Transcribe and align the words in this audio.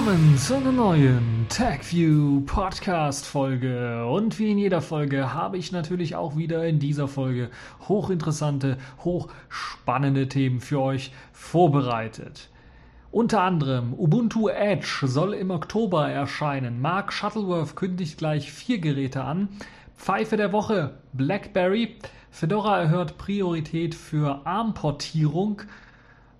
Willkommen 0.00 0.38
zu 0.38 0.54
einer 0.56 0.72
neuen 0.72 1.44
TagView 1.50 2.40
Podcast 2.46 3.26
Folge. 3.26 4.06
Und 4.06 4.38
wie 4.38 4.50
in 4.50 4.56
jeder 4.56 4.80
Folge 4.80 5.34
habe 5.34 5.58
ich 5.58 5.72
natürlich 5.72 6.16
auch 6.16 6.38
wieder 6.38 6.66
in 6.66 6.78
dieser 6.78 7.06
Folge 7.06 7.50
hochinteressante, 7.86 8.78
hochspannende 9.04 10.26
Themen 10.26 10.62
für 10.62 10.80
euch 10.80 11.12
vorbereitet. 11.34 12.48
Unter 13.10 13.42
anderem 13.42 13.92
Ubuntu 13.92 14.48
Edge 14.48 15.02
soll 15.02 15.34
im 15.34 15.50
Oktober 15.50 16.08
erscheinen. 16.08 16.80
Mark 16.80 17.12
Shuttleworth 17.12 17.76
kündigt 17.76 18.16
gleich 18.16 18.50
vier 18.50 18.78
Geräte 18.78 19.22
an. 19.22 19.48
Pfeife 19.98 20.38
der 20.38 20.52
Woche 20.52 20.94
BlackBerry. 21.12 21.96
Fedora 22.30 22.80
erhört 22.80 23.18
Priorität 23.18 23.94
für 23.94 24.46
ARM-Portierung. 24.46 25.60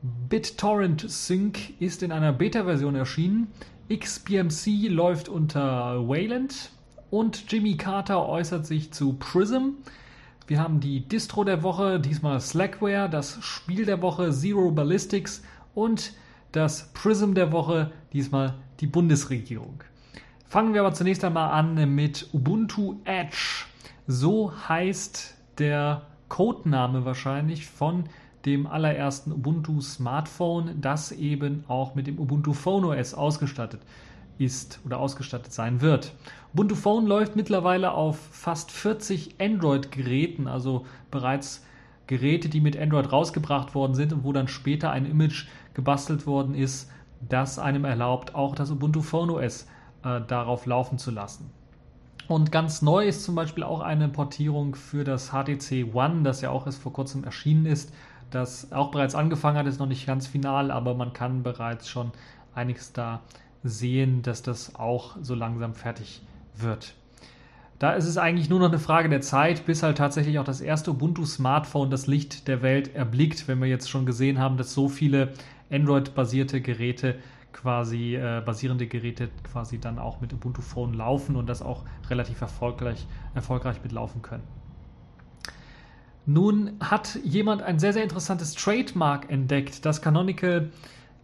BitTorrent 0.03 1.11
Sync 1.11 1.79
ist 1.79 2.03
in 2.03 2.11
einer 2.11 2.33
Beta-Version 2.33 2.95
erschienen. 2.95 3.49
XBMC 3.93 4.89
läuft 4.89 5.29
unter 5.29 6.09
Wayland 6.09 6.71
und 7.11 7.53
Jimmy 7.53 7.77
Carter 7.77 8.27
äußert 8.27 8.65
sich 8.65 8.93
zu 8.93 9.15
Prism. 9.15 9.73
Wir 10.47 10.59
haben 10.59 10.80
die 10.80 11.07
Distro 11.07 11.45
der 11.45 11.63
Woche, 11.63 12.01
diesmal 12.01 12.41
Slackware, 12.41 13.11
das 13.11 13.39
Spiel 13.43 13.85
der 13.85 14.01
Woche 14.01 14.30
Zero 14.30 14.71
Ballistics 14.71 15.43
und 15.74 16.15
das 16.52 16.93
Prism 16.95 17.35
der 17.35 17.52
Woche, 17.52 17.93
diesmal 18.13 18.55
die 18.80 18.87
Bundesregierung. 18.87 19.85
Fangen 20.46 20.73
wir 20.73 20.80
aber 20.80 20.95
zunächst 20.95 21.24
einmal 21.24 21.51
an 21.51 21.95
mit 21.95 22.29
Ubuntu 22.33 22.96
Edge. 23.05 23.67
So 24.07 24.52
heißt 24.69 25.37
der 25.59 26.07
Codename 26.29 27.05
wahrscheinlich 27.05 27.67
von 27.67 28.05
dem 28.46 28.66
allerersten 28.66 29.33
Ubuntu 29.33 29.80
Smartphone, 29.80 30.80
das 30.80 31.13
eben 31.13 31.65
auch 31.69 31.95
mit 31.95 32.07
dem 32.07 32.19
Ubuntu 32.19 32.52
Phone 32.52 32.85
OS 32.85 33.15
ausgestattet 33.15 33.80
ist 34.38 34.80
oder 34.85 34.99
ausgestattet 34.99 35.52
sein 35.52 35.80
wird. 35.83 36.13
Ubuntu 36.55 36.74
Phone 36.74 37.07
läuft 37.07 37.37
mittlerweile 37.37 37.93
auf 37.93 38.18
fast 38.33 38.71
40 38.71 39.35
Android-Geräten, 39.38 40.46
also 40.49 40.87
bereits 41.11 41.65
Geräte, 42.07 42.49
die 42.49 42.61
mit 42.61 42.79
Android 42.79 43.13
rausgebracht 43.13 43.74
worden 43.74 43.95
sind 43.95 44.13
und 44.13 44.24
wo 44.24 44.33
dann 44.33 44.49
später 44.49 44.91
ein 44.91 45.07
Image 45.07 45.46
gebastelt 45.74 46.27
worden 46.27 46.55
ist, 46.55 46.91
das 47.29 47.59
einem 47.59 47.85
erlaubt, 47.85 48.35
auch 48.35 48.55
das 48.55 48.71
Ubuntu 48.71 49.02
Phone 49.02 49.30
OS 49.30 49.66
äh, 50.02 50.21
darauf 50.27 50.65
laufen 50.65 50.99
zu 50.99 51.11
lassen. 51.11 51.51
Und 52.27 52.51
ganz 52.51 52.80
neu 52.80 53.07
ist 53.07 53.24
zum 53.24 53.35
Beispiel 53.35 53.65
auch 53.65 53.80
eine 53.80 54.09
Portierung 54.09 54.74
für 54.74 55.05
das 55.05 55.30
HTC 55.30 55.93
One, 55.93 56.23
das 56.23 56.41
ja 56.41 56.51
auch 56.51 56.65
erst 56.65 56.80
vor 56.80 56.93
kurzem 56.93 57.24
erschienen 57.24 57.66
ist 57.66 57.93
das 58.31 58.73
auch 58.73 58.91
bereits 58.91 59.15
angefangen 59.15 59.57
hat, 59.57 59.67
ist 59.67 59.79
noch 59.81 59.87
nicht 59.87 60.07
ganz 60.07 60.27
final, 60.27 60.71
aber 60.71 60.95
man 60.95 61.13
kann 61.13 61.43
bereits 61.43 61.89
schon 61.89 62.13
einiges 62.55 62.93
da 62.93 63.21
sehen, 63.63 64.23
dass 64.23 64.43
das 64.43 64.75
auch 64.77 65.17
so 65.21 65.34
langsam 65.34 65.75
fertig 65.75 66.23
wird. 66.56 66.95
Da 67.78 67.93
ist 67.93 68.05
es 68.05 68.19
eigentlich 68.19 68.51
nur 68.51 68.59
noch 68.61 68.69
eine 68.69 68.78
Frage 68.78 69.09
der 69.09 69.23
Zeit, 69.23 69.65
bis 69.65 69.83
halt 69.83 69.97
tatsächlich 69.97 70.39
auch 70.39 70.45
das 70.45 70.61
erste 70.61 70.91
Ubuntu-Smartphone 70.91 71.91
das 71.91 72.06
Licht 72.06 72.47
der 72.47 72.61
Welt 72.61 72.95
erblickt, 72.95 73.49
wenn 73.49 73.59
wir 73.59 73.69
jetzt 73.69 73.89
schon 73.89 74.05
gesehen 74.05 74.39
haben, 74.39 74.59
dass 74.59 74.75
so 74.75 74.89
viele 74.89 75.33
Android-basierte 75.71 76.61
Geräte 76.61 77.17
quasi, 77.53 78.17
äh, 78.17 78.43
basierende 78.45 78.87
Geräte 78.87 79.31
quasi 79.45 79.79
dann 79.79 79.99
auch 79.99 80.21
mit 80.21 80.33
Ubuntu 80.33 80.61
Phone 80.61 80.93
laufen 80.95 81.37
und 81.37 81.47
das 81.47 81.63
auch 81.63 81.85
relativ 82.09 82.41
erfolgreich, 82.43 83.07
erfolgreich 83.35 83.83
mitlaufen 83.83 84.21
können. 84.21 84.59
Nun 86.27 86.73
hat 86.81 87.19
jemand 87.25 87.63
ein 87.63 87.79
sehr, 87.79 87.93
sehr 87.93 88.03
interessantes 88.03 88.55
Trademark 88.55 89.31
entdeckt, 89.31 89.85
das 89.85 90.03
Canonical 90.03 90.71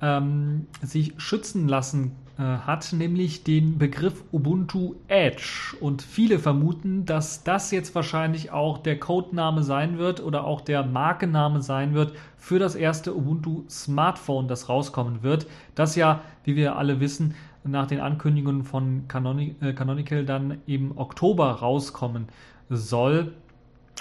ähm, 0.01 0.67
sich 0.83 1.15
schützen 1.19 1.69
lassen 1.69 2.13
äh, 2.39 2.43
hat, 2.43 2.93
nämlich 2.93 3.45
den 3.45 3.79
Begriff 3.79 4.25
Ubuntu 4.33 4.97
Edge. 5.09 5.77
Und 5.81 6.03
viele 6.03 6.39
vermuten, 6.39 7.07
dass 7.07 7.45
das 7.45 7.71
jetzt 7.71 7.95
wahrscheinlich 7.95 8.51
auch 8.51 8.79
der 8.79 9.01
Codename 9.01 9.63
sein 9.63 9.99
wird 9.99 10.23
oder 10.23 10.45
auch 10.45 10.61
der 10.61 10.85
Markenname 10.85 11.63
sein 11.63 11.95
wird 11.95 12.13
für 12.37 12.59
das 12.59 12.75
erste 12.75 13.17
Ubuntu 13.17 13.65
Smartphone, 13.71 14.49
das 14.49 14.69
rauskommen 14.69 15.23
wird. 15.23 15.47
Das 15.75 15.97
ja, 15.97 16.21
wie 16.45 16.57
wir 16.57 16.77
alle 16.77 17.01
wissen, 17.01 17.35
nach 17.65 17.87
den 17.87 18.01
Ankündigungen 18.01 18.65
von 18.65 19.05
äh, 19.09 19.73
Canonical 19.73 20.25
dann 20.25 20.59
im 20.67 20.97
Oktober 20.99 21.51
rauskommen 21.53 22.29
soll 22.69 23.33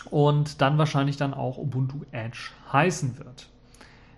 und 0.10 0.62
dann 0.62 0.78
wahrscheinlich 0.78 1.18
dann 1.18 1.34
auch 1.34 1.58
Ubuntu 1.58 2.02
Edge 2.12 2.52
heißen 2.72 3.18
wird. 3.18 3.50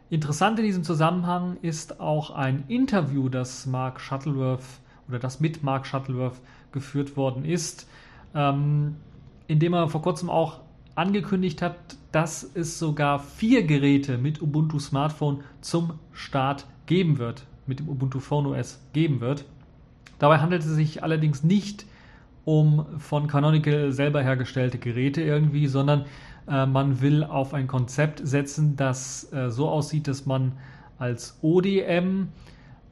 Interessant 0.09 0.57
in 0.59 0.65
diesem 0.65 0.83
Zusammenhang 0.83 1.57
ist 1.61 1.99
auch 1.99 2.31
ein 2.31 2.63
Interview, 2.67 3.27
das 3.27 3.65
Mark 3.65 3.99
Shuttleworth 3.99 4.63
oder 5.07 5.19
das 5.19 5.39
mit 5.39 5.63
Mark 5.63 5.85
Shuttleworth 5.85 6.39
geführt 6.71 7.17
worden 7.17 7.43
ist, 7.43 7.87
ähm, 8.33 8.95
in 9.47 9.59
dem 9.59 9.73
er 9.73 9.89
vor 9.89 10.01
kurzem 10.01 10.29
auch 10.29 10.61
angekündigt 10.95 11.61
hat, 11.61 11.75
dass 12.11 12.49
es 12.53 12.79
sogar 12.79 13.19
vier 13.19 13.63
Geräte 13.63 14.17
mit 14.17 14.41
Ubuntu 14.41 14.79
Smartphone 14.79 15.43
zum 15.61 15.99
Start 16.11 16.65
geben 16.85 17.19
wird, 17.19 17.45
mit 17.65 17.79
dem 17.79 17.89
Ubuntu 17.89 18.19
Phone 18.19 18.47
OS 18.47 18.79
geben 18.93 19.21
wird. 19.21 19.45
Dabei 20.19 20.39
handelt 20.39 20.63
es 20.63 20.69
sich 20.69 21.03
allerdings 21.03 21.43
nicht 21.43 21.85
um 22.47 22.85
von 22.97 23.27
Canonical 23.27 23.91
selber 23.91 24.23
hergestellte 24.23 24.77
Geräte 24.77 25.21
irgendwie, 25.21 25.67
sondern 25.67 26.05
äh, 26.47 26.65
man 26.65 27.01
will 27.01 27.25
auf 27.25 27.53
ein 27.53 27.67
Konzept 27.67 28.25
setzen, 28.25 28.77
das 28.77 29.33
äh, 29.33 29.49
so 29.49 29.67
aussieht, 29.67 30.07
dass 30.07 30.25
man 30.25 30.53
als 30.97 31.37
ODM 31.41 32.29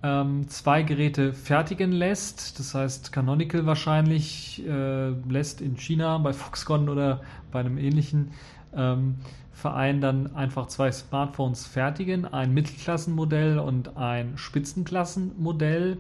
ähm, 0.04 0.50
zwei 0.50 0.84
Geräte 0.84 1.32
fertigen 1.32 1.94
lässt. 1.94 2.60
Das 2.60 2.76
heißt, 2.76 3.14
Canonical 3.14 3.66
wahrscheinlich 3.66 4.62
äh, 4.68 5.12
lässt 5.12 5.62
in 5.62 5.78
China 5.78 6.18
bei 6.18 6.34
Foxconn 6.34 6.90
oder 6.90 7.22
bei 7.54 7.62
einem 7.62 7.78
ähnlichen 7.78 8.32
ähm, 8.76 9.16
Verein 9.54 10.02
dann 10.02 10.36
einfach 10.36 10.68
zwei 10.68 10.92
Smartphones 10.92 11.66
fertigen, 11.66 12.26
ein 12.26 12.54
Mittelklassenmodell 12.54 13.60
und 13.60 13.96
ein 13.96 14.34
Spitzenklassenmodell 14.36 15.98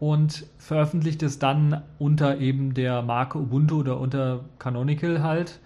und 0.00 0.46
veröffentlicht 0.58 1.22
es 1.22 1.38
dann 1.38 1.82
unter 1.98 2.38
eben 2.38 2.74
der 2.74 3.02
Marke 3.02 3.38
Ubuntu 3.38 3.80
oder 3.80 3.98
unter 3.98 4.44
Canonical 4.58 5.22
halt. 5.22 5.60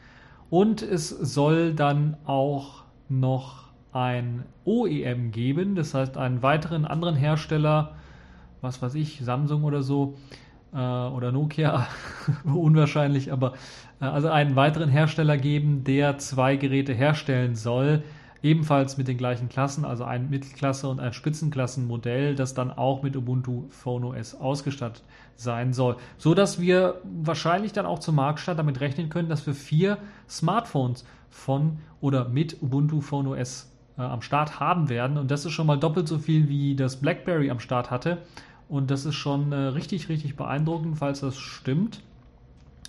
Und 0.50 0.82
es 0.82 1.08
soll 1.08 1.74
dann 1.74 2.16
auch 2.24 2.84
noch 3.08 3.64
ein 3.92 4.44
OEM 4.64 5.32
geben, 5.32 5.74
das 5.74 5.94
heißt 5.94 6.16
einen 6.16 6.42
weiteren 6.42 6.84
anderen 6.86 7.14
Hersteller, 7.14 7.94
was 8.60 8.80
weiß 8.80 8.94
ich, 8.94 9.20
Samsung 9.22 9.64
oder 9.64 9.82
so, 9.82 10.16
äh, 10.72 10.76
oder 10.76 11.32
Nokia, 11.32 11.86
unwahrscheinlich, 12.44 13.32
aber 13.32 13.54
äh, 14.00 14.06
also 14.06 14.28
einen 14.28 14.56
weiteren 14.56 14.88
Hersteller 14.88 15.36
geben, 15.36 15.84
der 15.84 16.18
zwei 16.18 16.56
Geräte 16.56 16.94
herstellen 16.94 17.54
soll, 17.54 18.02
Ebenfalls 18.42 18.98
mit 18.98 19.06
den 19.06 19.16
gleichen 19.16 19.48
Klassen, 19.48 19.84
also 19.84 20.04
ein 20.04 20.28
Mittelklasse- 20.28 20.88
und 20.88 20.98
ein 20.98 21.12
Spitzenklassenmodell, 21.12 22.34
das 22.34 22.54
dann 22.54 22.72
auch 22.72 23.02
mit 23.02 23.16
Ubuntu 23.16 23.66
Phone 23.70 24.04
OS 24.04 24.34
ausgestattet 24.34 25.04
sein 25.36 25.72
soll. 25.72 25.96
So 26.18 26.34
dass 26.34 26.60
wir 26.60 27.00
wahrscheinlich 27.04 27.72
dann 27.72 27.86
auch 27.86 28.00
zum 28.00 28.16
Marktstart 28.16 28.58
damit 28.58 28.80
rechnen 28.80 29.10
können, 29.10 29.28
dass 29.28 29.46
wir 29.46 29.54
vier 29.54 29.98
Smartphones 30.28 31.04
von 31.30 31.78
oder 32.00 32.28
mit 32.28 32.60
Ubuntu 32.62 33.00
Phone 33.00 33.28
OS 33.28 33.70
äh, 33.96 34.02
am 34.02 34.22
Start 34.22 34.58
haben 34.60 34.88
werden. 34.88 35.18
Und 35.18 35.30
das 35.30 35.44
ist 35.44 35.52
schon 35.52 35.66
mal 35.66 35.78
doppelt 35.78 36.08
so 36.08 36.18
viel, 36.18 36.48
wie 36.48 36.74
das 36.74 36.96
BlackBerry 36.96 37.50
am 37.50 37.60
Start 37.60 37.90
hatte. 37.90 38.18
Und 38.68 38.90
das 38.90 39.04
ist 39.04 39.14
schon 39.14 39.52
äh, 39.52 39.56
richtig, 39.56 40.08
richtig 40.08 40.36
beeindruckend, 40.36 40.98
falls 40.98 41.20
das 41.20 41.36
stimmt. 41.36 42.00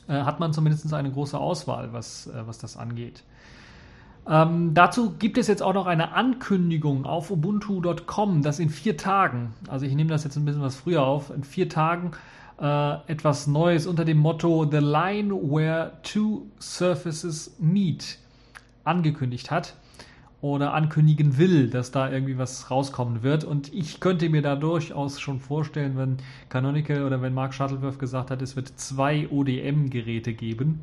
Äh, 0.07 0.23
hat 0.23 0.39
man 0.39 0.53
zumindest 0.53 0.93
eine 0.93 1.11
große 1.11 1.37
Auswahl, 1.37 1.93
was, 1.93 2.27
äh, 2.27 2.47
was 2.47 2.57
das 2.57 2.77
angeht. 2.77 3.23
Ähm, 4.29 4.73
dazu 4.73 5.15
gibt 5.19 5.37
es 5.37 5.47
jetzt 5.47 5.61
auch 5.61 5.73
noch 5.73 5.85
eine 5.85 6.13
Ankündigung 6.13 7.05
auf 7.05 7.29
ubuntu.com, 7.29 8.41
dass 8.41 8.59
in 8.59 8.69
vier 8.69 8.95
Tagen, 8.95 9.53
also 9.67 9.85
ich 9.85 9.95
nehme 9.95 10.09
das 10.09 10.23
jetzt 10.23 10.37
ein 10.37 10.45
bisschen 10.45 10.61
was 10.61 10.77
früher 10.77 11.03
auf, 11.03 11.29
in 11.29 11.43
vier 11.43 11.67
Tagen 11.67 12.11
äh, 12.59 12.93
etwas 13.07 13.47
Neues 13.47 13.85
unter 13.85 14.05
dem 14.05 14.19
Motto 14.19 14.65
The 14.69 14.77
Line 14.77 15.33
Where 15.33 15.93
Two 16.03 16.43
Surfaces 16.59 17.55
Meet 17.59 18.17
angekündigt 18.85 19.51
hat 19.51 19.75
oder 20.39 20.73
ankündigen 20.73 21.37
will, 21.37 21.69
dass 21.69 21.91
da 21.91 22.09
irgendwie 22.09 22.37
was 22.37 22.71
rauskommen 22.71 23.23
wird. 23.23 23.43
Und 23.43 23.73
ich 23.73 23.99
könnte 23.99 24.29
mir 24.29 24.41
da 24.41 24.55
durchaus 24.55 25.19
schon 25.19 25.39
vorstellen, 25.39 25.97
wenn 25.97 26.17
Canonical 26.49 27.03
oder 27.03 27.21
wenn 27.21 27.33
Mark 27.33 27.53
Shuttleworth 27.53 27.99
gesagt 27.99 28.29
hat, 28.29 28.41
es 28.41 28.55
wird 28.55 28.67
zwei 28.77 29.29
ODM-Geräte 29.29 30.33
geben 30.33 30.81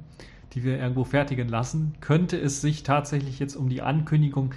die 0.53 0.65
wir 0.65 0.79
irgendwo 0.79 1.05
fertigen 1.05 1.49
lassen, 1.49 1.95
könnte 2.01 2.37
es 2.39 2.61
sich 2.61 2.83
tatsächlich 2.83 3.39
jetzt 3.39 3.57
um 3.57 3.69
die 3.69 3.83
Ankündigung 3.83 4.53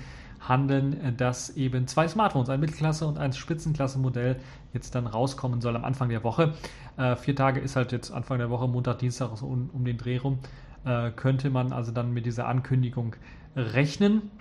handeln, 0.47 0.99
äh, 1.01 1.13
dass 1.13 1.51
eben 1.51 1.87
zwei 1.87 2.07
Smartphones, 2.07 2.49
ein 2.49 2.59
Mittelklasse- 2.59 3.05
und 3.05 3.17
ein 3.17 3.33
Spitzenklasse-Modell 3.33 4.37
jetzt 4.73 4.95
dann 4.95 5.07
rauskommen 5.07 5.61
soll 5.61 5.75
am 5.75 5.85
Anfang 5.85 6.09
der 6.09 6.23
Woche. 6.23 6.53
Äh, 6.97 7.15
vier 7.15 7.35
Tage 7.35 7.59
ist 7.59 7.75
halt 7.75 7.91
jetzt 7.91 8.11
Anfang 8.11 8.37
der 8.37 8.49
Woche, 8.49 8.67
Montag, 8.67 8.99
Dienstag, 8.99 9.37
so 9.37 9.45
um, 9.47 9.69
um 9.73 9.85
den 9.85 9.97
Dreh 9.97 10.17
rum, 10.17 10.39
äh, 10.85 11.11
könnte 11.11 11.49
man 11.49 11.71
also 11.71 11.91
dann 11.91 12.13
mit 12.13 12.25
dieser 12.25 12.47
Ankündigung 12.47 13.15
rechnen. 13.55 14.31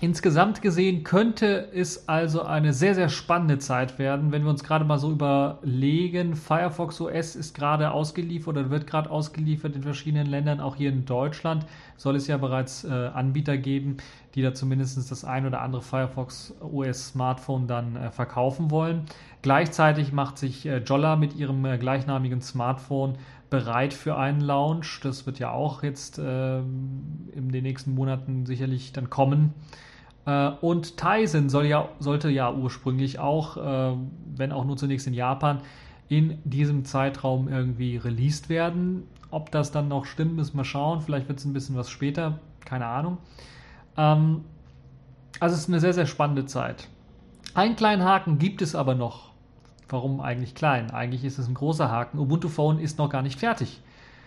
Insgesamt 0.00 0.62
gesehen 0.62 1.04
könnte 1.04 1.68
es 1.72 2.08
also 2.08 2.42
eine 2.42 2.72
sehr, 2.72 2.96
sehr 2.96 3.08
spannende 3.08 3.58
Zeit 3.58 4.00
werden, 4.00 4.32
wenn 4.32 4.42
wir 4.42 4.50
uns 4.50 4.64
gerade 4.64 4.84
mal 4.84 4.98
so 4.98 5.12
überlegen. 5.12 6.34
Firefox 6.34 7.00
OS 7.00 7.36
ist 7.36 7.54
gerade 7.54 7.92
ausgeliefert 7.92 8.56
oder 8.56 8.70
wird 8.70 8.88
gerade 8.88 9.08
ausgeliefert 9.08 9.76
in 9.76 9.84
verschiedenen 9.84 10.26
Ländern. 10.26 10.60
Auch 10.60 10.74
hier 10.74 10.88
in 10.88 11.04
Deutschland 11.04 11.66
soll 11.96 12.16
es 12.16 12.26
ja 12.26 12.36
bereits 12.36 12.82
äh, 12.82 12.88
Anbieter 12.88 13.56
geben, 13.56 13.98
die 14.34 14.42
da 14.42 14.54
zumindest 14.54 15.08
das 15.08 15.24
ein 15.24 15.46
oder 15.46 15.60
andere 15.60 15.82
Firefox 15.82 16.52
OS 16.60 17.10
Smartphone 17.10 17.68
dann 17.68 17.94
äh, 17.94 18.10
verkaufen 18.10 18.72
wollen. 18.72 19.02
Gleichzeitig 19.42 20.12
macht 20.12 20.36
sich 20.36 20.66
äh, 20.66 20.78
Jolla 20.78 21.14
mit 21.14 21.36
ihrem 21.36 21.64
äh, 21.64 21.78
gleichnamigen 21.78 22.40
Smartphone 22.40 23.18
bereit 23.52 23.92
für 23.92 24.16
einen 24.16 24.40
Launch. 24.40 25.00
Das 25.02 25.26
wird 25.26 25.38
ja 25.38 25.50
auch 25.50 25.82
jetzt 25.82 26.18
ähm, 26.18 27.28
in 27.34 27.52
den 27.52 27.62
nächsten 27.64 27.94
Monaten 27.94 28.46
sicherlich 28.46 28.94
dann 28.94 29.10
kommen. 29.10 29.52
Äh, 30.24 30.52
und 30.62 30.96
Tyson 30.96 31.50
soll 31.50 31.66
ja, 31.66 31.90
sollte 31.98 32.30
ja 32.30 32.50
ursprünglich 32.50 33.18
auch, 33.18 33.58
äh, 33.58 33.96
wenn 34.36 34.52
auch 34.52 34.64
nur 34.64 34.78
zunächst 34.78 35.06
in 35.06 35.12
Japan, 35.12 35.60
in 36.08 36.38
diesem 36.44 36.86
Zeitraum 36.86 37.46
irgendwie 37.46 37.98
released 37.98 38.48
werden. 38.48 39.02
Ob 39.30 39.50
das 39.50 39.70
dann 39.70 39.86
noch 39.86 40.06
stimmt, 40.06 40.34
müssen 40.34 40.56
wir 40.56 40.64
schauen. 40.64 41.02
Vielleicht 41.02 41.28
wird 41.28 41.38
es 41.38 41.44
ein 41.44 41.52
bisschen 41.52 41.76
was 41.76 41.90
später, 41.90 42.38
keine 42.64 42.86
Ahnung. 42.86 43.18
Ähm, 43.98 44.46
also 45.40 45.54
es 45.54 45.60
ist 45.60 45.68
eine 45.68 45.80
sehr, 45.80 45.92
sehr 45.92 46.06
spannende 46.06 46.46
Zeit. 46.46 46.88
Einen 47.52 47.76
kleinen 47.76 48.02
Haken 48.02 48.38
gibt 48.38 48.62
es 48.62 48.74
aber 48.74 48.94
noch. 48.94 49.31
Warum 49.92 50.20
eigentlich 50.20 50.54
klein? 50.54 50.90
Eigentlich 50.90 51.24
ist 51.24 51.38
es 51.38 51.46
ein 51.46 51.54
großer 51.54 51.90
Haken. 51.90 52.18
Ubuntu 52.18 52.48
Phone 52.48 52.78
ist 52.78 52.98
noch 52.98 53.10
gar 53.10 53.22
nicht 53.22 53.38
fertig. 53.38 53.80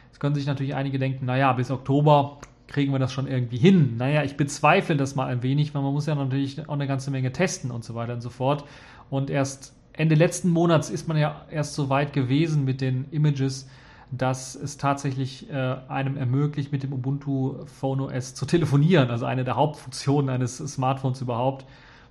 Jetzt 0.08 0.20
können 0.20 0.36
sich 0.36 0.46
natürlich 0.46 0.76
einige 0.76 1.00
denken, 1.00 1.26
naja, 1.26 1.52
bis 1.54 1.72
Oktober 1.72 2.38
kriegen 2.68 2.92
wir 2.92 3.00
das 3.00 3.12
schon 3.12 3.28
irgendwie 3.28 3.58
hin? 3.58 3.98
Naja, 3.98 4.24
ich 4.24 4.38
bezweifle 4.38 4.96
das 4.96 5.16
mal 5.16 5.28
ein 5.28 5.44
wenig, 5.44 5.74
weil 5.74 5.82
man 5.82 5.94
muss 5.94 6.06
ja 6.06 6.16
natürlich 6.16 6.68
auch 6.70 6.74
eine 6.74 6.88
ganze 6.88 7.12
Menge 7.12 7.32
testen 7.32 7.72
und 7.72 7.84
so 7.84 7.96
weiter 7.96 8.14
und 8.14 8.22
so 8.22 8.30
fort. 8.30 8.64
Und 9.10 9.30
erst 9.30 9.74
Ende 9.94 10.16
letzten 10.16 10.50
Monats 10.50 10.90
ist 10.90 11.08
man 11.08 11.18
ja 11.18 11.46
erst 11.50 11.74
so 11.74 11.90
weit 11.90 12.14
gewesen 12.14 12.66
mit 12.66 12.82
den 12.82 13.06
Images, 13.12 13.68
dass 14.12 14.56
es 14.56 14.78
tatsächlich 14.78 15.50
äh, 15.50 15.78
einem 15.88 16.16
ermöglicht, 16.16 16.72
mit 16.72 16.84
dem 16.84 16.94
Ubuntu 16.94 17.66
Phone 17.66 18.02
OS 18.02 18.36
zu 18.36 18.46
telefonieren. 18.46 19.10
Also 19.10 19.26
eine 19.26 19.44
der 19.44 19.56
Hauptfunktionen 19.56 20.30
eines 20.30 20.58
Smartphones 20.58 21.22
überhaupt. 21.22 21.66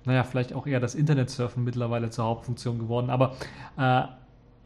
Naja, 0.05 0.23
vielleicht 0.23 0.53
auch 0.53 0.67
eher 0.67 0.79
das 0.79 0.95
Internetsurfen 0.95 1.63
mittlerweile 1.63 2.09
zur 2.09 2.25
Hauptfunktion 2.25 2.79
geworden. 2.79 3.09
Aber 3.09 3.35
äh, 3.77 4.03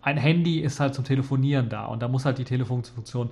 ein 0.01 0.17
Handy 0.17 0.59
ist 0.59 0.79
halt 0.79 0.93
zum 0.93 1.03
Telefonieren 1.05 1.69
da 1.69 1.85
und 1.85 2.01
da 2.01 2.07
muss 2.07 2.25
halt 2.25 2.37
die 2.37 2.45
Telefonfunktion 2.45 3.29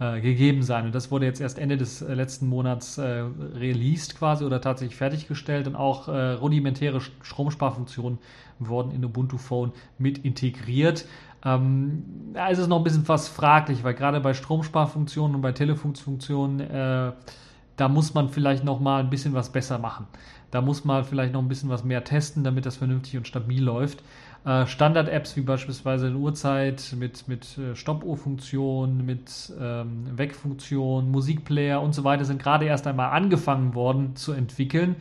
äh, 0.00 0.20
gegeben 0.20 0.62
sein. 0.62 0.86
Und 0.86 0.94
das 0.94 1.10
wurde 1.10 1.26
jetzt 1.26 1.40
erst 1.40 1.58
Ende 1.58 1.76
des 1.76 2.02
äh, 2.02 2.14
letzten 2.14 2.48
Monats 2.48 2.98
äh, 2.98 3.24
released 3.54 4.16
quasi 4.16 4.44
oder 4.44 4.60
tatsächlich 4.60 4.96
fertiggestellt 4.96 5.66
und 5.66 5.76
auch 5.76 6.08
äh, 6.08 6.32
rudimentäre 6.32 7.00
Stromsparfunktionen 7.00 8.18
wurden 8.58 8.92
in 8.92 9.04
Ubuntu 9.04 9.38
Phone 9.38 9.72
mit 9.98 10.18
integriert. 10.18 11.06
Ähm, 11.44 12.02
da 12.34 12.48
ist 12.48 12.58
es 12.58 12.66
noch 12.66 12.78
ein 12.78 12.84
bisschen 12.84 13.06
was 13.08 13.28
fraglich, 13.28 13.84
weil 13.84 13.94
gerade 13.94 14.20
bei 14.20 14.34
Stromsparfunktionen 14.34 15.36
und 15.36 15.42
bei 15.42 15.52
Telefonfunktionen, 15.52 16.60
äh, 16.60 17.12
da 17.76 17.88
muss 17.88 18.12
man 18.12 18.28
vielleicht 18.28 18.64
noch 18.64 18.80
mal 18.80 19.00
ein 19.00 19.10
bisschen 19.10 19.32
was 19.32 19.50
besser 19.50 19.78
machen. 19.78 20.06
Da 20.50 20.60
muss 20.60 20.84
man 20.84 21.04
vielleicht 21.04 21.32
noch 21.32 21.42
ein 21.42 21.48
bisschen 21.48 21.70
was 21.70 21.84
mehr 21.84 22.04
testen, 22.04 22.44
damit 22.44 22.66
das 22.66 22.76
vernünftig 22.76 23.16
und 23.16 23.26
stabil 23.26 23.62
läuft. 23.62 24.02
Äh, 24.44 24.66
Standard-Apps 24.66 25.36
wie 25.36 25.42
beispielsweise 25.42 26.06
eine 26.06 26.16
Uhrzeit 26.16 26.94
mit, 26.98 27.28
mit 27.28 27.58
äh, 27.58 27.76
Stoppuhrfunktion, 27.76 29.04
mit 29.04 29.52
ähm, 29.60 30.06
Wegfunktion, 30.16 31.10
Musikplayer 31.10 31.82
und 31.82 31.94
so 31.94 32.04
weiter 32.04 32.24
sind 32.24 32.42
gerade 32.42 32.64
erst 32.64 32.86
einmal 32.86 33.10
angefangen 33.10 33.74
worden 33.74 34.16
zu 34.16 34.32
entwickeln. 34.32 34.96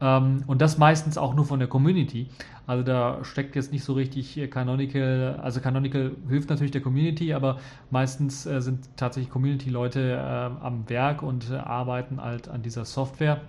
Ähm, 0.00 0.42
und 0.46 0.62
das 0.62 0.78
meistens 0.78 1.18
auch 1.18 1.34
nur 1.34 1.44
von 1.44 1.58
der 1.58 1.68
Community. 1.68 2.28
Also 2.66 2.82
da 2.82 3.24
steckt 3.24 3.56
jetzt 3.56 3.72
nicht 3.72 3.84
so 3.84 3.94
richtig 3.94 4.38
Canonical, 4.50 5.40
also 5.42 5.60
Canonical 5.60 6.12
hilft 6.28 6.50
natürlich 6.50 6.70
der 6.70 6.82
Community, 6.82 7.32
aber 7.32 7.58
meistens 7.90 8.46
äh, 8.46 8.60
sind 8.60 8.88
tatsächlich 8.96 9.30
Community-Leute 9.30 10.12
äh, 10.12 10.64
am 10.64 10.88
Werk 10.88 11.22
und 11.22 11.50
äh, 11.50 11.56
arbeiten 11.56 12.22
halt 12.22 12.48
an 12.48 12.62
dieser 12.62 12.84
Software. 12.84 13.40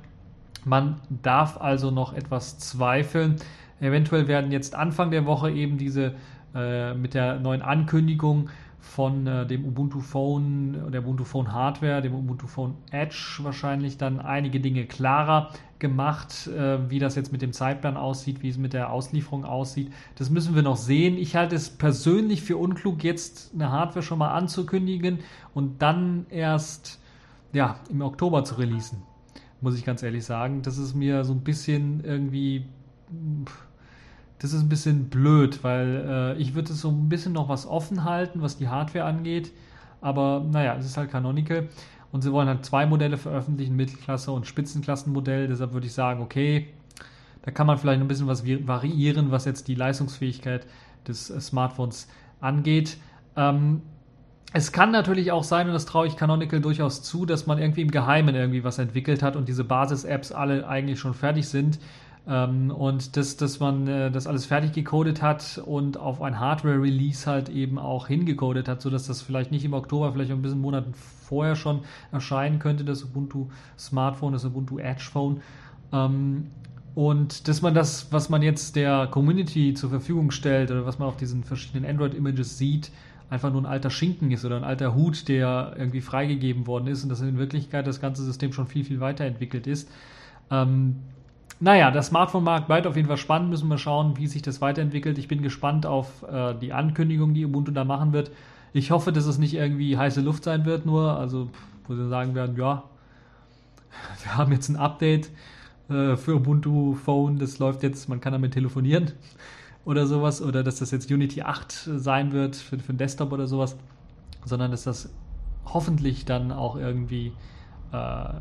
Man 0.66 1.00
darf 1.22 1.60
also 1.60 1.92
noch 1.92 2.14
etwas 2.14 2.60
zweifeln. 2.60 3.38
Eventuell 3.80 4.28
werden 4.28 4.52
jetzt 4.52 4.76
Anfang 4.76 5.12
der 5.12 5.26
Woche 5.26 5.52
eben 5.52 5.78
diese 5.78 6.16
äh, 6.54 6.94
mit 6.94 7.14
der 7.14 7.40
neuen 7.40 7.62
Ankündigung 7.62 8.50
von 8.80 9.28
äh, 9.28 9.46
dem 9.46 9.66
Ubuntu 9.66 10.00
Phone, 10.00 10.92
der 10.92 11.02
Ubuntu 11.02 11.24
Phone 11.24 11.54
Hardware, 11.54 12.02
dem 12.02 12.16
Ubuntu 12.16 12.48
Phone 12.48 12.76
Edge 12.92 13.40
wahrscheinlich 13.44 13.98
dann 13.98 14.20
einige 14.20 14.60
Dinge 14.60 14.86
klarer 14.86 15.50
gemacht, 15.80 16.48
äh, 16.48 16.90
wie 16.90 17.00
das 17.00 17.16
jetzt 17.16 17.32
mit 17.32 17.42
dem 17.42 17.54
Zeitplan 17.54 17.98
aussieht, 17.98 18.42
wie 18.42 18.50
es 18.50 18.58
mit 18.58 18.74
der 18.74 18.92
Auslieferung 18.92 19.46
aussieht. 19.46 19.92
Das 20.16 20.30
müssen 20.30 20.56
wir 20.56 20.62
noch 20.62 20.78
sehen. 20.78 21.18
Ich 21.18 21.36
halte 21.36 21.56
es 21.56 21.70
persönlich 21.70 22.42
für 22.42 22.58
unklug, 22.58 23.04
jetzt 23.04 23.52
eine 23.54 23.72
Hardware 23.72 24.04
schon 24.04 24.20
mal 24.20 24.32
anzukündigen 24.32 25.20
und 25.54 25.82
dann 25.82 26.26
erst 26.30 27.00
ja, 27.54 27.80
im 27.90 28.02
Oktober 28.02 28.44
zu 28.44 28.56
releasen. 28.56 29.04
Muss 29.62 29.78
ich 29.78 29.86
ganz 29.86 30.04
ehrlich 30.04 30.26
sagen. 30.26 30.62
Das 30.62 30.78
ist 30.78 30.96
mir 30.96 31.24
so 31.24 31.34
ein 31.34 31.42
bisschen 31.42 32.04
irgendwie. 32.04 32.66
Das 34.40 34.54
ist 34.54 34.62
ein 34.62 34.70
bisschen 34.70 35.10
blöd, 35.10 35.64
weil 35.64 36.06
äh, 36.08 36.42
ich 36.42 36.56
würde 36.56 36.72
so 36.72 36.90
ein 36.90 37.10
bisschen 37.10 37.34
noch 37.34 37.50
was 37.50 37.66
offen 37.66 38.06
halten, 38.06 38.42
was 38.42 38.58
die 38.58 38.70
Hardware 38.70 39.06
angeht. 39.06 39.52
Aber 40.00 40.46
naja, 40.50 40.76
es 40.78 40.86
ist 40.86 40.96
halt 40.96 41.12
Canonical. 41.12 41.68
Und 42.12 42.22
sie 42.24 42.32
wollen 42.32 42.48
halt 42.48 42.66
zwei 42.66 42.86
Modelle 42.86 43.18
veröffentlichen, 43.18 43.76
Mittelklasse 43.76 44.32
und 44.32 44.48
Spitzenklassenmodell. 44.48 45.48
Deshalb 45.48 45.74
würde 45.74 45.88
ich 45.88 45.94
sagen, 45.94 46.22
okay, 46.22 46.70
da 47.42 47.52
kann 47.52 47.68
man 47.68 47.78
vielleicht 47.78 48.02
ein 48.02 48.08
bisschen 48.08 48.28
was 48.28 48.46
variieren, 48.46 49.32
was 49.32 49.46
jetzt 49.46 49.68
die 49.68 49.76
Leistungsfähigkeit 49.76 50.66
des 51.08 51.30
äh, 51.30 51.40
Smartphones 51.40 52.08
angeht. 52.40 52.98
Ähm, 53.36 53.82
es 54.54 54.72
kann 54.72 54.92
natürlich 54.92 55.32
auch 55.32 55.44
sein, 55.44 55.68
und 55.68 55.74
das 55.74 55.86
traue 55.86 56.08
ich 56.08 56.18
Canonical 56.18 56.60
durchaus 56.60 57.04
zu, 57.04 57.26
dass 57.26 57.46
man 57.46 57.60
irgendwie 57.60 57.82
im 57.82 57.92
Geheimen 57.92 58.34
irgendwie 58.36 58.64
was 58.64 58.80
entwickelt 58.80 59.22
hat 59.22 59.36
und 59.36 59.48
diese 59.48 59.64
Basis-Apps 59.64 60.32
alle 60.32 60.68
eigentlich 60.68 61.00
schon 61.00 61.14
fertig 61.14 61.48
sind 61.48 61.80
ähm, 62.30 62.70
und 62.70 63.18
das, 63.18 63.38
dass 63.38 63.60
man 63.60 63.88
äh, 63.88 64.12
das 64.12 64.28
alles 64.28 64.46
fertig 64.46 64.74
gecodet 64.74 65.22
hat 65.22 65.62
und 65.66 65.98
auf 65.98 66.22
ein 66.22 66.40
Hardware-Release 66.40 67.30
halt 67.30 67.50
eben 67.50 67.80
auch 67.80 68.08
hingecodet 68.08 68.68
hat, 68.68 68.82
sodass 68.82 69.08
das 69.08 69.22
vielleicht 69.22 69.52
nicht 69.52 69.66
im 69.66 69.74
Oktober, 69.74 70.14
vielleicht 70.14 70.32
ein 70.32 70.42
bisschen 70.42 70.62
Monaten 70.62 70.94
vorher 70.94 71.56
schon 71.56 71.82
erscheinen 72.12 72.60
könnte, 72.60 72.84
das 72.84 73.04
Ubuntu 73.04 73.48
Smartphone, 73.78 74.34
das 74.34 74.46
Ubuntu 74.46 74.78
Edge 74.78 75.10
Phone. 75.12 75.42
Ähm, 75.92 76.48
und 76.94 77.48
dass 77.48 77.62
man 77.62 77.74
das, 77.74 78.12
was 78.12 78.30
man 78.30 78.42
jetzt 78.42 78.76
der 78.76 79.08
Community 79.08 79.74
zur 79.74 79.90
Verfügung 79.90 80.32
stellt 80.32 80.70
oder 80.70 80.86
was 80.86 81.00
man 81.00 81.08
auf 81.08 81.18
diesen 81.18 81.44
verschiedenen 81.44 81.90
Android-Images 81.90 82.58
sieht, 82.58 82.92
einfach 83.30 83.52
nur 83.52 83.62
ein 83.62 83.66
alter 83.66 83.90
Schinken 83.90 84.32
ist 84.32 84.46
oder 84.46 84.58
ein 84.58 84.64
alter 84.64 84.96
Hut, 84.96 85.28
der 85.28 85.74
irgendwie 85.78 86.02
freigegeben 86.02 86.68
worden 86.68 86.88
ist 86.88 87.04
und 87.04 87.10
dass 87.10 87.22
in 87.22 87.38
Wirklichkeit 87.38 87.86
das 87.86 88.02
ganze 88.02 88.24
System 88.24 88.54
schon 88.54 88.68
viel, 88.68 88.84
viel 88.84 89.00
weiterentwickelt 89.00 89.68
ist. 89.68 89.90
Ähm, 90.50 90.96
naja, 91.60 91.92
der 91.92 92.02
Smartphone-Markt 92.02 92.68
bleibt 92.68 92.88
auf 92.88 92.96
jeden 92.96 93.08
Fall 93.08 93.18
spannend. 93.18 93.50
Müssen 93.50 93.68
wir 93.68 93.78
schauen, 93.78 94.18
wie 94.18 94.28
sich 94.28 94.42
das 94.42 94.62
weiterentwickelt. 94.62 95.18
Ich 95.18 95.28
bin 95.28 95.42
gespannt 95.42 95.86
auf 95.86 96.24
äh, 96.24 96.56
die 96.56 96.74
Ankündigung, 96.74 97.34
die 97.34 97.46
Ubuntu 97.46 97.72
da 97.72 97.84
machen 97.84 98.14
wird. 98.14 98.32
Ich 98.72 98.92
hoffe, 98.92 99.12
dass 99.12 99.26
es 99.26 99.38
nicht 99.38 99.54
irgendwie 99.54 99.98
heiße 99.98 100.22
Luft 100.22 100.44
sein 100.44 100.66
wird, 100.66 100.86
nur, 100.86 101.18
also 101.18 101.50
wo 101.88 101.96
sie 101.96 102.08
sagen 102.08 102.34
werden, 102.36 102.56
ja, 102.56 102.84
wir 104.24 104.38
haben 104.38 104.52
jetzt 104.52 104.70
ein 104.70 104.76
Update 104.76 105.30
äh, 105.90 106.16
für 106.16 106.36
Ubuntu 106.36 106.94
Phone, 106.96 107.40
das 107.40 107.60
läuft 107.60 107.84
jetzt, 107.84 108.10
man 108.10 108.22
kann 108.22 108.32
damit 108.32 108.54
telefonieren 108.54 109.12
oder 109.86 110.06
sowas, 110.06 110.42
oder 110.42 110.64
dass 110.64 110.78
das 110.78 110.92
jetzt 110.92 111.12
Unity 111.12 111.42
8 111.42 111.72
sein 111.96 112.32
wird 112.32 112.56
für, 112.56 112.78
für 112.80 112.94
den 112.94 112.98
Desktop 112.98 113.32
oder 113.32 113.48
sowas, 113.48 113.78
sondern 114.46 114.72
dass 114.72 114.84
das 114.84 115.10
hoffentlich 115.66 116.26
dann 116.26 116.52
auch 116.52 116.76
irgendwie 116.76 117.34
äh, 117.92 118.34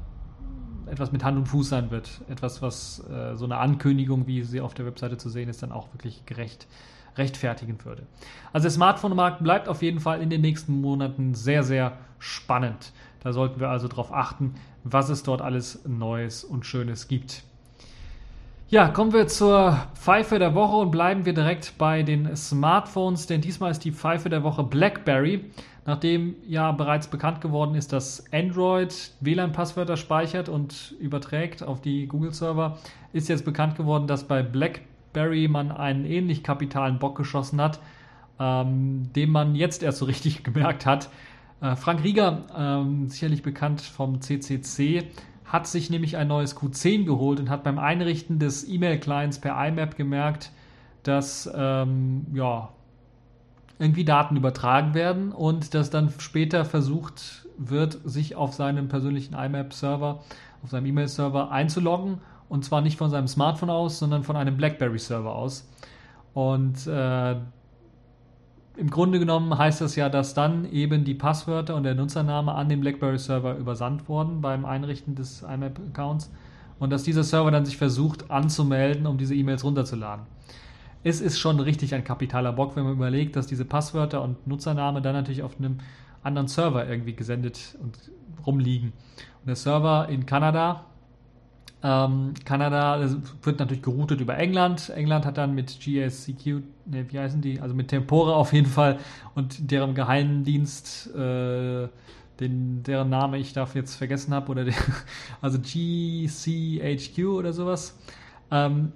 etwas 0.90 1.12
mit 1.12 1.24
Hand 1.24 1.38
und 1.38 1.46
Fuß 1.46 1.68
sein 1.68 1.90
wird. 1.90 2.22
Etwas, 2.28 2.62
was 2.62 3.04
äh, 3.10 3.36
so 3.36 3.44
eine 3.44 3.58
Ankündigung, 3.58 4.26
wie 4.26 4.42
sie 4.42 4.60
auf 4.60 4.74
der 4.74 4.86
Webseite 4.86 5.16
zu 5.16 5.28
sehen 5.28 5.48
ist, 5.48 5.62
dann 5.62 5.72
auch 5.72 5.92
wirklich 5.92 6.24
gerecht 6.26 6.66
rechtfertigen 7.18 7.84
würde. 7.84 8.06
Also 8.52 8.66
der 8.66 8.70
Smartphone-Markt 8.70 9.42
bleibt 9.42 9.68
auf 9.68 9.82
jeden 9.82 10.00
Fall 10.00 10.22
in 10.22 10.30
den 10.30 10.40
nächsten 10.40 10.80
Monaten 10.80 11.34
sehr, 11.34 11.64
sehr 11.64 11.98
spannend. 12.18 12.92
Da 13.20 13.32
sollten 13.32 13.60
wir 13.60 13.68
also 13.68 13.88
darauf 13.88 14.12
achten, 14.12 14.54
was 14.84 15.08
es 15.08 15.24
dort 15.24 15.42
alles 15.42 15.84
Neues 15.86 16.44
und 16.44 16.64
Schönes 16.64 17.08
gibt. 17.08 17.42
Ja, 18.70 18.88
kommen 18.88 19.14
wir 19.14 19.26
zur 19.28 19.78
Pfeife 19.94 20.38
der 20.38 20.54
Woche 20.54 20.76
und 20.76 20.90
bleiben 20.90 21.24
wir 21.24 21.32
direkt 21.32 21.78
bei 21.78 22.02
den 22.02 22.36
Smartphones, 22.36 23.26
denn 23.26 23.40
diesmal 23.40 23.70
ist 23.70 23.82
die 23.82 23.92
Pfeife 23.92 24.28
der 24.28 24.42
Woche 24.42 24.62
BlackBerry. 24.62 25.46
Nachdem 25.86 26.36
ja 26.46 26.70
bereits 26.72 27.06
bekannt 27.06 27.40
geworden 27.40 27.74
ist, 27.74 27.94
dass 27.94 28.30
Android 28.30 29.12
WLAN-Passwörter 29.20 29.96
speichert 29.96 30.50
und 30.50 30.94
überträgt 31.00 31.62
auf 31.62 31.80
die 31.80 32.08
Google-Server, 32.08 32.76
ist 33.14 33.30
jetzt 33.30 33.46
bekannt 33.46 33.74
geworden, 33.74 34.06
dass 34.06 34.24
bei 34.24 34.42
BlackBerry 34.42 35.48
man 35.48 35.72
einen 35.72 36.04
ähnlich 36.04 36.42
kapitalen 36.42 36.98
Bock 36.98 37.16
geschossen 37.16 37.62
hat, 37.62 37.80
ähm, 38.38 39.08
den 39.16 39.30
man 39.30 39.54
jetzt 39.54 39.82
erst 39.82 39.96
so 39.96 40.04
richtig 40.04 40.44
gemerkt 40.44 40.84
hat. 40.84 41.08
Äh, 41.62 41.74
Frank 41.74 42.04
Rieger, 42.04 42.42
ähm, 42.54 43.08
sicherlich 43.08 43.42
bekannt 43.42 43.80
vom 43.80 44.20
CCC, 44.20 45.04
hat 45.48 45.66
sich 45.66 45.90
nämlich 45.90 46.16
ein 46.16 46.28
neues 46.28 46.56
Q10 46.56 47.04
geholt 47.04 47.40
und 47.40 47.50
hat 47.50 47.64
beim 47.64 47.78
Einrichten 47.78 48.38
des 48.38 48.68
E-Mail-Clients 48.68 49.40
per 49.40 49.66
IMAP 49.66 49.96
gemerkt, 49.96 50.52
dass 51.02 51.50
ähm, 51.54 52.26
ja, 52.34 52.68
irgendwie 53.78 54.04
Daten 54.04 54.36
übertragen 54.36 54.94
werden 54.94 55.32
und 55.32 55.74
dass 55.74 55.90
dann 55.90 56.12
später 56.18 56.64
versucht 56.64 57.46
wird, 57.56 57.98
sich 58.04 58.36
auf 58.36 58.52
seinem 58.52 58.88
persönlichen 58.88 59.34
IMAP-Server, 59.34 60.20
auf 60.62 60.70
seinem 60.70 60.86
E-Mail-Server 60.86 61.50
einzuloggen 61.50 62.20
und 62.48 62.64
zwar 62.64 62.82
nicht 62.82 62.98
von 62.98 63.10
seinem 63.10 63.28
Smartphone 63.28 63.70
aus, 63.70 63.98
sondern 63.98 64.24
von 64.24 64.36
einem 64.36 64.56
BlackBerry-Server 64.56 65.34
aus. 65.34 65.68
Und 66.34 66.86
äh, 66.86 67.36
im 68.78 68.90
Grunde 68.90 69.18
genommen 69.18 69.58
heißt 69.58 69.80
das 69.80 69.96
ja, 69.96 70.08
dass 70.08 70.34
dann 70.34 70.64
eben 70.70 71.04
die 71.04 71.14
Passwörter 71.14 71.74
und 71.74 71.82
der 71.82 71.96
Nutzername 71.96 72.54
an 72.54 72.68
den 72.68 72.80
BlackBerry-Server 72.80 73.56
übersandt 73.56 74.08
wurden 74.08 74.40
beim 74.40 74.64
Einrichten 74.64 75.16
des 75.16 75.42
IMAP-Accounts 75.42 76.30
und 76.78 76.90
dass 76.90 77.02
dieser 77.02 77.24
Server 77.24 77.50
dann 77.50 77.66
sich 77.66 77.76
versucht 77.76 78.30
anzumelden, 78.30 79.08
um 79.08 79.18
diese 79.18 79.34
E-Mails 79.34 79.64
runterzuladen. 79.64 80.26
Es 81.02 81.20
ist 81.20 81.40
schon 81.40 81.58
richtig 81.58 81.92
ein 81.92 82.04
kapitaler 82.04 82.52
Bock, 82.52 82.76
wenn 82.76 82.84
man 82.84 82.92
überlegt, 82.92 83.34
dass 83.34 83.48
diese 83.48 83.64
Passwörter 83.64 84.22
und 84.22 84.46
Nutzername 84.46 85.02
dann 85.02 85.14
natürlich 85.14 85.42
auf 85.42 85.58
einem 85.58 85.78
anderen 86.22 86.46
Server 86.46 86.88
irgendwie 86.88 87.14
gesendet 87.14 87.76
und 87.82 87.98
rumliegen. 88.46 88.92
Und 89.40 89.48
der 89.48 89.56
Server 89.56 90.08
in 90.08 90.24
Kanada, 90.24 90.84
ähm, 91.80 92.34
Kanada 92.44 93.00
wird 93.42 93.60
natürlich 93.60 93.82
geroutet 93.82 94.20
über 94.20 94.36
England. 94.36 94.90
England 94.90 95.24
hat 95.24 95.38
dann 95.38 95.54
mit 95.54 95.78
GSCQ, 95.78 96.62
ne, 96.86 97.06
wie 97.08 97.18
heißen 97.18 97.40
die? 97.40 97.60
Also 97.60 97.74
mit 97.74 97.88
Tempora 97.88 98.32
auf 98.32 98.52
jeden 98.52 98.66
Fall 98.66 98.98
und 99.34 99.70
deren 99.70 99.94
Geheimdienst, 99.94 101.14
äh, 101.14 101.88
den, 102.40 102.82
deren 102.82 103.10
Name 103.10 103.38
ich 103.38 103.52
dafür 103.52 103.82
jetzt 103.82 103.94
vergessen 103.94 104.34
habe, 104.34 104.50
oder 104.50 104.64
der, 104.64 104.74
also 105.40 105.58
GCHQ 105.60 107.26
oder 107.26 107.52
sowas. 107.52 107.96
Ähm, 108.50 108.92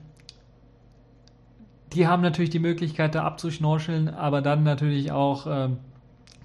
die 1.92 2.06
haben 2.06 2.22
natürlich 2.22 2.50
die 2.50 2.58
Möglichkeit, 2.58 3.14
da 3.14 3.22
abzuschnorcheln, 3.24 4.08
aber 4.08 4.42
dann 4.42 4.64
natürlich 4.64 5.12
auch 5.12 5.46
ähm, 5.48 5.76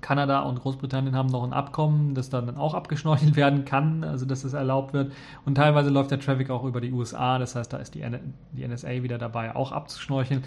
Kanada 0.01 0.41
und 0.41 0.59
Großbritannien 0.59 1.15
haben 1.15 1.29
noch 1.29 1.43
ein 1.43 1.53
Abkommen, 1.53 2.13
das 2.13 2.29
dann 2.29 2.55
auch 2.57 2.73
abgeschnorchelt 2.73 3.35
werden 3.35 3.65
kann, 3.65 4.03
also 4.03 4.25
dass 4.25 4.43
es 4.43 4.53
erlaubt 4.53 4.93
wird. 4.93 5.11
Und 5.45 5.55
teilweise 5.55 5.89
läuft 5.89 6.11
der 6.11 6.19
Traffic 6.19 6.49
auch 6.49 6.63
über 6.63 6.81
die 6.81 6.91
USA, 6.91 7.39
das 7.39 7.55
heißt, 7.55 7.71
da 7.73 7.77
ist 7.77 7.95
die, 7.95 8.05
die 8.53 8.67
NSA 8.67 9.03
wieder 9.03 9.17
dabei, 9.17 9.55
auch 9.55 9.71
abzuschnorcheln. 9.71 10.43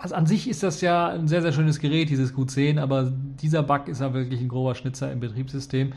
Also 0.00 0.14
an 0.14 0.26
sich 0.26 0.48
ist 0.48 0.62
das 0.62 0.80
ja 0.80 1.08
ein 1.08 1.26
sehr, 1.26 1.42
sehr 1.42 1.52
schönes 1.52 1.80
Gerät, 1.80 2.08
dieses 2.08 2.34
Q10, 2.34 2.80
aber 2.80 3.10
dieser 3.10 3.62
Bug 3.62 3.88
ist 3.88 4.00
ja 4.00 4.14
wirklich 4.14 4.40
ein 4.40 4.48
grober 4.48 4.74
Schnitzer 4.74 5.10
im 5.10 5.20
Betriebssystem. 5.20 5.92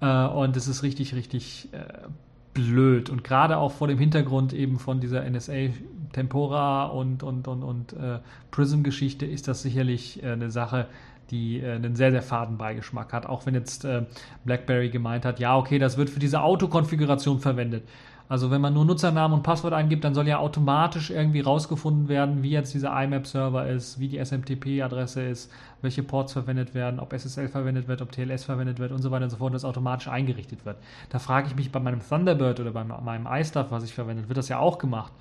Äh, 0.00 0.26
und 0.26 0.56
es 0.56 0.68
ist 0.68 0.82
richtig, 0.82 1.14
richtig 1.14 1.68
äh, 1.72 2.08
blöd. 2.54 3.10
Und 3.10 3.24
gerade 3.24 3.56
auch 3.56 3.72
vor 3.72 3.88
dem 3.88 3.98
Hintergrund 3.98 4.52
eben 4.52 4.78
von 4.78 5.00
dieser 5.00 5.28
NSA 5.28 5.70
Tempora 6.12 6.86
und, 6.86 7.22
und, 7.22 7.48
und, 7.48 7.62
und 7.62 7.92
äh, 7.92 8.18
Prism-Geschichte 8.50 9.26
ist 9.26 9.48
das 9.48 9.62
sicherlich 9.62 10.24
eine 10.24 10.50
Sache, 10.50 10.86
die 11.30 11.60
äh, 11.60 11.72
einen 11.72 11.96
sehr, 11.96 12.10
sehr 12.10 12.22
faden 12.22 12.58
Beigeschmack 12.58 13.12
hat. 13.12 13.26
Auch 13.26 13.46
wenn 13.46 13.54
jetzt 13.54 13.84
äh, 13.84 14.04
BlackBerry 14.44 14.90
gemeint 14.90 15.24
hat, 15.24 15.40
ja, 15.40 15.56
okay, 15.56 15.78
das 15.78 15.96
wird 15.96 16.10
für 16.10 16.20
diese 16.20 16.42
Autokonfiguration 16.42 17.40
verwendet. 17.40 17.84
Also 18.28 18.50
wenn 18.50 18.60
man 18.60 18.74
nur 18.74 18.84
Nutzernamen 18.84 19.38
und 19.38 19.42
Passwort 19.42 19.72
eingibt, 19.72 20.04
dann 20.04 20.14
soll 20.14 20.28
ja 20.28 20.38
automatisch 20.38 21.10
irgendwie 21.10 21.40
rausgefunden 21.40 22.08
werden, 22.08 22.42
wie 22.42 22.50
jetzt 22.50 22.74
dieser 22.74 22.90
IMAP-Server 23.02 23.66
ist, 23.66 23.98
wie 23.98 24.08
die 24.08 24.18
SMTP-Adresse 24.22 25.22
ist, 25.22 25.50
welche 25.80 26.02
Ports 26.02 26.34
verwendet 26.34 26.74
werden, 26.74 27.00
ob 27.00 27.14
SSL 27.14 27.48
verwendet 27.48 27.88
wird, 27.88 28.02
ob 28.02 28.12
TLS 28.12 28.44
verwendet 28.44 28.78
wird 28.78 28.92
und 28.92 29.00
so 29.00 29.10
weiter 29.10 29.24
und 29.24 29.30
so 29.30 29.38
fort, 29.38 29.54
dass 29.54 29.64
automatisch 29.64 30.08
eingerichtet 30.08 30.66
wird. 30.66 30.76
Da 31.08 31.18
frage 31.18 31.48
ich 31.48 31.56
mich 31.56 31.72
bei 31.72 31.80
meinem 31.80 32.06
Thunderbird 32.06 32.60
oder 32.60 32.72
bei 32.72 32.84
meinem 32.84 33.26
iStuff, 33.26 33.70
was 33.70 33.84
ich 33.84 33.94
verwendet, 33.94 34.28
wird 34.28 34.36
das 34.36 34.50
ja 34.50 34.58
auch 34.58 34.76
gemacht. 34.76 35.12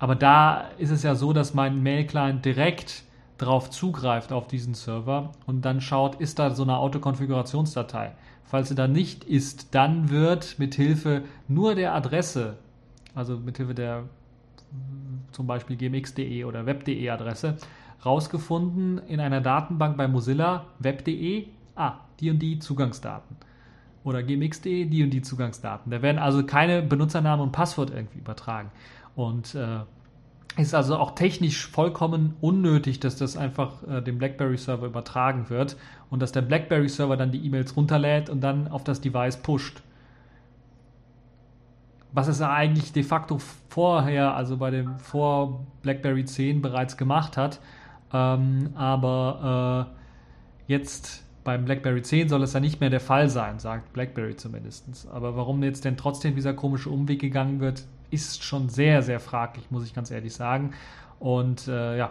Aber 0.00 0.16
da 0.16 0.64
ist 0.76 0.90
es 0.90 1.04
ja 1.04 1.14
so, 1.14 1.32
dass 1.32 1.54
mein 1.54 1.84
Mail-Client 1.84 2.44
direkt 2.44 3.04
drauf 3.38 3.70
zugreift 3.70 4.32
auf 4.32 4.46
diesen 4.46 4.74
Server 4.74 5.32
und 5.46 5.64
dann 5.64 5.80
schaut, 5.80 6.20
ist 6.20 6.38
da 6.38 6.50
so 6.50 6.62
eine 6.62 6.78
Autokonfigurationsdatei. 6.78 8.12
Falls 8.44 8.68
sie 8.68 8.74
da 8.74 8.86
nicht 8.86 9.24
ist, 9.24 9.74
dann 9.74 10.10
wird 10.10 10.58
mithilfe 10.58 11.22
nur 11.48 11.74
der 11.74 11.94
Adresse, 11.94 12.56
also 13.14 13.36
mithilfe 13.38 13.74
der 13.74 14.04
zum 15.32 15.46
Beispiel 15.46 15.76
gmx.de 15.76 16.44
oder 16.44 16.66
web.de 16.66 17.08
Adresse, 17.10 17.56
rausgefunden 18.04 18.98
in 19.08 19.20
einer 19.20 19.40
Datenbank 19.40 19.96
bei 19.96 20.06
Mozilla 20.06 20.66
web.de, 20.78 21.46
ah, 21.74 21.94
die 22.20 22.30
und 22.30 22.38
die 22.40 22.58
Zugangsdaten. 22.58 23.36
Oder 24.04 24.22
gmx.de, 24.22 24.84
die 24.84 25.02
und 25.02 25.10
die 25.10 25.22
Zugangsdaten. 25.22 25.90
Da 25.90 26.02
werden 26.02 26.18
also 26.18 26.44
keine 26.44 26.82
Benutzername 26.82 27.42
und 27.42 27.52
Passwort 27.52 27.90
irgendwie 27.90 28.18
übertragen. 28.18 28.70
Und 29.16 29.54
äh, 29.54 29.78
ist 30.56 30.74
also 30.74 30.96
auch 30.96 31.14
technisch 31.14 31.66
vollkommen 31.66 32.36
unnötig, 32.40 33.00
dass 33.00 33.16
das 33.16 33.36
einfach 33.36 33.82
äh, 33.88 34.00
dem 34.00 34.18
BlackBerry-Server 34.18 34.86
übertragen 34.86 35.50
wird 35.50 35.76
und 36.10 36.20
dass 36.20 36.32
der 36.32 36.42
BlackBerry-Server 36.42 37.16
dann 37.16 37.32
die 37.32 37.44
E-Mails 37.44 37.76
runterlädt 37.76 38.30
und 38.30 38.40
dann 38.40 38.68
auf 38.68 38.84
das 38.84 39.00
Device 39.00 39.38
pusht. 39.38 39.82
Was 42.12 42.28
es 42.28 42.40
eigentlich 42.40 42.92
de 42.92 43.02
facto 43.02 43.38
vorher, 43.68 44.36
also 44.36 44.56
bei 44.56 44.70
dem 44.70 44.98
vor 45.00 45.66
BlackBerry 45.82 46.24
10 46.24 46.62
bereits 46.62 46.96
gemacht 46.96 47.36
hat. 47.36 47.58
Ähm, 48.12 48.70
aber 48.76 49.90
äh, 50.68 50.72
jetzt 50.72 51.24
beim 51.42 51.64
BlackBerry 51.64 52.02
10 52.02 52.28
soll 52.28 52.44
es 52.44 52.52
ja 52.52 52.60
nicht 52.60 52.80
mehr 52.80 52.90
der 52.90 53.00
Fall 53.00 53.28
sein, 53.28 53.58
sagt 53.58 53.92
BlackBerry 53.92 54.36
zumindest. 54.36 55.08
Aber 55.12 55.36
warum 55.36 55.64
jetzt 55.64 55.84
denn 55.84 55.96
trotzdem 55.96 56.36
dieser 56.36 56.54
komische 56.54 56.90
Umweg 56.90 57.20
gegangen 57.20 57.58
wird, 57.58 57.84
ist 58.10 58.42
schon 58.42 58.68
sehr, 58.68 59.02
sehr 59.02 59.20
fraglich, 59.20 59.70
muss 59.70 59.84
ich 59.84 59.94
ganz 59.94 60.10
ehrlich 60.10 60.34
sagen. 60.34 60.72
Und 61.18 61.68
äh, 61.68 61.96
ja, 61.96 62.10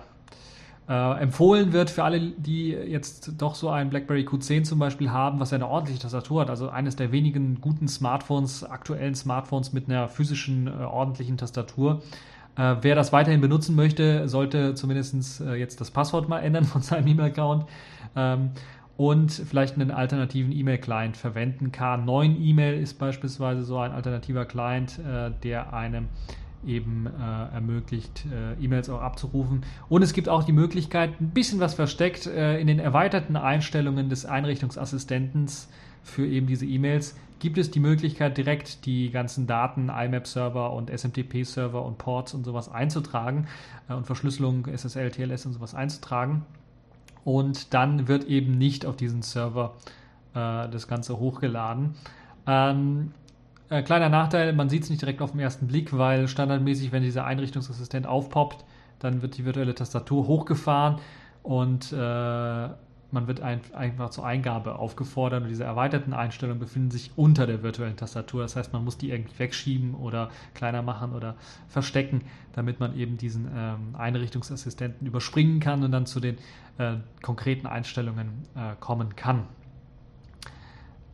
äh, 0.89 1.21
empfohlen 1.21 1.71
wird 1.71 1.89
für 1.89 2.03
alle, 2.03 2.19
die 2.19 2.69
jetzt 2.71 3.33
doch 3.37 3.55
so 3.55 3.69
ein 3.69 3.89
BlackBerry 3.89 4.23
Q10 4.23 4.63
zum 4.63 4.79
Beispiel 4.79 5.11
haben, 5.11 5.39
was 5.39 5.51
ja 5.51 5.55
eine 5.55 5.67
ordentliche 5.67 6.01
Tastatur 6.01 6.41
hat, 6.41 6.49
also 6.49 6.69
eines 6.69 6.97
der 6.97 7.11
wenigen 7.11 7.61
guten 7.61 7.87
Smartphones, 7.87 8.63
aktuellen 8.65 9.15
Smartphones 9.15 9.71
mit 9.71 9.87
einer 9.87 10.09
physischen, 10.09 10.67
äh, 10.67 10.83
ordentlichen 10.83 11.37
Tastatur. 11.37 12.01
Äh, 12.57 12.75
wer 12.81 12.95
das 12.95 13.13
weiterhin 13.13 13.39
benutzen 13.39 13.75
möchte, 13.75 14.27
sollte 14.27 14.75
zumindest 14.75 15.41
äh, 15.41 15.55
jetzt 15.55 15.79
das 15.79 15.89
Passwort 15.89 16.27
mal 16.27 16.39
ändern 16.39 16.65
von 16.65 16.81
seinem 16.81 17.07
E-Mail-Account. 17.07 17.65
Ähm, 18.15 18.51
und 18.97 19.31
vielleicht 19.31 19.75
einen 19.75 19.91
alternativen 19.91 20.51
E-Mail-Client 20.51 21.17
verwenden. 21.17 21.71
K9 21.71 22.37
E-Mail 22.39 22.79
ist 22.79 22.99
beispielsweise 22.99 23.63
so 23.63 23.77
ein 23.77 23.91
alternativer 23.91 24.45
Client, 24.45 24.99
äh, 24.99 25.31
der 25.43 25.73
einem 25.73 26.07
eben 26.65 27.07
äh, 27.07 27.53
ermöglicht, 27.53 28.25
äh, 28.25 28.63
E-Mails 28.63 28.89
auch 28.89 29.01
abzurufen. 29.01 29.63
Und 29.89 30.01
es 30.01 30.13
gibt 30.13 30.29
auch 30.29 30.43
die 30.43 30.53
Möglichkeit, 30.53 31.19
ein 31.19 31.31
bisschen 31.31 31.59
was 31.59 31.73
versteckt 31.73 32.27
äh, 32.27 32.59
in 32.59 32.67
den 32.67 32.79
erweiterten 32.79 33.35
Einstellungen 33.35 34.09
des 34.09 34.25
Einrichtungsassistentens 34.25 35.69
für 36.03 36.25
eben 36.25 36.47
diese 36.47 36.65
E-Mails 36.65 37.15
gibt 37.39 37.57
es 37.57 37.71
die 37.71 37.81
Möglichkeit, 37.81 38.37
direkt 38.37 38.85
die 38.85 39.09
ganzen 39.09 39.47
Daten, 39.47 39.89
IMAP-Server 39.89 40.71
und 40.71 40.89
SMTP-Server 40.89 41.83
und 41.83 41.97
Ports 41.97 42.33
und 42.33 42.45
sowas 42.45 42.71
einzutragen 42.71 43.47
äh, 43.89 43.93
und 43.93 44.05
Verschlüsselung, 44.05 44.67
SSL, 44.67 45.11
TLS 45.11 45.45
und 45.45 45.53
sowas 45.53 45.75
einzutragen 45.75 46.45
und 47.25 47.73
dann 47.73 48.07
wird 48.07 48.25
eben 48.25 48.57
nicht 48.57 48.85
auf 48.85 48.95
diesen 48.95 49.21
Server 49.21 49.75
äh, 50.33 50.69
das 50.69 50.87
Ganze 50.87 51.19
hochgeladen. 51.19 51.95
Ähm, 52.47 53.11
äh, 53.69 53.81
kleiner 53.81 54.09
Nachteil, 54.09 54.53
man 54.53 54.69
sieht 54.69 54.83
es 54.83 54.89
nicht 54.89 55.01
direkt 55.01 55.21
auf 55.21 55.31
den 55.31 55.39
ersten 55.39 55.67
Blick, 55.67 55.97
weil 55.97 56.27
standardmäßig, 56.27 56.91
wenn 56.91 57.03
dieser 57.03 57.25
Einrichtungsassistent 57.25 58.05
aufpoppt, 58.05 58.65
dann 58.99 59.21
wird 59.21 59.37
die 59.37 59.45
virtuelle 59.45 59.75
Tastatur 59.75 60.27
hochgefahren 60.27 60.97
und 61.43 61.91
äh, 61.91 62.69
man 63.13 63.27
wird 63.27 63.41
ein, 63.41 63.61
einfach 63.73 64.09
zur 64.09 64.25
Eingabe 64.25 64.75
aufgefordert 64.75 65.43
und 65.43 65.49
diese 65.49 65.63
erweiterten 65.63 66.13
Einstellungen 66.13 66.59
befinden 66.59 66.91
sich 66.91 67.11
unter 67.15 67.47
der 67.47 67.63
virtuellen 67.63 67.95
Tastatur. 67.95 68.41
Das 68.41 68.55
heißt, 68.55 68.73
man 68.73 68.83
muss 68.83 68.97
die 68.97 69.11
irgendwie 69.11 69.37
wegschieben 69.39 69.95
oder 69.95 70.29
kleiner 70.53 70.81
machen 70.81 71.13
oder 71.13 71.35
verstecken, 71.67 72.21
damit 72.53 72.79
man 72.79 72.97
eben 72.97 73.17
diesen 73.17 73.47
ähm, 73.55 73.95
Einrichtungsassistenten 73.95 75.07
überspringen 75.07 75.59
kann 75.59 75.83
und 75.83 75.91
dann 75.91 76.05
zu 76.05 76.19
den 76.19 76.37
äh, 76.77 76.95
konkreten 77.21 77.67
Einstellungen 77.67 78.29
äh, 78.55 78.75
kommen 78.79 79.15
kann. 79.15 79.43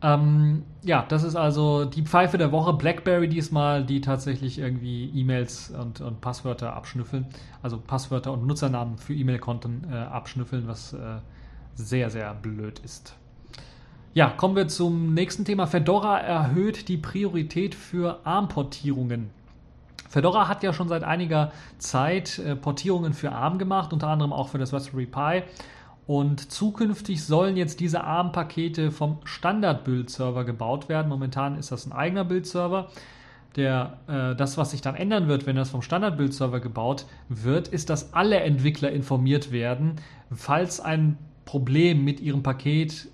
Ähm, 0.02 0.64
ja, 0.82 1.04
das 1.06 1.24
ist 1.24 1.36
also 1.36 1.84
die 1.84 2.02
Pfeife 2.02 2.38
der 2.38 2.52
Woche. 2.52 2.72
BlackBerry 2.72 3.28
diesmal, 3.28 3.84
die 3.84 4.00
tatsächlich 4.00 4.58
irgendwie 4.58 5.10
E-Mails 5.14 5.70
und, 5.70 6.00
und, 6.00 6.20
Passwörter 6.22 6.74
abschnüffeln, 6.74 7.26
also 7.62 7.78
Passwörter 7.78 8.32
und 8.32 8.46
Nutzernamen 8.46 8.96
für 8.96 9.14
E-Mail-Konten 9.14 9.86
äh, 9.90 9.96
abschnüffeln, 9.96 10.66
was 10.66 10.94
äh, 10.94 11.18
sehr, 11.74 12.10
sehr 12.10 12.34
blöd 12.34 12.78
ist. 12.80 13.14
Ja, 14.12 14.28
kommen 14.28 14.56
wir 14.56 14.66
zum 14.66 15.14
nächsten 15.14 15.44
Thema. 15.44 15.66
Fedora 15.66 16.18
erhöht 16.18 16.88
die 16.88 16.96
Priorität 16.96 17.76
für 17.76 18.18
ARM-Portierungen. 18.24 19.30
Fedora 20.08 20.48
hat 20.48 20.64
ja 20.64 20.72
schon 20.72 20.88
seit 20.88 21.04
einiger 21.04 21.52
Zeit 21.78 22.40
äh, 22.40 22.56
Portierungen 22.56 23.14
für 23.14 23.30
ARM 23.30 23.58
gemacht, 23.58 23.92
unter 23.92 24.08
anderem 24.08 24.32
auch 24.32 24.48
für 24.48 24.58
das 24.58 24.72
Raspberry 24.72 25.06
Pi. 25.06 25.44
Und 26.08 26.50
zukünftig 26.50 27.24
sollen 27.24 27.56
jetzt 27.56 27.78
diese 27.78 28.02
ARM-Pakete 28.02 28.90
vom 28.90 29.18
Standard-Build-Server 29.22 30.44
gebaut 30.44 30.88
werden. 30.88 31.08
Momentan 31.08 31.56
ist 31.56 31.70
das 31.70 31.86
ein 31.86 31.92
eigener 31.92 32.24
Build-Server. 32.24 32.88
Der, 33.54 33.98
äh, 34.08 34.34
das, 34.34 34.58
was 34.58 34.72
sich 34.72 34.80
dann 34.80 34.96
ändern 34.96 35.28
wird, 35.28 35.46
wenn 35.46 35.54
das 35.54 35.70
vom 35.70 35.82
Standard-Build-Server 35.82 36.58
gebaut 36.58 37.06
wird, 37.28 37.68
ist, 37.68 37.90
dass 37.90 38.12
alle 38.12 38.40
Entwickler 38.40 38.90
informiert 38.90 39.52
werden, 39.52 39.94
falls 40.32 40.80
ein 40.80 41.16
Problem 41.50 42.04
mit 42.04 42.20
ihrem 42.20 42.44
Paket 42.44 43.08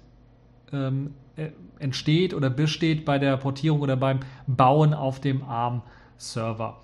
ähm, 0.71 1.15
äh, 1.37 1.49
entsteht 1.79 2.35
oder 2.35 2.51
besteht 2.51 3.07
bei 3.07 3.19
der 3.19 3.39
Portierung 3.39 3.81
oder 3.81 3.97
beim 3.97 4.21
Bauen 4.47 4.93
auf 4.93 5.21
dem 5.23 5.43
ARM-Server. 5.43 6.77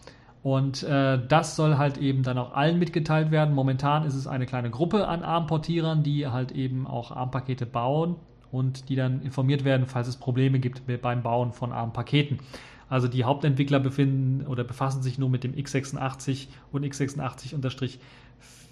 Und 0.42 0.82
äh, 0.82 1.18
das 1.28 1.54
soll 1.54 1.76
halt 1.76 1.99
eben 1.99 2.23
dann 2.23 2.38
auch 2.38 2.54
allen 2.54 2.78
mitgeteilt 2.78 3.30
werden. 3.30 3.54
Momentan 3.54 4.06
ist 4.06 4.14
es 4.14 4.26
eine 4.26 4.47
kleine 4.47 4.71
Gruppe 4.71 5.06
an 5.06 5.23
ARM-Portierern, 5.23 6.02
die 6.02 6.26
halt 6.26 6.52
eben 6.52 6.87
auch 6.87 7.11
ARM-Pakete 7.11 7.66
bauen 7.66 8.16
und 8.50 8.88
die 8.88 8.97
dann 8.97 9.21
informiert 9.21 9.62
werden, 9.62 9.85
falls 9.85 10.09
es 10.09 10.16
Probleme 10.16 10.59
gibt 10.59 10.80
beim 11.02 11.23
Bauen 11.23 11.52
von 11.52 11.71
ARM-Paketen. 11.71 12.38
Also 12.88 13.09
die 13.09 13.25
Hauptentwickler 13.25 13.78
befinden 13.78 14.47
oder 14.47 14.64
befassen 14.64 15.02
sich 15.02 15.18
nur 15.18 15.28
mit 15.28 15.44
dem 15.44 15.52
x86 15.52 16.49
und 16.73 16.87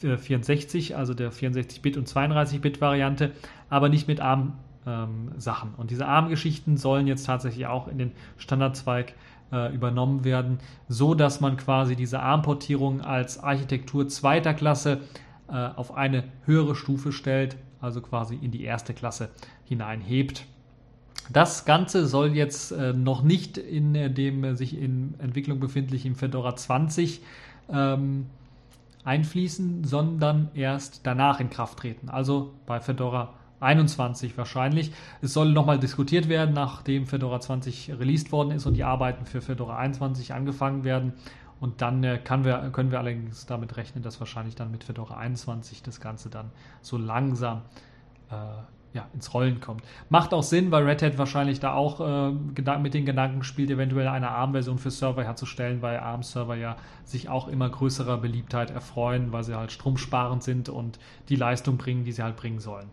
x86-64, 0.02 0.94
also 0.94 1.14
der 1.14 1.32
64-Bit 1.32 1.96
und 1.96 2.08
32-Bit-Variante, 2.08 3.32
aber 3.68 3.88
nicht 3.88 4.08
mit 4.08 4.20
ARM-Sachen. 4.20 5.68
Ähm, 5.70 5.74
und 5.76 5.90
diese 5.90 6.06
ARM-Geschichten 6.06 6.76
sollen 6.76 7.06
jetzt 7.06 7.26
tatsächlich 7.26 7.66
auch 7.66 7.88
in 7.88 7.98
den 7.98 8.12
Standardzweig 8.36 9.14
äh, 9.52 9.74
übernommen 9.74 10.24
werden, 10.24 10.58
so 10.88 11.14
dass 11.14 11.40
man 11.40 11.56
quasi 11.56 11.96
diese 11.96 12.20
ARM-Portierung 12.20 13.00
als 13.00 13.42
Architektur 13.42 14.08
zweiter 14.08 14.54
Klasse 14.54 15.00
äh, 15.48 15.52
auf 15.52 15.94
eine 15.94 16.24
höhere 16.44 16.74
Stufe 16.74 17.12
stellt, 17.12 17.56
also 17.80 18.00
quasi 18.00 18.36
in 18.36 18.50
die 18.50 18.62
erste 18.62 18.94
Klasse 18.94 19.30
hineinhebt. 19.64 20.46
Das 21.32 21.64
Ganze 21.64 22.06
soll 22.06 22.34
jetzt 22.34 22.72
äh, 22.72 22.92
noch 22.92 23.22
nicht 23.22 23.56
in 23.58 23.94
äh, 23.94 24.10
dem 24.10 24.42
äh, 24.44 24.56
sich 24.56 24.76
in 24.76 25.14
Entwicklung 25.18 25.60
befindlichen 25.60 26.16
Fedora 26.16 26.56
20 26.56 27.20
ähm, 27.72 28.26
einfließen, 29.04 29.84
sondern 29.84 30.50
erst 30.54 31.06
danach 31.06 31.40
in 31.40 31.50
Kraft 31.50 31.78
treten. 31.78 32.08
Also 32.08 32.54
bei 32.66 32.80
Fedora 32.80 33.34
21 33.60 34.36
wahrscheinlich. 34.38 34.92
Es 35.20 35.34
soll 35.34 35.52
nochmal 35.52 35.78
diskutiert 35.78 36.28
werden, 36.28 36.54
nachdem 36.54 37.06
Fedora 37.06 37.40
20 37.40 37.98
released 37.98 38.32
worden 38.32 38.52
ist 38.52 38.66
und 38.66 38.74
die 38.74 38.84
Arbeiten 38.84 39.26
für 39.26 39.40
Fedora 39.40 39.76
21 39.76 40.32
angefangen 40.32 40.84
werden. 40.84 41.12
Und 41.60 41.82
dann 41.82 42.02
äh, 42.02 42.18
wir, 42.26 42.70
können 42.72 42.90
wir 42.90 42.98
allerdings 42.98 43.44
damit 43.44 43.76
rechnen, 43.76 44.02
dass 44.02 44.18
wahrscheinlich 44.18 44.54
dann 44.54 44.70
mit 44.70 44.84
Fedora 44.84 45.18
21 45.18 45.82
das 45.82 46.00
Ganze 46.00 46.30
dann 46.30 46.50
so 46.80 46.96
langsam 46.96 47.62
äh, 48.30 48.34
ja, 48.92 49.08
ins 49.14 49.32
Rollen 49.32 49.60
kommt. 49.60 49.82
Macht 50.08 50.34
auch 50.34 50.42
Sinn, 50.42 50.70
weil 50.70 50.84
Red 50.84 51.02
Hat 51.02 51.18
wahrscheinlich 51.18 51.60
da 51.60 51.74
auch 51.74 52.00
äh, 52.00 52.78
mit 52.78 52.94
den 52.94 53.06
Gedanken 53.06 53.44
spielt, 53.44 53.70
eventuell 53.70 54.08
eine 54.08 54.30
ARM-Version 54.30 54.78
für 54.78 54.90
Server 54.90 55.22
herzustellen, 55.22 55.80
weil 55.82 55.98
ARM-Server 55.98 56.56
ja 56.56 56.76
sich 57.04 57.28
auch 57.28 57.48
immer 57.48 57.68
größerer 57.68 58.18
Beliebtheit 58.18 58.70
erfreuen, 58.70 59.32
weil 59.32 59.44
sie 59.44 59.56
halt 59.56 59.70
stromsparend 59.72 60.42
sind 60.42 60.68
und 60.68 60.98
die 61.28 61.36
Leistung 61.36 61.76
bringen, 61.76 62.04
die 62.04 62.12
sie 62.12 62.22
halt 62.22 62.36
bringen 62.36 62.58
sollen. 62.58 62.88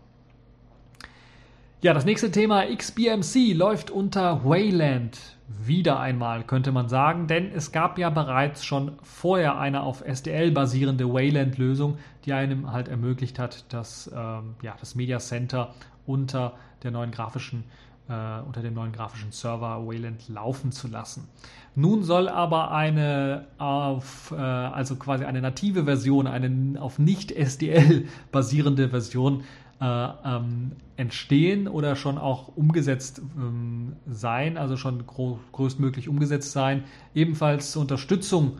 Ja, 1.80 1.94
das 1.94 2.04
nächste 2.04 2.32
Thema 2.32 2.64
XBMC 2.74 3.54
läuft 3.54 3.92
unter 3.92 4.44
Wayland. 4.44 5.16
Wieder 5.46 6.00
einmal 6.00 6.42
könnte 6.42 6.72
man 6.72 6.88
sagen, 6.88 7.28
denn 7.28 7.52
es 7.52 7.70
gab 7.70 7.98
ja 7.98 8.10
bereits 8.10 8.64
schon 8.64 8.98
vorher 9.04 9.60
eine 9.60 9.84
auf 9.84 10.00
SDL 10.04 10.50
basierende 10.50 11.08
Wayland-Lösung, 11.08 11.98
die 12.24 12.32
einem 12.32 12.72
halt 12.72 12.88
ermöglicht 12.88 13.38
hat, 13.38 13.64
das, 13.68 14.10
ähm, 14.12 14.56
ja, 14.60 14.74
das 14.80 14.96
Media 14.96 15.20
Center 15.20 15.72
unter 16.04 16.54
der 16.82 16.90
neuen 16.90 17.12
grafischen 17.12 17.62
äh, 18.08 18.40
unter 18.46 18.62
dem 18.62 18.74
neuen 18.74 18.92
grafischen 18.92 19.32
Server 19.32 19.86
Wayland 19.86 20.28
laufen 20.28 20.72
zu 20.72 20.88
lassen. 20.88 21.28
Nun 21.74 22.02
soll 22.02 22.28
aber 22.28 22.72
eine 22.72 23.46
auf, 23.58 24.32
äh, 24.32 24.40
also 24.40 24.96
quasi 24.96 25.24
eine 25.24 25.40
native 25.40 25.84
Version, 25.84 26.26
eine 26.26 26.80
auf 26.80 26.98
nicht 26.98 27.30
SDL 27.30 28.08
basierende 28.32 28.88
Version 28.88 29.44
äh, 29.80 30.08
ähm, 30.24 30.72
entstehen 30.96 31.68
oder 31.68 31.94
schon 31.96 32.18
auch 32.18 32.48
umgesetzt 32.56 33.22
ähm, 33.36 33.94
sein, 34.06 34.58
also 34.58 34.76
schon 34.76 35.04
größtmöglich 35.06 36.08
umgesetzt 36.08 36.52
sein. 36.52 36.84
Ebenfalls 37.14 37.72
zur 37.72 37.82
Unterstützung 37.82 38.58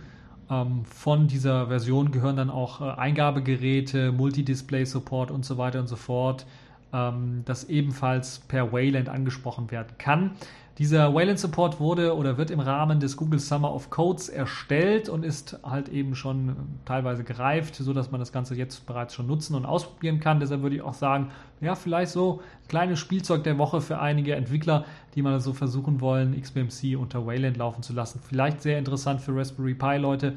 ähm, 0.50 0.84
von 0.84 1.26
dieser 1.26 1.66
Version 1.66 2.12
gehören 2.12 2.36
dann 2.36 2.50
auch 2.50 2.80
äh, 2.80 2.84
Eingabegeräte, 2.84 4.12
Multidisplay-Support 4.12 5.30
und 5.30 5.44
so 5.44 5.58
weiter 5.58 5.80
und 5.80 5.88
so 5.88 5.96
fort, 5.96 6.46
ähm, 6.92 7.42
das 7.44 7.64
ebenfalls 7.64 8.40
per 8.40 8.72
Wayland 8.72 9.08
angesprochen 9.08 9.70
werden 9.70 9.96
kann. 9.98 10.32
Dieser 10.78 11.12
Wayland 11.12 11.40
Support 11.40 11.80
wurde 11.80 12.16
oder 12.16 12.38
wird 12.38 12.52
im 12.52 12.60
Rahmen 12.60 13.00
des 13.00 13.16
Google 13.16 13.40
Summer 13.40 13.74
of 13.74 13.90
Codes 13.90 14.28
erstellt 14.28 15.08
und 15.08 15.24
ist 15.24 15.58
halt 15.64 15.88
eben 15.88 16.14
schon 16.14 16.54
teilweise 16.84 17.24
gereift, 17.24 17.74
sodass 17.74 18.12
man 18.12 18.20
das 18.20 18.30
Ganze 18.30 18.54
jetzt 18.54 18.86
bereits 18.86 19.12
schon 19.12 19.26
nutzen 19.26 19.56
und 19.56 19.66
ausprobieren 19.66 20.20
kann. 20.20 20.38
Deshalb 20.38 20.62
würde 20.62 20.76
ich 20.76 20.82
auch 20.82 20.94
sagen, 20.94 21.32
ja, 21.60 21.74
vielleicht 21.74 22.12
so 22.12 22.42
ein 22.62 22.68
kleines 22.68 23.00
Spielzeug 23.00 23.42
der 23.42 23.58
Woche 23.58 23.80
für 23.80 23.98
einige 23.98 24.36
Entwickler, 24.36 24.84
die 25.16 25.22
mal 25.22 25.40
so 25.40 25.52
versuchen 25.52 26.00
wollen, 26.00 26.40
XBMC 26.40 26.96
unter 26.96 27.26
Wayland 27.26 27.56
laufen 27.56 27.82
zu 27.82 27.92
lassen. 27.92 28.20
Vielleicht 28.24 28.62
sehr 28.62 28.78
interessant 28.78 29.20
für 29.20 29.34
Raspberry 29.34 29.74
Pi 29.74 29.96
Leute, 29.96 30.34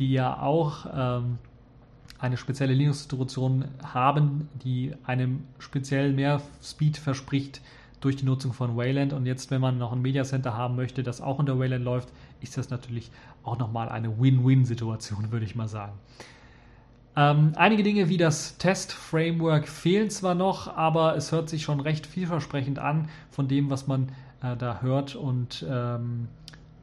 die 0.00 0.10
ja 0.10 0.42
auch 0.42 0.86
ähm, 0.92 1.38
eine 2.18 2.36
spezielle 2.36 2.72
Linux-Distribution 2.74 3.66
haben, 3.82 4.48
die 4.64 4.94
einem 5.04 5.44
speziell 5.58 6.12
mehr 6.12 6.40
Speed 6.62 6.96
verspricht 6.96 7.60
durch 8.00 8.16
die 8.16 8.24
Nutzung 8.24 8.52
von 8.52 8.76
Wayland. 8.76 9.12
Und 9.12 9.26
jetzt, 9.26 9.50
wenn 9.50 9.60
man 9.60 9.78
noch 9.78 9.92
ein 9.92 10.02
Media 10.02 10.24
Center 10.24 10.56
haben 10.56 10.76
möchte, 10.76 11.02
das 11.02 11.20
auch 11.20 11.38
unter 11.38 11.58
Wayland 11.58 11.84
läuft, 11.84 12.08
ist 12.40 12.56
das 12.56 12.70
natürlich 12.70 13.10
auch 13.42 13.58
nochmal 13.58 13.88
eine 13.88 14.18
Win-Win-Situation, 14.20 15.30
würde 15.30 15.44
ich 15.44 15.56
mal 15.56 15.68
sagen. 15.68 15.92
Ähm, 17.16 17.52
einige 17.56 17.82
Dinge 17.82 18.08
wie 18.10 18.18
das 18.18 18.58
Test-Framework 18.58 19.68
fehlen 19.68 20.10
zwar 20.10 20.34
noch, 20.34 20.76
aber 20.76 21.16
es 21.16 21.32
hört 21.32 21.48
sich 21.48 21.62
schon 21.62 21.80
recht 21.80 22.06
vielversprechend 22.06 22.78
an 22.78 23.08
von 23.30 23.48
dem, 23.48 23.70
was 23.70 23.86
man 23.86 24.10
äh, 24.42 24.56
da 24.56 24.82
hört. 24.82 25.16
Und 25.16 25.64
ähm, 25.68 26.28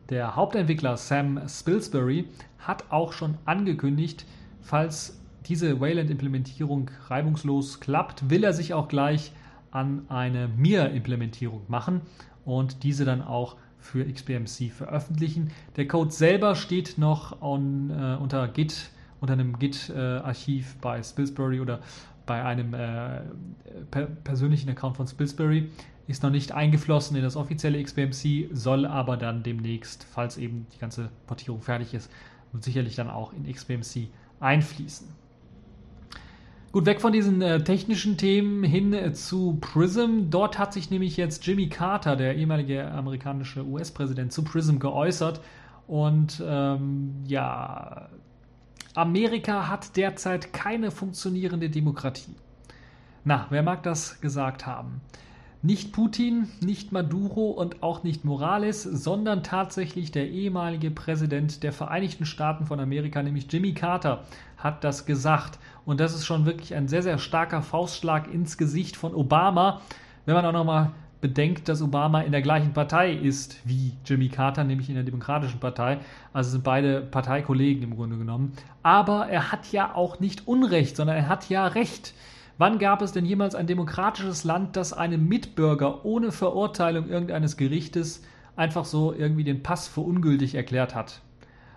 der 0.09 0.35
Hauptentwickler 0.35 0.97
Sam 0.97 1.39
Spilsbury 1.47 2.25
hat 2.57 2.85
auch 2.89 3.13
schon 3.13 3.37
angekündigt, 3.45 4.25
falls 4.61 5.19
diese 5.47 5.79
Wayland-Implementierung 5.79 6.89
reibungslos 7.07 7.79
klappt, 7.79 8.29
will 8.29 8.43
er 8.43 8.53
sich 8.53 8.73
auch 8.73 8.87
gleich 8.87 9.31
an 9.71 10.05
eine 10.09 10.47
Mir-Implementierung 10.47 11.61
machen 11.67 12.01
und 12.45 12.83
diese 12.83 13.05
dann 13.05 13.21
auch 13.21 13.57
für 13.79 14.05
XBMC 14.05 14.71
veröffentlichen. 14.71 15.51
Der 15.75 15.87
Code 15.87 16.11
selber 16.11 16.55
steht 16.55 16.97
noch 16.97 17.41
on, 17.41 17.89
äh, 17.89 18.17
unter 18.21 18.47
Git, 18.47 18.91
unter 19.19 19.33
einem 19.33 19.59
Git-Archiv 19.59 20.75
äh, 20.75 20.77
bei 20.81 21.03
Spilsbury 21.03 21.59
oder 21.59 21.79
bei 22.25 22.43
einem 22.43 22.73
äh, 22.73 23.21
per 23.91 24.05
persönlichen 24.05 24.69
Account 24.69 24.97
von 24.97 25.07
Spilsbury. 25.07 25.69
Ist 26.07 26.23
noch 26.23 26.29
nicht 26.29 26.51
eingeflossen 26.51 27.15
in 27.15 27.23
das 27.23 27.35
offizielle 27.35 27.81
XBMC, 27.81 28.49
soll 28.51 28.85
aber 28.85 29.15
dann 29.15 29.41
demnächst, 29.43 30.03
falls 30.03 30.37
eben 30.37 30.67
die 30.73 30.79
ganze 30.79 31.09
Portierung 31.27 31.61
fertig 31.61 31.93
ist, 31.93 32.11
sicherlich 32.59 32.95
dann 32.95 33.09
auch 33.09 33.33
in 33.33 33.51
XBMC 33.51 34.09
einfließen. 34.39 35.07
Gut, 36.73 36.87
weg 36.87 37.01
von 37.01 37.13
diesen 37.13 37.39
äh, 37.43 37.63
technischen 37.63 38.17
Themen 38.17 38.63
hin 38.63 38.93
äh, 38.93 39.13
zu 39.13 39.59
Prism. 39.61 40.31
Dort 40.31 40.57
hat 40.57 40.73
sich 40.73 40.89
nämlich 40.89 41.17
jetzt 41.17 41.45
Jimmy 41.45 41.69
Carter, 41.69 42.15
der 42.15 42.35
ehemalige 42.35 42.89
amerikanische 42.89 43.63
US-Präsident, 43.63 44.33
zu 44.33 44.43
Prism 44.43 44.79
geäußert. 44.79 45.39
Und 45.85 46.41
ähm, 46.43 47.13
ja, 47.27 48.09
Amerika 48.95 49.67
hat 49.67 49.95
derzeit 49.97 50.51
keine 50.51 50.89
funktionierende 50.89 51.69
Demokratie. 51.69 52.33
Na, 53.23 53.45
wer 53.51 53.61
mag 53.61 53.83
das 53.83 54.19
gesagt 54.19 54.65
haben? 54.65 54.99
Nicht 55.65 55.93
Putin, 55.93 56.49
nicht 56.59 56.91
Maduro 56.91 57.51
und 57.51 57.83
auch 57.83 58.03
nicht 58.03 58.25
Morales, 58.25 58.83
sondern 58.83 59.43
tatsächlich 59.43 60.11
der 60.11 60.29
ehemalige 60.29 60.91
Präsident 60.91 61.63
der 61.63 61.71
Vereinigten 61.71 62.25
Staaten 62.25 62.65
von 62.65 62.81
Amerika, 62.81 63.23
nämlich 63.23 63.47
Jimmy 63.49 63.73
Carter, 63.73 64.25
hat 64.57 64.83
das 64.83 65.05
gesagt. 65.05 65.59
Und 65.85 66.01
das 66.01 66.13
ist 66.13 66.25
schon 66.25 66.45
wirklich 66.45 66.75
ein 66.75 66.89
sehr, 66.89 67.01
sehr 67.01 67.17
starker 67.17 67.61
Faustschlag 67.61 68.29
ins 68.33 68.57
Gesicht 68.57 68.97
von 68.97 69.15
Obama, 69.15 69.79
wenn 70.25 70.35
man 70.35 70.45
auch 70.45 70.51
nochmal 70.51 70.91
bedenkt, 71.21 71.69
dass 71.69 71.81
Obama 71.81 72.19
in 72.19 72.33
der 72.33 72.41
gleichen 72.41 72.73
Partei 72.73 73.13
ist 73.13 73.61
wie 73.63 73.93
Jimmy 74.05 74.27
Carter, 74.27 74.65
nämlich 74.65 74.89
in 74.89 74.95
der 74.95 75.05
Demokratischen 75.05 75.61
Partei. 75.61 75.99
Also 76.33 76.49
sind 76.49 76.65
beide 76.65 76.99
Parteikollegen 76.99 77.83
im 77.83 77.95
Grunde 77.95 78.17
genommen. 78.17 78.51
Aber 78.81 79.29
er 79.29 79.53
hat 79.53 79.71
ja 79.71 79.95
auch 79.95 80.19
nicht 80.19 80.45
Unrecht, 80.45 80.97
sondern 80.97 81.15
er 81.15 81.29
hat 81.29 81.47
ja 81.47 81.65
Recht. 81.67 82.13
Wann 82.57 82.77
gab 82.79 83.01
es 83.01 83.11
denn 83.11 83.25
jemals 83.25 83.55
ein 83.55 83.67
demokratisches 83.67 84.43
Land, 84.43 84.75
das 84.75 84.93
einem 84.93 85.27
Mitbürger 85.27 86.05
ohne 86.05 86.31
Verurteilung 86.31 87.09
irgendeines 87.09 87.57
Gerichtes 87.57 88.21
einfach 88.55 88.85
so 88.85 89.13
irgendwie 89.13 89.43
den 89.43 89.63
Pass 89.63 89.87
für 89.87 90.01
ungültig 90.01 90.55
erklärt 90.55 90.93
hat? 90.93 91.21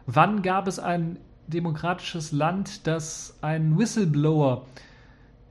Wann 0.07 0.43
gab 0.43 0.69
es 0.69 0.79
ein 0.79 1.19
demokratisches 1.47 2.33
Land, 2.33 2.87
das 2.87 3.39
einen 3.41 3.79
Whistleblower 3.79 4.67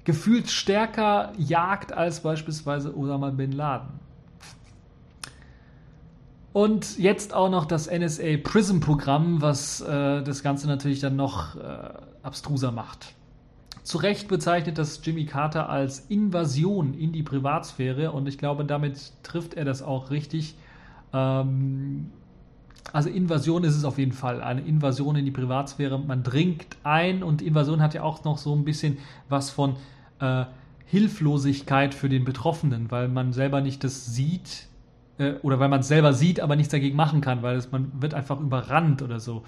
gefühlt 0.04 0.50
stärker 0.50 1.34
jagt 1.38 1.92
als 1.92 2.22
beispielsweise 2.22 2.96
Osama 2.96 3.32
bin 3.32 3.52
Laden. 3.52 4.00
Und 6.54 6.98
jetzt 6.98 7.34
auch 7.34 7.50
noch 7.50 7.66
das 7.66 7.90
NSA 7.92 8.38
Prism-Programm, 8.42 9.42
was 9.42 9.82
äh, 9.82 10.24
das 10.24 10.42
Ganze 10.42 10.68
natürlich 10.68 11.02
dann 11.02 11.18
noch 11.18 11.58
äh, 11.58 11.90
abstruser 12.24 12.72
macht. 12.72 13.14
Zu 13.86 14.00
Recht 14.00 14.28
bezeichnet 14.28 14.80
das 14.80 15.00
Jimmy 15.04 15.26
Carter 15.26 15.70
als 15.70 16.00
Invasion 16.10 16.96
in 16.96 17.12
die 17.12 17.22
Privatsphäre 17.22 18.12
und 18.12 18.28
ich 18.28 18.40
glaube, 18.40 18.66
damit 18.66 19.14
trifft 19.22 19.54
er 19.54 19.64
das 19.64 19.84
auch 19.84 20.10
richtig. 20.10 20.56
Ähm, 21.14 22.10
also 22.92 23.10
Invasion 23.10 23.64
ist 23.64 23.76
es 23.76 23.86
auf 23.86 24.00
jeden 24.00 24.12
Fall, 24.12 24.42
eine 24.42 24.62
Invasion 24.62 25.16
in 25.16 25.24
die 25.24 25.32
Privatsphäre. 25.32 26.00
Man 26.00 26.24
dringt 26.24 26.66
ein 26.82 27.22
und 27.22 27.44
Invasion 27.44 27.80
hat 27.80 27.94
ja 27.94 28.02
auch 28.02 28.24
noch 28.24 28.40
so 28.40 28.56
ein 28.56 28.66
bisschen 28.66 28.98
was 29.30 29.52
von 29.52 29.76
äh, 30.20 30.46
Hilflosigkeit 30.86 31.94
für 31.94 32.10
den 32.10 32.26
Betroffenen, 32.26 32.90
weil 32.90 33.08
man 33.08 33.34
selber 33.34 33.62
nicht 33.62 33.84
das 33.84 34.08
sieht, 34.08 34.68
äh, 35.20 35.34
oder 35.44 35.60
weil 35.60 35.70
man 35.70 35.82
es 35.82 35.88
selber 35.88 36.14
sieht, 36.14 36.40
aber 36.40 36.56
nichts 36.56 36.72
dagegen 36.72 36.96
machen 36.96 37.22
kann, 37.22 37.44
weil 37.44 37.56
es, 37.56 37.72
man 37.72 37.92
wird 38.02 38.16
einfach 38.16 38.40
überrannt 38.40 39.04
oder 39.04 39.20
so. 39.20 39.44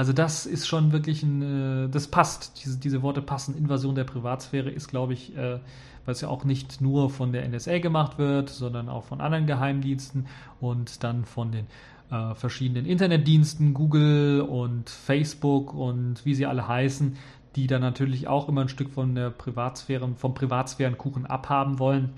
Also 0.00 0.14
das 0.14 0.46
ist 0.46 0.66
schon 0.66 0.92
wirklich 0.92 1.22
ein, 1.22 1.84
äh, 1.84 1.88
das 1.90 2.08
passt, 2.08 2.64
diese, 2.64 2.78
diese 2.78 3.02
Worte 3.02 3.20
passen. 3.20 3.54
Invasion 3.54 3.94
der 3.94 4.04
Privatsphäre 4.04 4.70
ist, 4.70 4.88
glaube 4.88 5.12
ich, 5.12 5.36
äh, 5.36 5.58
weil 6.06 6.12
es 6.14 6.22
ja 6.22 6.28
auch 6.28 6.44
nicht 6.44 6.80
nur 6.80 7.10
von 7.10 7.32
der 7.32 7.46
NSA 7.46 7.80
gemacht 7.80 8.16
wird, 8.16 8.48
sondern 8.48 8.88
auch 8.88 9.04
von 9.04 9.20
anderen 9.20 9.44
Geheimdiensten 9.44 10.26
und 10.58 11.04
dann 11.04 11.26
von 11.26 11.52
den 11.52 11.66
äh, 12.10 12.34
verschiedenen 12.34 12.86
Internetdiensten, 12.86 13.74
Google 13.74 14.40
und 14.40 14.88
Facebook 14.88 15.74
und 15.74 16.24
wie 16.24 16.34
sie 16.34 16.46
alle 16.46 16.66
heißen, 16.66 17.18
die 17.54 17.66
dann 17.66 17.82
natürlich 17.82 18.26
auch 18.26 18.48
immer 18.48 18.62
ein 18.62 18.70
Stück 18.70 18.88
von 18.88 19.14
der 19.14 19.28
Privatsphäre, 19.28 20.08
vom 20.16 20.32
Privatsphärenkuchen 20.32 21.26
abhaben 21.26 21.78
wollen. 21.78 22.08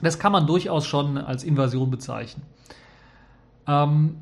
Das 0.00 0.20
kann 0.20 0.30
man 0.30 0.46
durchaus 0.46 0.86
schon 0.86 1.18
als 1.18 1.42
Invasion 1.42 1.90
bezeichnen. 1.90 2.44
Ähm, 3.66 4.18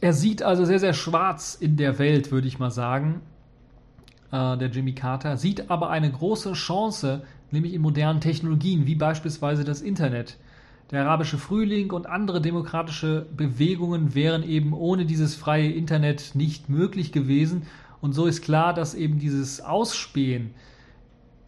er 0.00 0.12
sieht 0.12 0.42
also 0.42 0.64
sehr, 0.64 0.78
sehr 0.78 0.92
schwarz 0.92 1.54
in 1.54 1.76
der 1.76 1.98
Welt, 1.98 2.30
würde 2.32 2.48
ich 2.48 2.58
mal 2.58 2.70
sagen, 2.70 3.20
äh, 4.32 4.56
der 4.56 4.68
Jimmy 4.68 4.94
Carter, 4.94 5.36
sieht 5.36 5.70
aber 5.70 5.90
eine 5.90 6.10
große 6.10 6.52
Chance, 6.52 7.22
nämlich 7.50 7.74
in 7.74 7.82
modernen 7.82 8.20
Technologien, 8.20 8.86
wie 8.86 8.94
beispielsweise 8.94 9.64
das 9.64 9.82
Internet. 9.82 10.38
Der 10.90 11.02
arabische 11.02 11.38
Frühling 11.38 11.92
und 11.92 12.06
andere 12.06 12.40
demokratische 12.40 13.26
Bewegungen 13.36 14.14
wären 14.14 14.42
eben 14.42 14.72
ohne 14.72 15.06
dieses 15.06 15.36
freie 15.36 15.70
Internet 15.70 16.32
nicht 16.34 16.68
möglich 16.68 17.12
gewesen. 17.12 17.62
Und 18.00 18.12
so 18.12 18.26
ist 18.26 18.42
klar, 18.42 18.74
dass 18.74 18.94
eben 18.94 19.18
dieses 19.18 19.60
Ausspähen 19.60 20.50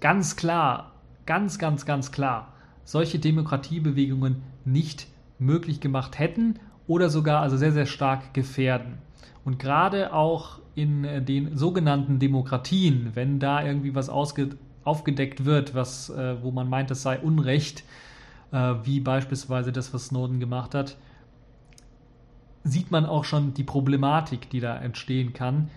ganz 0.01 0.37
klar 0.37 0.93
ganz, 1.27 1.59
ganz, 1.59 1.87
ganz 1.87 2.13
klar 2.13 2.53
solche 2.85 3.19
Demokratiebewegungen 3.19 4.43
nicht 4.65 5.07
möglich 5.39 5.81
gemacht 5.81 6.19
hätten 6.19 6.59
oder 6.87 7.11
sogar 7.11 7.43
also 7.43 7.57
sehr, 7.57 7.73
sehr 7.73 7.87
stark 7.87 8.35
gefährden. 8.35 8.99
Und 9.45 9.59
gerade 9.59 10.13
auch 10.13 10.61
in 10.75 11.05
äh, 11.05 11.23
den 11.23 11.57
sogenannten 11.57 12.19
Demokratien, 12.19 13.11
wenn 13.15 13.39
da 13.39 13.65
irgendwie 13.65 13.95
was 13.95 14.09
aufgedeckt 14.09 15.45
wird, 15.45 15.75
was, 15.75 16.11
äh, 16.11 16.43
wo 16.43 16.51
man 16.51 16.69
meint, 16.69 16.91
es 16.91 17.03
sei 17.03 17.19
Unrecht, 17.19 17.85
äh, 18.53 18.75
wie 18.85 19.01
beispielsweise 19.01 19.73
das, 19.73 19.93
was 19.93 20.07
Snowden 20.07 20.41
gemacht 20.41 20.75
hat, 20.75 20.97
sieht 22.65 22.91
man 22.91 23.07
auch 23.07 23.25
schon 23.25 23.55
die 23.55 23.65
Problematik, 23.65 24.49
die 24.51 24.61
da 24.61 24.77
entstehen 24.77 25.33
kann, 25.33 25.69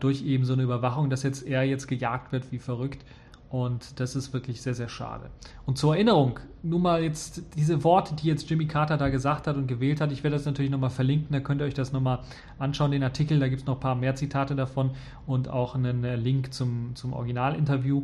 durch 0.00 0.24
eben 0.24 0.44
so 0.44 0.52
eine 0.52 0.62
Überwachung, 0.62 1.10
dass 1.10 1.24
jetzt 1.24 1.44
er 1.44 1.64
jetzt 1.64 1.88
gejagt 1.88 2.30
wird 2.30 2.52
wie 2.52 2.58
verrückt 2.60 3.04
und 3.48 4.00
das 4.00 4.16
ist 4.16 4.32
wirklich 4.32 4.60
sehr, 4.60 4.74
sehr 4.74 4.88
schade. 4.88 5.30
Und 5.66 5.78
zur 5.78 5.94
Erinnerung, 5.94 6.40
nur 6.62 6.80
mal 6.80 7.02
jetzt 7.02 7.42
diese 7.56 7.84
Worte, 7.84 8.14
die 8.14 8.26
jetzt 8.26 8.50
Jimmy 8.50 8.66
Carter 8.66 8.96
da 8.96 9.08
gesagt 9.08 9.46
hat 9.46 9.56
und 9.56 9.68
gewählt 9.68 10.00
hat, 10.00 10.10
ich 10.10 10.24
werde 10.24 10.36
das 10.36 10.46
natürlich 10.46 10.70
nochmal 10.70 10.90
verlinken, 10.90 11.32
da 11.32 11.40
könnt 11.40 11.60
ihr 11.60 11.64
euch 11.64 11.74
das 11.74 11.92
nochmal 11.92 12.20
anschauen, 12.58 12.90
den 12.90 13.04
Artikel, 13.04 13.38
da 13.38 13.48
gibt 13.48 13.62
es 13.62 13.66
noch 13.66 13.74
ein 13.74 13.80
paar 13.80 13.94
mehr 13.94 14.16
Zitate 14.16 14.56
davon 14.56 14.90
und 15.26 15.48
auch 15.48 15.76
einen 15.76 16.02
äh, 16.02 16.16
Link 16.16 16.52
zum, 16.52 16.96
zum 16.96 17.12
Originalinterview. 17.12 18.02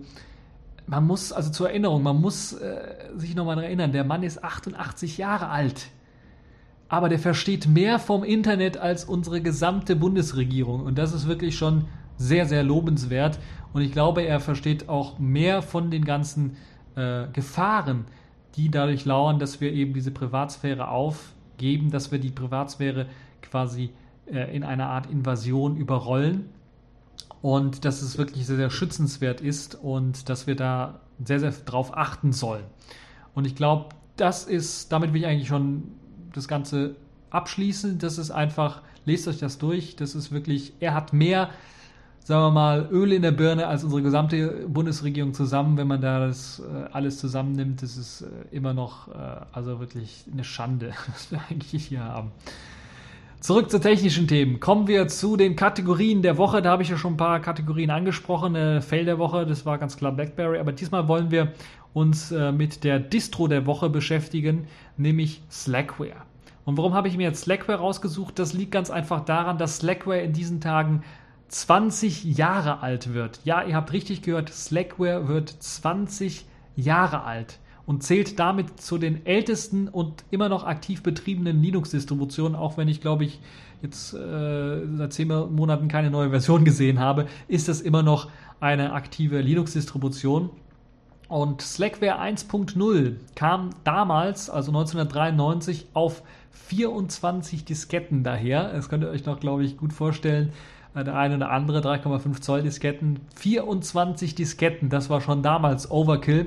Man 0.86 1.06
muss, 1.06 1.32
also 1.32 1.50
zur 1.50 1.70
Erinnerung, 1.70 2.02
man 2.02 2.20
muss 2.20 2.52
äh, 2.52 3.10
sich 3.16 3.34
nochmal 3.34 3.58
erinnern, 3.62 3.92
der 3.92 4.04
Mann 4.04 4.22
ist 4.22 4.44
88 4.44 5.18
Jahre 5.18 5.48
alt. 5.48 5.88
Aber 6.88 7.08
der 7.08 7.18
versteht 7.18 7.66
mehr 7.66 7.98
vom 7.98 8.22
Internet 8.22 8.76
als 8.76 9.04
unsere 9.04 9.40
gesamte 9.40 9.96
Bundesregierung. 9.96 10.82
Und 10.82 10.98
das 10.98 11.14
ist 11.14 11.26
wirklich 11.26 11.56
schon 11.56 11.86
sehr, 12.16 12.46
sehr 12.46 12.62
lobenswert. 12.62 13.38
Und 13.72 13.82
ich 13.82 13.92
glaube, 13.92 14.22
er 14.22 14.40
versteht 14.40 14.88
auch 14.88 15.18
mehr 15.18 15.62
von 15.62 15.90
den 15.90 16.04
ganzen 16.04 16.56
äh, 16.94 17.26
Gefahren, 17.32 18.04
die 18.56 18.70
dadurch 18.70 19.04
lauern, 19.04 19.38
dass 19.38 19.60
wir 19.60 19.72
eben 19.72 19.94
diese 19.94 20.10
Privatsphäre 20.10 20.88
aufgeben, 20.88 21.90
dass 21.90 22.12
wir 22.12 22.18
die 22.18 22.30
Privatsphäre 22.30 23.06
quasi 23.40 23.90
äh, 24.26 24.54
in 24.54 24.62
einer 24.62 24.88
Art 24.88 25.06
Invasion 25.06 25.76
überrollen. 25.76 26.48
Und 27.40 27.84
dass 27.84 28.02
es 28.02 28.18
wirklich 28.18 28.46
sehr, 28.46 28.56
sehr 28.56 28.70
schützenswert 28.70 29.40
ist 29.40 29.74
und 29.74 30.28
dass 30.28 30.46
wir 30.46 30.54
da 30.54 31.00
sehr, 31.24 31.40
sehr 31.40 31.50
drauf 31.50 31.96
achten 31.96 32.32
sollen. 32.32 32.62
Und 33.34 33.46
ich 33.46 33.56
glaube, 33.56 33.88
das 34.16 34.44
ist, 34.44 34.92
damit 34.92 35.12
will 35.12 35.22
ich 35.22 35.26
eigentlich 35.26 35.48
schon 35.48 35.84
das 36.32 36.46
Ganze 36.46 36.94
abschließen. 37.30 37.98
Das 37.98 38.18
ist 38.18 38.30
einfach, 38.30 38.82
lest 39.04 39.26
euch 39.28 39.38
das 39.38 39.58
durch. 39.58 39.96
Das 39.96 40.14
ist 40.14 40.30
wirklich, 40.30 40.74
er 40.80 40.94
hat 40.94 41.12
mehr 41.12 41.50
sagen 42.24 42.42
wir 42.42 42.50
mal, 42.50 42.88
Öl 42.90 43.12
in 43.12 43.22
der 43.22 43.32
Birne 43.32 43.66
als 43.66 43.84
unsere 43.84 44.02
gesamte 44.02 44.66
Bundesregierung 44.68 45.34
zusammen. 45.34 45.76
Wenn 45.76 45.88
man 45.88 46.00
da 46.00 46.26
das 46.26 46.60
äh, 46.60 46.88
alles 46.92 47.18
zusammennimmt, 47.18 47.82
das 47.82 47.96
ist 47.96 48.22
äh, 48.22 48.26
immer 48.56 48.74
noch, 48.74 49.08
äh, 49.08 49.12
also 49.52 49.80
wirklich 49.80 50.24
eine 50.32 50.44
Schande, 50.44 50.92
was 51.12 51.32
wir 51.32 51.40
eigentlich 51.50 51.86
hier 51.86 52.04
haben. 52.04 52.30
Zurück 53.40 53.70
zu 53.72 53.80
technischen 53.80 54.28
Themen. 54.28 54.60
Kommen 54.60 54.86
wir 54.86 55.08
zu 55.08 55.36
den 55.36 55.56
Kategorien 55.56 56.22
der 56.22 56.38
Woche. 56.38 56.62
Da 56.62 56.70
habe 56.70 56.84
ich 56.84 56.90
ja 56.90 56.96
schon 56.96 57.14
ein 57.14 57.16
paar 57.16 57.40
Kategorien 57.40 57.90
angesprochen. 57.90 58.54
Äh, 58.54 58.80
Fail 58.80 59.04
der 59.04 59.18
Woche, 59.18 59.44
das 59.44 59.66
war 59.66 59.78
ganz 59.78 59.96
klar 59.96 60.12
BlackBerry. 60.12 60.60
Aber 60.60 60.70
diesmal 60.70 61.08
wollen 61.08 61.32
wir 61.32 61.52
uns 61.92 62.30
äh, 62.30 62.52
mit 62.52 62.84
der 62.84 63.00
Distro 63.00 63.48
der 63.48 63.66
Woche 63.66 63.90
beschäftigen, 63.90 64.68
nämlich 64.96 65.42
Slackware. 65.50 66.22
Und 66.64 66.76
warum 66.78 66.94
habe 66.94 67.08
ich 67.08 67.16
mir 67.16 67.24
jetzt 67.24 67.42
Slackware 67.42 67.78
rausgesucht? 67.78 68.38
Das 68.38 68.52
liegt 68.52 68.70
ganz 68.70 68.90
einfach 68.90 69.24
daran, 69.24 69.58
dass 69.58 69.78
Slackware 69.78 70.20
in 70.20 70.32
diesen 70.32 70.60
Tagen 70.60 71.02
20 71.52 72.24
Jahre 72.24 72.80
alt 72.80 73.12
wird. 73.12 73.40
Ja, 73.44 73.62
ihr 73.62 73.76
habt 73.76 73.92
richtig 73.92 74.22
gehört, 74.22 74.48
Slackware 74.48 75.28
wird 75.28 75.50
20 75.50 76.46
Jahre 76.76 77.24
alt 77.24 77.58
und 77.84 78.02
zählt 78.02 78.38
damit 78.38 78.80
zu 78.80 78.96
den 78.96 79.26
ältesten 79.26 79.88
und 79.88 80.24
immer 80.30 80.48
noch 80.48 80.64
aktiv 80.64 81.02
betriebenen 81.02 81.62
Linux-Distributionen, 81.62 82.56
auch 82.56 82.78
wenn 82.78 82.88
ich 82.88 83.02
glaube 83.02 83.24
ich 83.24 83.38
jetzt 83.82 84.14
äh, 84.14 84.80
seit 84.96 85.12
10 85.12 85.54
Monaten 85.54 85.88
keine 85.88 86.10
neue 86.10 86.30
Version 86.30 86.64
gesehen 86.64 87.00
habe, 87.00 87.26
ist 87.48 87.68
das 87.68 87.82
immer 87.82 88.02
noch 88.02 88.30
eine 88.60 88.94
aktive 88.94 89.40
Linux-Distribution. 89.40 90.48
Und 91.28 91.60
Slackware 91.60 92.20
1.0 92.20 93.16
kam 93.34 93.70
damals, 93.84 94.48
also 94.48 94.70
1993, 94.70 95.86
auf 95.92 96.22
24 96.50 97.64
Disketten 97.64 98.22
daher. 98.22 98.72
Das 98.72 98.88
könnt 98.88 99.02
ihr 99.04 99.10
euch 99.10 99.26
noch, 99.26 99.40
glaube 99.40 99.64
ich, 99.64 99.76
gut 99.76 99.92
vorstellen 99.92 100.52
der 100.94 101.16
eine 101.16 101.36
oder 101.36 101.50
andere 101.50 101.80
3,5 101.80 102.40
Zoll 102.40 102.62
Disketten, 102.62 103.20
24 103.36 104.34
Disketten, 104.34 104.90
das 104.90 105.08
war 105.08 105.20
schon 105.20 105.42
damals 105.42 105.90
Overkill. 105.90 106.46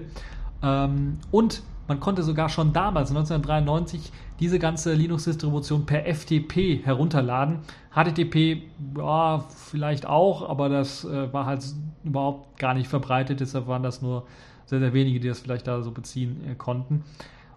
Ähm, 0.62 1.18
und 1.32 1.64
man 1.88 2.00
konnte 2.00 2.24
sogar 2.24 2.50
schon 2.50 2.74
damals, 2.74 3.10
1993, 3.10 4.12
diese 4.40 4.60
ganze 4.60 4.94
Linux-Distribution 4.94 5.86
per 5.86 6.06
FTP 6.06 6.84
herunterladen. 6.84 7.60
HTTP, 7.94 8.64
ja, 8.98 9.46
vielleicht 9.50 10.06
auch, 10.06 10.48
aber 10.48 10.70
das 10.70 11.06
äh, 11.06 11.32
war 11.32 11.46
halt 11.46 11.64
überhaupt 12.04 12.60
gar 12.60 12.74
nicht 12.74 12.88
verbreitet, 12.88 13.40
deshalb 13.40 13.68
waren 13.68 13.84
das 13.84 14.02
nur 14.02 14.26
sehr, 14.66 14.80
sehr 14.80 14.94
wenige, 14.94 15.20
die 15.20 15.28
das 15.28 15.40
vielleicht 15.40 15.68
da 15.68 15.82
so 15.82 15.92
beziehen 15.92 16.42
äh, 16.50 16.56
konnten. 16.56 17.04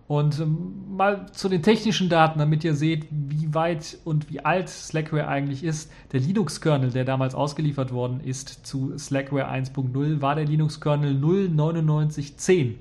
Und 0.09 0.41
ähm, 0.41 0.97
mal 0.97 1.31
zu 1.33 1.51
den 1.51 1.63
technischen 1.63 2.09
Daten, 2.09 2.39
damit 2.39 2.65
ihr 2.65 2.75
seht, 2.75 3.07
wie 3.11 3.53
weit 3.55 3.99
und 4.05 4.31
wie 4.31 4.41
alt 4.41 4.71
Slackware 4.71 5.29
eigentlich 5.29 5.63
ist. 5.63 5.93
Der 6.13 6.21
Linux-Kernel, 6.21 6.91
der 6.91 7.05
damals 7.05 7.35
ausgeliefert 7.35 7.93
worden 7.93 8.21
ist 8.21 8.67
zu 8.67 8.97
Slackware 8.99 9.51
1.0, 9.51 10.23
war 10.23 10.35
der 10.35 10.47
Linux-Kernel 10.47 11.15
09910. 11.15 12.79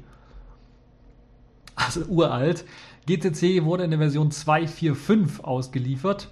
Also 1.76 2.06
uralt. 2.06 2.63
GCC 3.08 3.66
wurde 3.66 3.84
in 3.84 3.92
der 3.92 4.00
Version 4.00 4.32
2.4.5 4.32 5.42
ausgeliefert 5.42 6.30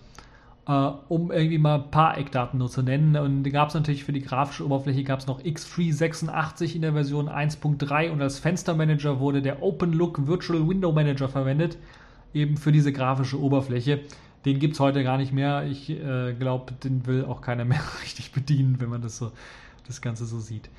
äh, 0.67 0.71
um 1.09 1.31
irgendwie 1.31 1.57
mal 1.57 1.75
ein 1.75 1.91
paar 1.91 2.17
Eckdaten 2.17 2.59
nur 2.59 2.69
zu 2.69 2.81
nennen. 2.81 3.15
Und 3.15 3.43
da 3.43 3.49
gab 3.49 3.69
es 3.69 3.75
natürlich 3.75 4.03
für 4.03 4.13
die 4.13 4.21
grafische 4.21 4.65
Oberfläche 4.65 5.03
gab 5.03 5.19
es 5.19 5.27
noch 5.27 5.41
X386 5.41 6.75
in 6.75 6.81
der 6.81 6.93
Version 6.93 7.29
1.3 7.29 8.11
und 8.11 8.21
als 8.21 8.39
Fenstermanager 8.39 9.19
wurde 9.19 9.41
der 9.41 9.61
OpenLook 9.61 10.27
Virtual 10.27 10.67
Window 10.67 10.91
Manager 10.91 11.29
verwendet, 11.29 11.77
eben 12.33 12.57
für 12.57 12.71
diese 12.71 12.91
grafische 12.91 13.39
Oberfläche. 13.39 14.01
Den 14.45 14.59
gibt 14.59 14.75
es 14.75 14.79
heute 14.79 15.03
gar 15.03 15.17
nicht 15.17 15.33
mehr. 15.33 15.65
Ich 15.65 15.89
äh, 15.89 16.33
glaube, 16.33 16.73
den 16.83 17.05
will 17.07 17.25
auch 17.25 17.41
keiner 17.41 17.65
mehr 17.65 17.81
richtig 18.03 18.31
bedienen, 18.31 18.79
wenn 18.79 18.89
man 18.89 19.01
das 19.01 19.17
so 19.17 19.31
das 19.87 20.01
Ganze 20.01 20.25
so 20.25 20.39
sieht. 20.39 20.69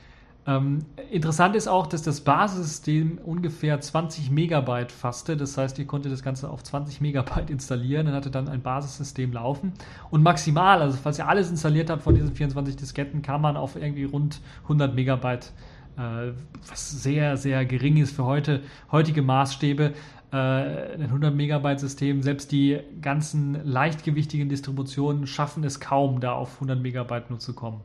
Ähm, 0.46 0.84
interessant 1.10 1.56
ist 1.56 1.66
auch, 1.66 1.88
dass 1.88 2.02
das 2.02 2.20
Basissystem 2.20 3.18
ungefähr 3.24 3.80
20 3.80 4.30
Megabyte 4.30 4.92
fasste. 4.92 5.36
Das 5.36 5.58
heißt, 5.58 5.78
ihr 5.78 5.86
konntet 5.86 6.12
das 6.12 6.22
Ganze 6.22 6.48
auf 6.48 6.62
20 6.62 7.00
Megabyte 7.00 7.50
installieren 7.50 8.06
und 8.06 8.14
hatte 8.14 8.30
dann 8.30 8.48
ein 8.48 8.62
Basissystem 8.62 9.32
laufen. 9.32 9.72
Und 10.10 10.22
maximal, 10.22 10.80
also 10.80 10.96
falls 11.02 11.18
ihr 11.18 11.26
alles 11.26 11.50
installiert 11.50 11.90
habt 11.90 12.02
von 12.02 12.14
diesen 12.14 12.32
24 12.32 12.76
Disketten, 12.76 13.22
kam 13.22 13.42
man 13.42 13.56
auf 13.56 13.74
irgendwie 13.74 14.04
rund 14.04 14.40
100 14.64 14.94
Megabyte, 14.94 15.52
äh, 15.96 16.32
was 16.68 17.02
sehr, 17.02 17.36
sehr 17.36 17.64
gering 17.64 17.96
ist 17.96 18.14
für 18.14 18.24
heute, 18.24 18.62
heutige 18.92 19.22
Maßstäbe. 19.22 19.94
Äh, 20.32 20.36
ein 20.36 21.02
100 21.02 21.34
Megabyte 21.34 21.80
System, 21.80 22.22
selbst 22.22 22.52
die 22.52 22.78
ganzen 23.02 23.64
leichtgewichtigen 23.64 24.48
Distributionen 24.48 25.26
schaffen 25.26 25.64
es 25.64 25.80
kaum, 25.80 26.20
da 26.20 26.34
auf 26.34 26.54
100 26.54 26.80
Megabyte 26.80 27.30
nur 27.30 27.40
zu 27.40 27.52
kommen. 27.52 27.80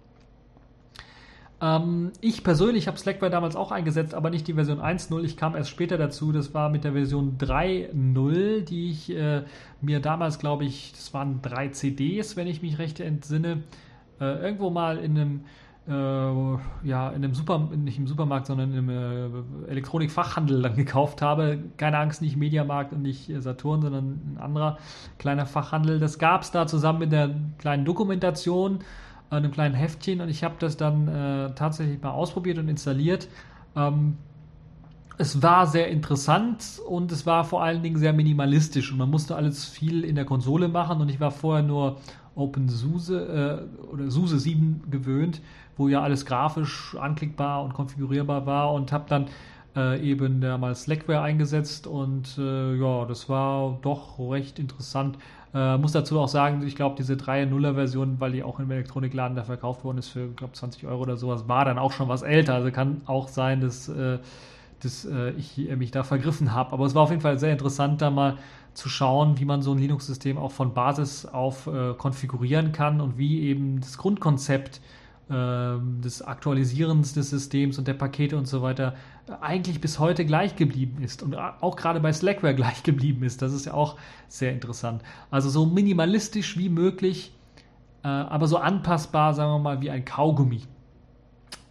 Ähm, 1.61 2.11
ich 2.21 2.43
persönlich 2.43 2.87
habe 2.87 2.97
Slackware 2.97 3.31
damals 3.31 3.55
auch 3.55 3.71
eingesetzt, 3.71 4.15
aber 4.15 4.29
nicht 4.31 4.47
die 4.47 4.53
Version 4.53 4.81
1.0. 4.81 5.23
Ich 5.23 5.37
kam 5.37 5.55
erst 5.55 5.69
später 5.69 5.97
dazu. 5.97 6.31
Das 6.31 6.53
war 6.53 6.69
mit 6.69 6.83
der 6.83 6.93
Version 6.93 7.37
3.0, 7.37 8.61
die 8.61 8.89
ich 8.89 9.15
äh, 9.15 9.43
mir 9.79 9.99
damals, 9.99 10.39
glaube 10.39 10.65
ich, 10.65 10.91
das 10.93 11.13
waren 11.13 11.41
drei 11.41 11.69
CDs, 11.69 12.35
wenn 12.35 12.47
ich 12.47 12.61
mich 12.61 12.79
recht 12.79 12.99
entsinne, 12.99 13.63
äh, 14.19 14.43
irgendwo 14.43 14.71
mal 14.71 14.97
in 14.97 15.17
einem 15.17 15.41
äh, 15.87 15.91
ja, 15.91 17.09
in 17.09 17.23
einem 17.23 17.33
Super, 17.33 17.57
nicht 17.75 17.97
im 17.97 18.07
Supermarkt, 18.07 18.45
sondern 18.47 18.73
im 18.73 18.89
äh, 18.89 19.69
Elektronikfachhandel 19.69 20.61
dann 20.61 20.75
gekauft 20.75 21.21
habe. 21.21 21.59
Keine 21.77 21.97
Angst, 21.97 22.21
nicht 22.21 22.37
Mediamarkt 22.37 22.93
und 22.93 23.01
nicht 23.01 23.31
Saturn, 23.39 23.81
sondern 23.81 24.35
ein 24.35 24.37
anderer 24.39 24.77
kleiner 25.17 25.45
Fachhandel. 25.47 25.99
Das 25.99 26.19
gab 26.19 26.43
es 26.43 26.51
da 26.51 26.67
zusammen 26.67 26.99
mit 26.99 27.11
der 27.11 27.31
kleinen 27.57 27.83
Dokumentation 27.83 28.79
einem 29.37 29.51
kleinen 29.51 29.75
Heftchen 29.75 30.21
und 30.21 30.29
ich 30.29 30.43
habe 30.43 30.55
das 30.59 30.77
dann 30.77 31.07
äh, 31.07 31.55
tatsächlich 31.55 32.01
mal 32.01 32.11
ausprobiert 32.11 32.57
und 32.57 32.67
installiert. 32.67 33.27
Ähm, 33.75 34.17
es 35.17 35.41
war 35.41 35.67
sehr 35.67 35.89
interessant 35.89 36.81
und 36.87 37.11
es 37.11 37.25
war 37.25 37.43
vor 37.43 37.63
allen 37.63 37.83
Dingen 37.83 37.97
sehr 37.97 38.13
minimalistisch 38.13 38.91
und 38.91 38.97
man 38.97 39.09
musste 39.09 39.35
alles 39.35 39.65
viel 39.65 40.03
in 40.03 40.15
der 40.15 40.25
Konsole 40.25 40.67
machen 40.67 40.99
und 40.99 41.09
ich 41.09 41.19
war 41.19 41.31
vorher 41.31 41.63
nur 41.63 41.97
OpenSUSE 42.35 43.67
äh, 43.81 43.85
oder 43.85 44.09
SUSE 44.09 44.39
7 44.39 44.83
gewöhnt, 44.89 45.41
wo 45.77 45.87
ja 45.87 46.01
alles 46.01 46.25
grafisch 46.25 46.95
anklickbar 46.99 47.63
und 47.63 47.73
konfigurierbar 47.73 48.45
war 48.45 48.73
und 48.73 48.91
habe 48.91 49.05
dann 49.07 49.27
äh, 49.75 50.01
eben 50.01 50.41
damals 50.41 50.83
Slackware 50.83 51.21
eingesetzt 51.21 51.87
und 51.87 52.37
äh, 52.37 52.75
ja, 52.75 53.05
das 53.05 53.29
war 53.29 53.77
doch 53.81 54.19
recht 54.19 54.59
interessant. 54.59 55.17
Äh, 55.53 55.77
muss 55.77 55.91
dazu 55.91 56.19
auch 56.19 56.29
sagen, 56.29 56.65
ich 56.65 56.75
glaube, 56.75 56.95
diese 56.97 57.15
3.0er-Version, 57.15 58.19
weil 58.19 58.31
die 58.31 58.43
auch 58.43 58.59
im 58.59 58.71
Elektronikladen 58.71 59.35
da 59.35 59.43
verkauft 59.43 59.83
worden 59.83 59.97
ist 59.97 60.09
für, 60.09 60.27
glaube 60.29 60.53
20 60.53 60.85
Euro 60.87 61.01
oder 61.01 61.17
sowas, 61.17 61.47
war 61.47 61.65
dann 61.65 61.77
auch 61.77 61.91
schon 61.91 62.07
was 62.07 62.21
älter. 62.21 62.55
Also 62.55 62.71
kann 62.71 63.01
auch 63.05 63.27
sein, 63.27 63.59
dass, 63.59 63.89
äh, 63.89 64.19
dass 64.81 65.05
äh, 65.05 65.31
ich 65.31 65.57
mich 65.75 65.91
da 65.91 66.03
vergriffen 66.03 66.53
habe. 66.53 66.71
Aber 66.71 66.85
es 66.85 66.95
war 66.95 67.03
auf 67.03 67.09
jeden 67.09 67.21
Fall 67.21 67.37
sehr 67.37 67.51
interessant, 67.51 68.01
da 68.01 68.09
mal 68.09 68.37
zu 68.73 68.87
schauen, 68.87 69.39
wie 69.39 69.45
man 69.45 69.61
so 69.61 69.73
ein 69.73 69.77
Linux-System 69.77 70.37
auch 70.37 70.51
von 70.51 70.73
Basis 70.73 71.25
auf 71.25 71.67
äh, 71.67 71.93
konfigurieren 71.95 72.71
kann 72.71 73.01
und 73.01 73.17
wie 73.17 73.41
eben 73.41 73.81
das 73.81 73.97
Grundkonzept 73.97 74.79
ähm, 75.29 76.01
des 76.01 76.21
Aktualisierens 76.21 77.13
des 77.13 77.29
Systems 77.29 77.77
und 77.77 77.87
der 77.87 77.93
Pakete 77.93 78.37
und 78.37 78.47
so 78.47 78.61
weiter 78.61 78.95
eigentlich 79.39 79.81
bis 79.81 79.99
heute 79.99 80.25
gleich 80.25 80.55
geblieben 80.55 81.01
ist 81.03 81.23
und 81.23 81.35
auch 81.35 81.75
gerade 81.75 81.99
bei 81.99 82.11
Slackware 82.11 82.55
gleich 82.55 82.83
geblieben 82.83 83.23
ist. 83.23 83.41
Das 83.41 83.53
ist 83.53 83.65
ja 83.65 83.73
auch 83.73 83.97
sehr 84.27 84.51
interessant. 84.51 85.01
Also 85.29 85.49
so 85.49 85.65
minimalistisch 85.65 86.57
wie 86.57 86.69
möglich, 86.69 87.33
äh, 88.03 88.07
aber 88.07 88.47
so 88.47 88.57
anpassbar, 88.57 89.33
sagen 89.33 89.51
wir 89.51 89.59
mal, 89.59 89.81
wie 89.81 89.89
ein 89.89 90.05
Kaugummi. 90.05 90.61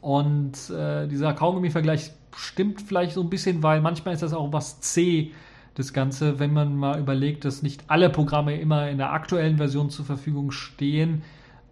Und 0.01 0.71
äh, 0.71 1.07
dieser 1.09 1.35
Kaugummi-Vergleich 1.35 2.13
stimmt 2.35 2.81
vielleicht 2.81 3.13
so 3.13 3.23
ein 3.23 3.31
bisschen, 3.31 3.63
weil 3.63 3.81
manchmal 3.81 4.15
ist 4.15 4.23
das 4.23 4.33
auch 4.33 4.53
was 4.53 4.81
C, 4.81 5.33
das 5.75 5.93
Ganze, 5.93 6.39
wenn 6.39 6.53
man 6.53 6.77
mal 6.77 6.99
überlegt, 6.99 7.45
dass 7.45 7.63
nicht 7.63 7.85
alle 7.89 8.11
Programme 8.11 8.59
immer 8.59 8.89
in 8.89 8.99
der 8.99 9.13
aktuellen 9.13 9.57
Version 9.57 9.91
zur 9.91 10.05
Verfügung 10.05 10.51
stehen 10.51 11.23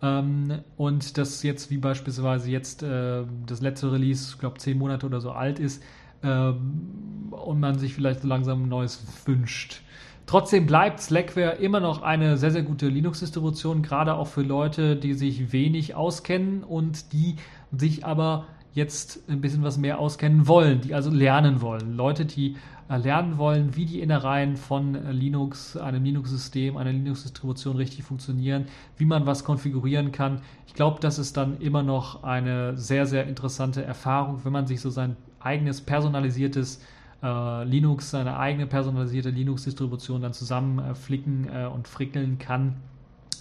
ähm, 0.02 0.60
und 0.76 1.18
das 1.18 1.42
jetzt, 1.42 1.70
wie 1.70 1.78
beispielsweise 1.78 2.50
jetzt 2.50 2.82
äh, 2.82 3.24
das 3.46 3.60
letzte 3.60 3.92
Release, 3.92 4.32
ich 4.34 4.38
glaube, 4.38 4.58
zehn 4.58 4.78
Monate 4.78 5.06
oder 5.06 5.20
so 5.20 5.32
alt 5.32 5.58
ist, 5.58 5.82
ähm, 6.22 7.28
und 7.30 7.60
man 7.60 7.78
sich 7.78 7.94
vielleicht 7.94 8.20
so 8.22 8.28
langsam 8.28 8.64
ein 8.64 8.68
neues 8.68 9.04
wünscht. 9.26 9.82
Trotzdem 10.26 10.66
bleibt 10.66 11.00
Slackware 11.00 11.52
immer 11.52 11.80
noch 11.80 12.02
eine 12.02 12.36
sehr, 12.36 12.50
sehr 12.50 12.62
gute 12.62 12.88
Linux-Distribution, 12.88 13.82
gerade 13.82 14.14
auch 14.14 14.26
für 14.26 14.42
Leute, 14.42 14.94
die 14.94 15.14
sich 15.14 15.52
wenig 15.52 15.94
auskennen 15.94 16.64
und 16.64 17.12
die 17.12 17.36
sich 17.72 18.04
aber 18.04 18.46
jetzt 18.78 19.28
ein 19.28 19.42
bisschen 19.42 19.62
was 19.62 19.76
mehr 19.76 19.98
auskennen 19.98 20.48
wollen, 20.48 20.80
die 20.80 20.94
also 20.94 21.10
lernen 21.10 21.60
wollen. 21.60 21.94
Leute, 21.94 22.24
die 22.24 22.56
lernen 22.96 23.36
wollen, 23.36 23.76
wie 23.76 23.84
die 23.84 24.00
Innereien 24.00 24.56
von 24.56 24.94
Linux, 25.12 25.76
einem 25.76 26.02
Linux-System, 26.04 26.78
einer 26.78 26.92
Linux-Distribution 26.92 27.76
richtig 27.76 28.04
funktionieren, 28.04 28.64
wie 28.96 29.04
man 29.04 29.26
was 29.26 29.44
konfigurieren 29.44 30.10
kann. 30.10 30.40
Ich 30.66 30.72
glaube, 30.72 30.98
das 31.00 31.18
ist 31.18 31.36
dann 31.36 31.60
immer 31.60 31.82
noch 31.82 32.22
eine 32.22 32.78
sehr, 32.78 33.04
sehr 33.04 33.26
interessante 33.26 33.84
Erfahrung, 33.84 34.40
wenn 34.44 34.52
man 34.52 34.66
sich 34.66 34.80
so 34.80 34.88
sein 34.88 35.16
eigenes 35.38 35.82
personalisiertes 35.82 36.80
äh, 37.22 37.64
Linux, 37.64 38.10
seine 38.10 38.38
eigene 38.38 38.66
personalisierte 38.66 39.30
Linux-Distribution 39.30 40.22
dann 40.22 40.32
zusammenflicken 40.32 41.48
äh, 41.52 41.66
und 41.66 41.88
frickeln 41.88 42.38
kann. 42.38 42.76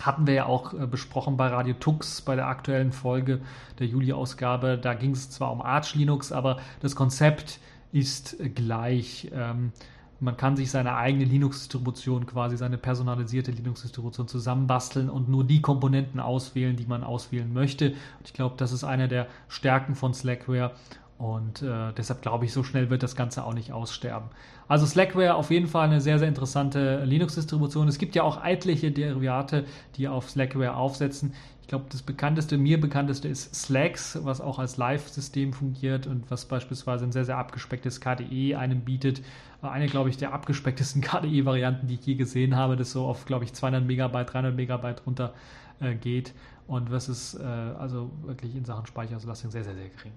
Hatten 0.01 0.27
wir 0.27 0.33
ja 0.33 0.45
auch 0.45 0.73
äh, 0.73 0.87
besprochen 0.87 1.37
bei 1.37 1.47
Radio 1.47 1.73
Tux, 1.73 2.21
bei 2.21 2.35
der 2.35 2.47
aktuellen 2.47 2.91
Folge 2.91 3.41
der 3.79 3.87
Juli-Ausgabe. 3.87 4.77
Da 4.77 4.93
ging 4.93 5.11
es 5.11 5.29
zwar 5.29 5.51
um 5.51 5.61
Arch 5.61 5.95
Linux, 5.95 6.31
aber 6.31 6.57
das 6.81 6.95
Konzept 6.95 7.59
ist 7.91 8.37
gleich. 8.55 9.31
Ähm, 9.33 9.71
man 10.19 10.35
kann 10.35 10.55
sich 10.55 10.71
seine 10.71 10.95
eigene 10.95 11.25
Linux-Distribution, 11.25 12.25
quasi 12.25 12.57
seine 12.57 12.77
personalisierte 12.77 13.51
Linux-Distribution 13.51 14.27
zusammenbasteln 14.27 15.09
und 15.09 15.29
nur 15.29 15.43
die 15.43 15.61
Komponenten 15.61 16.19
auswählen, 16.19 16.75
die 16.75 16.87
man 16.87 17.03
auswählen 17.03 17.53
möchte. 17.53 17.89
Und 17.89 18.25
ich 18.25 18.33
glaube, 18.33 18.55
das 18.57 18.71
ist 18.71 18.83
eine 18.83 19.07
der 19.07 19.27
Stärken 19.47 19.93
von 19.95 20.13
Slackware. 20.13 20.71
Und 21.19 21.61
äh, 21.61 21.93
deshalb 21.93 22.21
glaube 22.21 22.45
ich, 22.45 22.53
so 22.53 22.63
schnell 22.63 22.89
wird 22.89 23.03
das 23.03 23.15
Ganze 23.15 23.43
auch 23.43 23.53
nicht 23.53 23.71
aussterben. 23.71 24.29
Also 24.67 24.85
Slackware 24.85 25.35
auf 25.35 25.49
jeden 25.49 25.67
Fall 25.67 25.87
eine 25.87 26.01
sehr, 26.01 26.19
sehr 26.19 26.27
interessante 26.27 27.03
Linux-Distribution. 27.05 27.87
Es 27.87 27.97
gibt 27.97 28.15
ja 28.15 28.23
auch 28.23 28.43
etliche 28.43 28.91
Derivate, 28.91 29.65
die 29.95 30.07
auf 30.07 30.29
Slackware 30.29 30.75
aufsetzen. 30.75 31.33
Ich 31.61 31.69
glaube, 31.69 31.85
das 31.89 32.01
bekannteste, 32.01 32.57
mir 32.57 32.79
bekannteste 32.79 33.27
ist 33.27 33.53
Slacks, 33.53 34.17
was 34.23 34.39
auch 34.39 34.57
als 34.57 34.77
Live-System 34.77 35.51
fungiert 35.51 36.07
und 36.07 36.29
was 36.31 36.45
beispielsweise 36.45 37.03
ein 37.03 37.11
sehr, 37.11 37.25
sehr 37.25 37.37
abgespecktes 37.37 37.99
KDE 37.99 38.55
einem 38.55 38.81
bietet. 38.81 39.21
Eine, 39.61 39.87
glaube 39.87 40.09
ich, 40.09 40.17
der 40.17 40.33
abgespecktesten 40.33 41.01
KDE-Varianten, 41.03 41.87
die 41.87 41.95
ich 41.95 42.05
je 42.05 42.15
gesehen 42.15 42.55
habe, 42.55 42.77
das 42.77 42.91
so 42.91 43.05
auf, 43.05 43.25
glaube 43.25 43.43
ich, 43.43 43.53
200 43.53 43.85
Megabyte, 43.85 44.31
300 44.31 44.55
Megabyte 44.55 45.05
runter 45.05 45.33
äh, 45.79 45.95
geht. 45.95 46.33
Und 46.67 46.91
was 46.91 47.09
ist 47.09 47.35
äh, 47.35 47.43
also 47.43 48.11
wirklich 48.23 48.55
in 48.55 48.65
Sachen 48.65 48.85
Speicherauslastung 48.85 49.51
sehr, 49.51 49.63
sehr, 49.63 49.75
sehr 49.75 49.89
gering. 49.89 50.13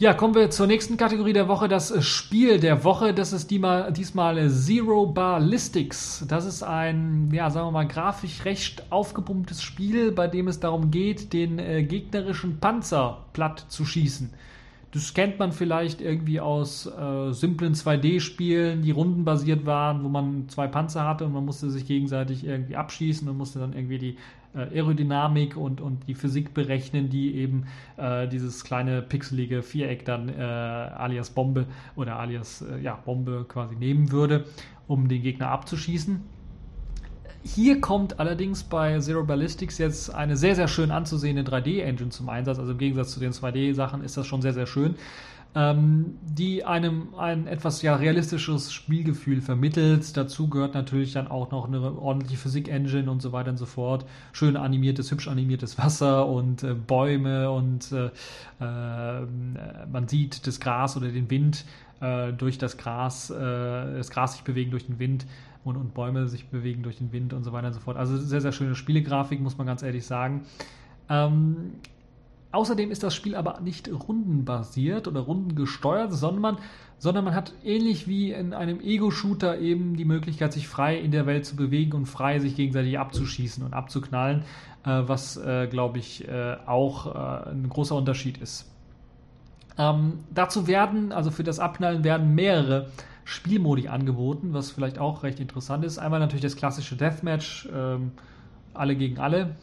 Ja, 0.00 0.14
kommen 0.14 0.34
wir 0.34 0.48
zur 0.48 0.66
nächsten 0.66 0.96
Kategorie 0.96 1.34
der 1.34 1.46
Woche, 1.46 1.68
das 1.68 2.02
Spiel 2.02 2.58
der 2.58 2.84
Woche. 2.84 3.12
Das 3.12 3.34
ist 3.34 3.50
diesmal, 3.50 3.92
diesmal 3.92 4.48
Zero 4.48 5.04
Ballistics. 5.04 6.24
Das 6.26 6.46
ist 6.46 6.62
ein, 6.62 7.28
ja, 7.34 7.50
sagen 7.50 7.66
wir 7.66 7.72
mal, 7.72 7.86
grafisch 7.86 8.46
recht 8.46 8.90
aufgepumptes 8.90 9.62
Spiel, 9.62 10.10
bei 10.10 10.26
dem 10.26 10.48
es 10.48 10.58
darum 10.58 10.90
geht, 10.90 11.34
den 11.34 11.58
äh, 11.58 11.82
gegnerischen 11.82 12.60
Panzer 12.60 13.26
platt 13.34 13.66
zu 13.68 13.84
schießen. 13.84 14.30
Das 14.92 15.12
kennt 15.12 15.38
man 15.38 15.52
vielleicht 15.52 16.00
irgendwie 16.00 16.40
aus 16.40 16.86
äh, 16.86 17.32
simplen 17.32 17.74
2D-Spielen, 17.74 18.80
die 18.80 18.92
rundenbasiert 18.92 19.66
waren, 19.66 20.02
wo 20.02 20.08
man 20.08 20.48
zwei 20.48 20.66
Panzer 20.66 21.06
hatte 21.06 21.26
und 21.26 21.34
man 21.34 21.44
musste 21.44 21.68
sich 21.68 21.86
gegenseitig 21.86 22.46
irgendwie 22.46 22.74
abschießen 22.74 23.28
und 23.28 23.36
musste 23.36 23.58
dann 23.58 23.74
irgendwie 23.74 23.98
die 23.98 24.16
Aerodynamik 24.54 25.56
und, 25.56 25.80
und 25.80 26.06
die 26.08 26.14
Physik 26.14 26.54
berechnen, 26.54 27.08
die 27.08 27.36
eben 27.36 27.66
äh, 27.96 28.26
dieses 28.28 28.64
kleine 28.64 29.02
pixelige 29.02 29.62
Viereck 29.62 30.04
dann 30.04 30.28
äh, 30.28 30.42
alias 30.42 31.30
Bombe 31.30 31.66
oder 31.96 32.18
alias 32.18 32.62
äh, 32.62 32.80
ja, 32.80 32.96
Bombe 32.96 33.44
quasi 33.48 33.76
nehmen 33.76 34.10
würde, 34.10 34.44
um 34.88 35.08
den 35.08 35.22
Gegner 35.22 35.48
abzuschießen. 35.50 36.20
Hier 37.42 37.80
kommt 37.80 38.20
allerdings 38.20 38.64
bei 38.64 38.98
Zero 38.98 39.24
Ballistics 39.24 39.78
jetzt 39.78 40.14
eine 40.14 40.36
sehr, 40.36 40.54
sehr 40.54 40.68
schön 40.68 40.90
anzusehende 40.90 41.42
3D-Engine 41.42 42.10
zum 42.10 42.28
Einsatz. 42.28 42.58
Also 42.58 42.72
im 42.72 42.78
Gegensatz 42.78 43.12
zu 43.12 43.20
den 43.20 43.32
2D-Sachen 43.32 44.04
ist 44.04 44.16
das 44.16 44.26
schon 44.26 44.42
sehr, 44.42 44.52
sehr 44.52 44.66
schön 44.66 44.96
ähm, 45.54 46.18
die 46.22 46.64
einem 46.64 47.14
ein 47.16 47.46
etwas 47.46 47.82
ja 47.82 47.96
realistischeres 47.96 48.72
Spielgefühl 48.72 49.40
vermittelt. 49.40 50.16
Dazu 50.16 50.48
gehört 50.48 50.74
natürlich 50.74 51.12
dann 51.12 51.26
auch 51.26 51.50
noch 51.50 51.66
eine 51.66 51.80
ordentliche 51.80 52.36
Physik-Engine 52.36 53.10
und 53.10 53.20
so 53.20 53.32
weiter 53.32 53.50
und 53.50 53.56
so 53.56 53.66
fort. 53.66 54.06
Schön 54.32 54.56
animiertes, 54.56 55.10
hübsch 55.10 55.28
animiertes 55.28 55.76
Wasser 55.78 56.28
und 56.28 56.62
äh, 56.62 56.74
Bäume 56.74 57.50
und 57.50 57.90
äh, 57.90 58.06
äh, 58.60 59.26
man 59.90 60.06
sieht 60.06 60.46
das 60.46 60.60
Gras 60.60 60.96
oder 60.96 61.08
den 61.08 61.28
Wind 61.30 61.64
äh, 62.00 62.32
durch 62.32 62.58
das 62.58 62.76
Gras, 62.76 63.30
äh, 63.30 63.36
das 63.36 64.10
Gras 64.10 64.34
sich 64.34 64.42
bewegen 64.42 64.70
durch 64.70 64.86
den 64.86 64.98
Wind. 64.98 65.26
Und, 65.62 65.76
und 65.76 65.92
Bäume 65.92 66.26
sich 66.26 66.48
bewegen 66.48 66.82
durch 66.82 66.96
den 66.96 67.12
Wind 67.12 67.34
und 67.34 67.44
so 67.44 67.52
weiter 67.52 67.66
und 67.66 67.74
so 67.74 67.80
fort. 67.80 67.98
Also 67.98 68.16
sehr, 68.16 68.40
sehr 68.40 68.52
schöne 68.52 68.74
Spielegrafik, 68.74 69.42
muss 69.42 69.58
man 69.58 69.66
ganz 69.66 69.82
ehrlich 69.82 70.06
sagen. 70.06 70.46
Ähm, 71.10 71.74
Außerdem 72.52 72.90
ist 72.90 73.02
das 73.02 73.14
Spiel 73.14 73.36
aber 73.36 73.60
nicht 73.60 73.88
rundenbasiert 73.88 75.06
oder 75.06 75.20
rundengesteuert, 75.20 76.12
sondern 76.12 76.42
man, 76.42 76.58
sondern 76.98 77.24
man 77.24 77.34
hat 77.34 77.52
ähnlich 77.64 78.08
wie 78.08 78.32
in 78.32 78.52
einem 78.54 78.80
Ego-Shooter 78.80 79.58
eben 79.58 79.96
die 79.96 80.04
Möglichkeit, 80.04 80.52
sich 80.52 80.66
frei 80.66 80.98
in 80.98 81.12
der 81.12 81.26
Welt 81.26 81.46
zu 81.46 81.54
bewegen 81.54 81.92
und 81.92 82.06
frei 82.06 82.40
sich 82.40 82.56
gegenseitig 82.56 82.98
abzuschießen 82.98 83.64
und 83.64 83.72
abzuknallen, 83.72 84.42
äh, 84.84 85.02
was, 85.06 85.36
äh, 85.36 85.68
glaube 85.68 85.98
ich, 85.98 86.26
äh, 86.26 86.56
auch 86.66 87.06
äh, 87.06 87.50
ein 87.50 87.68
großer 87.68 87.94
Unterschied 87.94 88.38
ist. 88.38 88.68
Ähm, 89.78 90.18
dazu 90.34 90.66
werden, 90.66 91.12
also 91.12 91.30
für 91.30 91.44
das 91.44 91.60
Abknallen 91.60 92.02
werden 92.02 92.34
mehrere 92.34 92.88
Spielmodi 93.24 93.86
angeboten, 93.86 94.52
was 94.52 94.72
vielleicht 94.72 94.98
auch 94.98 95.22
recht 95.22 95.38
interessant 95.38 95.84
ist. 95.84 95.98
Einmal 95.98 96.18
natürlich 96.18 96.42
das 96.42 96.56
klassische 96.56 96.96
Deathmatch, 96.96 97.68
ähm, 97.72 98.10
alle 98.74 98.96
gegen 98.96 99.18
alle, 99.18 99.54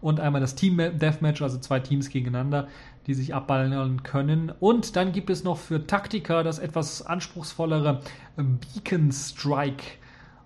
und 0.00 0.20
einmal 0.20 0.40
das 0.40 0.54
Team 0.54 0.76
Deathmatch, 0.76 1.42
also 1.42 1.58
zwei 1.58 1.80
Teams 1.80 2.08
gegeneinander, 2.08 2.68
die 3.06 3.14
sich 3.14 3.34
abballern 3.34 4.02
können. 4.02 4.52
Und 4.60 4.96
dann 4.96 5.12
gibt 5.12 5.30
es 5.30 5.44
noch 5.44 5.58
für 5.58 5.86
Taktiker 5.86 6.42
das 6.42 6.58
etwas 6.58 7.04
anspruchsvollere 7.04 8.00
Beacon 8.36 9.12
Strike. 9.12 9.84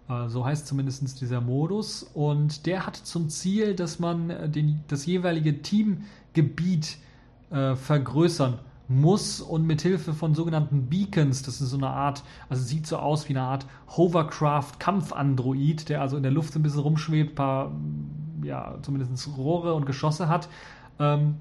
Äh, 0.09 0.29
so 0.29 0.45
heißt 0.45 0.67
zumindest 0.67 1.21
dieser 1.21 1.41
Modus. 1.41 2.03
Und 2.03 2.67
der 2.67 2.87
hat 2.87 2.97
zum 2.97 3.29
Ziel, 3.29 3.75
dass 3.75 3.99
man 3.99 4.53
den, 4.53 4.81
das 4.89 5.07
jeweilige 5.07 5.63
Teamgebiet 5.63 6.99
äh, 7.51 7.75
vergrößern 7.75 8.59
muss 8.91 9.41
und 9.41 9.67
mit 9.67 9.83
Hilfe 9.83 10.13
von 10.15 10.35
sogenannten 10.35 10.89
Beacons, 10.89 11.43
das 11.43 11.61
ist 11.61 11.71
so 11.71 11.77
eine 11.77 11.91
Art, 11.91 12.25
also 12.49 12.65
sieht 12.65 12.89
so 12.89 12.97
aus 12.97 13.29
wie 13.29 13.35
eine 13.35 13.43
Art 13.43 13.65
Hovercraft-Kampfandroid, 13.97 15.89
der 15.89 16.01
also 16.01 16.17
in 16.17 16.25
der 16.25 16.33
Luft 16.33 16.57
ein 16.57 16.63
bisschen 16.63 16.81
rumschwebt, 16.81 17.37
paar 17.37 17.71
ja, 18.45 18.79
zumindest 18.83 19.29
Rohre 19.37 19.75
und 19.75 19.87
Geschosse 19.87 20.29
hat. 20.29 20.49
Ähm, 20.99 21.37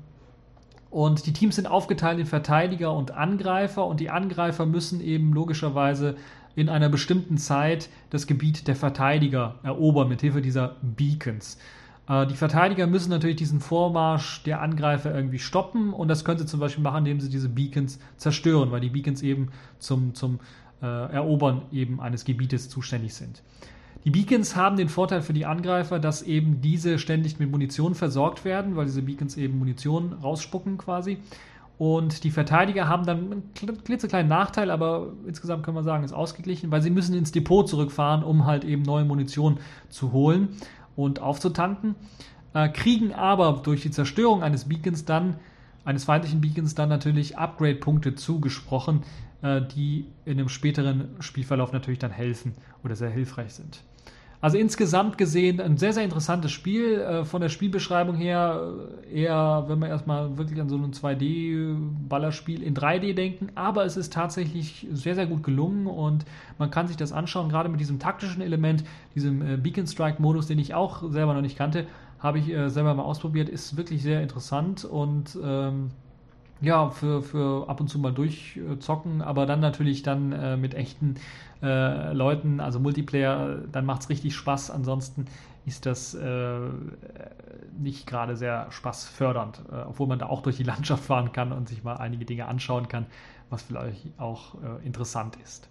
und 0.89 1.25
die 1.27 1.33
Teams 1.33 1.55
sind 1.55 1.67
aufgeteilt 1.67 2.19
in 2.19 2.25
Verteidiger 2.25 2.93
und 2.93 3.12
Angreifer 3.12 3.85
und 3.85 3.99
die 3.99 4.09
Angreifer 4.09 4.65
müssen 4.65 5.01
eben 5.01 5.33
logischerweise 5.33 6.15
in 6.55 6.67
einer 6.67 6.89
bestimmten 6.89 7.38
Zeit 7.38 7.89
das 8.09 8.25
Gebiet 8.25 8.67
der 8.67 8.75
Verteidiger 8.75 9.55
erobern 9.63 10.09
mit 10.09 10.21
Hilfe 10.21 10.41
dieser 10.41 10.77
Beacons. 10.81 11.57
Äh, 12.07 12.25
die 12.27 12.35
Verteidiger 12.35 12.88
müssen 12.88 13.12
natürlich 13.12 13.38
diesen 13.38 13.62
Vormarsch 13.62 14.43
der 14.43 14.62
Angreifer 14.62 15.13
irgendwie 15.13 15.39
stoppen 15.39 15.93
und 15.93 16.07
das 16.07 16.25
können 16.25 16.39
sie 16.39 16.47
zum 16.47 16.59
Beispiel 16.59 16.83
machen, 16.83 16.99
indem 16.99 17.19
sie 17.21 17.29
diese 17.29 17.49
Beacons 17.49 17.99
zerstören, 18.17 18.71
weil 18.71 18.81
die 18.81 18.89
Beacons 18.89 19.21
eben 19.21 19.49
zum, 19.77 20.15
zum 20.15 20.39
äh, 20.81 20.85
Erobern 20.85 21.62
eben 21.71 22.01
eines 22.01 22.25
Gebietes 22.25 22.67
zuständig 22.67 23.13
sind. 23.13 23.43
Die 24.05 24.12
Beacons 24.12 24.55
haben 24.55 24.77
den 24.77 24.88
Vorteil 24.88 25.21
für 25.21 25.33
die 25.33 25.45
Angreifer, 25.45 25.99
dass 25.99 26.21
eben 26.21 26.62
diese 26.62 26.99
ständig 26.99 27.39
mit 27.39 27.51
Munition 27.51 27.95
versorgt 27.95 28.45
werden, 28.45 28.75
weil 28.75 28.85
diese 28.85 29.01
Beacons 29.01 29.35
eben 29.35 29.59
Munition 29.59 30.13
rausspucken 30.13 30.77
quasi. 30.77 31.17
Und 31.77 32.23
die 32.23 32.31
Verteidiger 32.31 32.88
haben 32.88 33.05
dann 33.05 33.31
einen 33.31 33.53
klitzekleinen 33.85 34.27
Nachteil, 34.27 34.69
aber 34.69 35.13
insgesamt 35.25 35.63
kann 35.65 35.73
man 35.73 35.85
sagen, 35.85 36.03
ist 36.03 36.12
ausgeglichen, 36.12 36.71
weil 36.71 36.81
sie 36.81 36.89
müssen 36.89 37.15
ins 37.15 37.31
Depot 37.31 37.67
zurückfahren, 37.67 38.23
um 38.23 38.45
halt 38.45 38.65
eben 38.65 38.83
neue 38.83 39.05
Munition 39.05 39.59
zu 39.89 40.12
holen 40.12 40.49
und 40.97 41.21
aufzutanken. 41.21 41.95
Äh, 42.53 42.69
kriegen 42.69 43.13
aber 43.13 43.62
durch 43.63 43.81
die 43.81 43.91
Zerstörung 43.91 44.43
eines 44.43 44.65
Beacons 44.67 45.05
dann, 45.05 45.35
eines 45.85 46.03
feindlichen 46.03 46.41
Beacons 46.41 46.75
dann 46.75 46.89
natürlich 46.89 47.38
Upgrade-Punkte 47.38 48.15
zugesprochen, 48.15 49.03
die 49.41 50.06
in 50.25 50.38
einem 50.38 50.49
späteren 50.49 51.15
Spielverlauf 51.21 51.71
natürlich 51.71 51.99
dann 51.99 52.12
helfen 52.12 52.56
oder 52.84 52.95
sehr 52.95 53.10
hilfreich 53.10 53.54
sind. 53.54 53.82
Also 54.41 54.58
insgesamt 54.58 55.17
gesehen 55.17 55.60
ein 55.60 55.78
sehr, 55.78 55.91
sehr 55.91 56.04
interessantes 56.04 56.52
Spiel. 56.52 57.02
Äh, 57.02 57.25
von 57.25 57.41
der 57.41 57.49
Spielbeschreibung 57.49 58.15
her 58.15 58.73
äh, 59.12 59.23
eher, 59.23 59.65
wenn 59.67 59.80
wir 59.80 59.89
erstmal 59.89 60.38
wirklich 60.38 60.62
an 60.62 60.69
so 60.69 60.78
ein 60.78 60.93
2D-Ballerspiel 60.93 62.63
in 62.63 62.73
3D 62.73 63.13
denken. 63.13 63.49
Aber 63.56 63.84
es 63.84 63.97
ist 63.97 64.13
tatsächlich 64.13 64.88
sehr, 64.91 65.15
sehr 65.15 65.28
gut 65.28 65.43
gelungen 65.43 65.88
und 65.88 66.23
man 66.58 66.71
kann 66.71 66.88
sich 66.88 66.95
das 66.95 67.12
anschauen. 67.12 67.49
Gerade 67.49 67.67
mit 67.67 67.82
diesem 67.82 67.99
taktischen 67.99 68.41
Element, 68.41 68.86
diesem 69.13 69.41
äh, 69.41 69.58
Beacon 69.58 69.88
Strike-Modus, 69.88 70.47
den 70.47 70.60
ich 70.60 70.73
auch 70.73 71.12
selber 71.12 71.34
noch 71.34 71.41
nicht 71.41 71.58
kannte, 71.58 71.86
habe 72.19 72.39
ich 72.39 72.47
selber 72.47 72.93
mal 72.95 73.04
ausprobiert. 73.04 73.47
Ist 73.47 73.78
wirklich 73.78 74.04
sehr 74.04 74.21
interessant 74.21 74.84
und 74.84 75.38
ähm, 75.41 75.91
ja, 76.61 76.89
für, 76.89 77.21
für 77.21 77.69
ab 77.69 77.79
und 77.79 77.87
zu 77.87 77.99
mal 77.99 78.11
durchzocken, 78.11 79.21
aber 79.21 79.45
dann 79.45 79.59
natürlich 79.59 80.03
dann 80.03 80.31
äh, 80.31 80.57
mit 80.57 80.73
echten 80.73 81.15
äh, 81.61 82.13
Leuten, 82.13 82.59
also 82.59 82.79
Multiplayer, 82.79 83.59
dann 83.71 83.85
macht 83.85 84.01
es 84.01 84.09
richtig 84.09 84.35
Spaß. 84.35 84.71
Ansonsten 84.71 85.25
ist 85.65 85.85
das 85.85 86.13
äh, 86.15 86.59
nicht 87.77 88.07
gerade 88.07 88.35
sehr 88.35 88.67
spaßfördernd, 88.71 89.61
äh, 89.71 89.75
obwohl 89.87 90.07
man 90.07 90.19
da 90.19 90.27
auch 90.27 90.41
durch 90.41 90.57
die 90.57 90.63
Landschaft 90.71 91.03
fahren 91.03 91.31
kann 91.31 91.51
und 91.51 91.69
sich 91.69 91.83
mal 91.83 91.95
einige 91.95 92.25
Dinge 92.25 92.47
anschauen 92.47 92.87
kann, 92.87 93.05
was 93.49 93.61
vielleicht 93.63 94.07
auch 94.17 94.55
äh, 94.55 94.85
interessant 94.85 95.37
ist. 95.43 95.69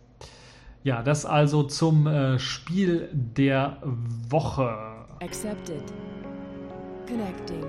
Ja, 0.84 1.02
das 1.02 1.26
also 1.26 1.64
zum 1.64 2.06
äh, 2.06 2.38
Spiel 2.38 3.10
der 3.12 3.78
Woche. 3.82 4.74
Accepted. 5.20 5.82
Connecting. 7.06 7.64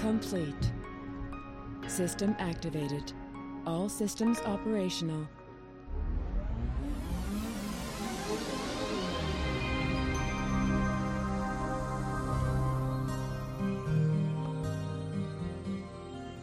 Complete. 0.00 0.81
System 1.86 2.34
activated. 2.38 3.12
All 3.64 3.88
systems 3.88 4.40
operational. 4.44 5.28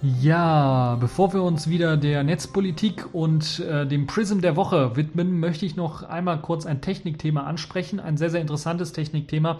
Ja, 0.01 0.95
bevor 0.99 1.33
wir 1.33 1.43
uns 1.43 1.69
wieder 1.69 1.97
der 1.97 2.23
Netzpolitik 2.23 3.13
und 3.13 3.59
äh, 3.59 3.85
dem 3.85 4.07
Prism 4.07 4.39
der 4.39 4.55
Woche 4.55 4.95
widmen, 4.95 5.41
möchte 5.41 5.65
ich 5.65 5.75
noch 5.75 6.03
einmal 6.03 6.39
kurz 6.41 6.65
ein 6.65 6.79
Technikthema 6.79 7.43
ansprechen. 7.43 7.99
Ein 7.99 8.15
sehr, 8.15 8.29
sehr 8.29 8.39
interessantes 8.39 8.93
Technikthema, 8.93 9.59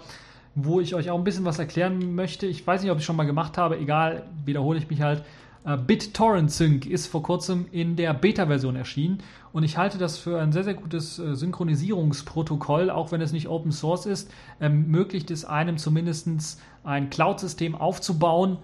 wo 0.54 0.80
ich 0.80 0.94
euch 0.94 1.10
auch 1.10 1.18
ein 1.18 1.24
bisschen 1.24 1.44
was 1.44 1.58
erklären 1.58 2.14
möchte. 2.14 2.46
Ich 2.46 2.66
weiß 2.66 2.82
nicht, 2.82 2.90
ob 2.90 2.98
ich 2.98 3.04
schon 3.04 3.16
mal 3.16 3.26
gemacht 3.26 3.58
habe, 3.58 3.78
egal, 3.78 4.24
wiederhole 4.46 4.78
ich 4.78 4.88
mich 4.88 5.02
halt. 5.02 5.24
Äh, 5.64 5.76
BitTorrent 5.76 6.50
Sync 6.50 6.86
ist 6.86 7.06
vor 7.06 7.22
kurzem 7.22 7.66
in 7.70 7.96
der 7.96 8.14
Beta-Version 8.14 8.76
erschienen 8.76 9.18
und 9.52 9.62
ich 9.62 9.76
halte 9.76 9.98
das 9.98 10.16
für 10.16 10.40
ein 10.40 10.52
sehr, 10.52 10.64
sehr 10.64 10.74
gutes 10.74 11.18
äh, 11.18 11.34
Synchronisierungsprotokoll, 11.34 12.90
auch 12.90 13.12
wenn 13.12 13.20
es 13.20 13.32
nicht 13.32 13.48
Open 13.48 13.72
Source 13.72 14.06
ist, 14.06 14.32
ermöglicht 14.58 15.30
es 15.30 15.44
einem 15.44 15.76
zumindest 15.76 16.60
ein 16.82 17.10
Cloud-System 17.10 17.74
aufzubauen 17.74 18.58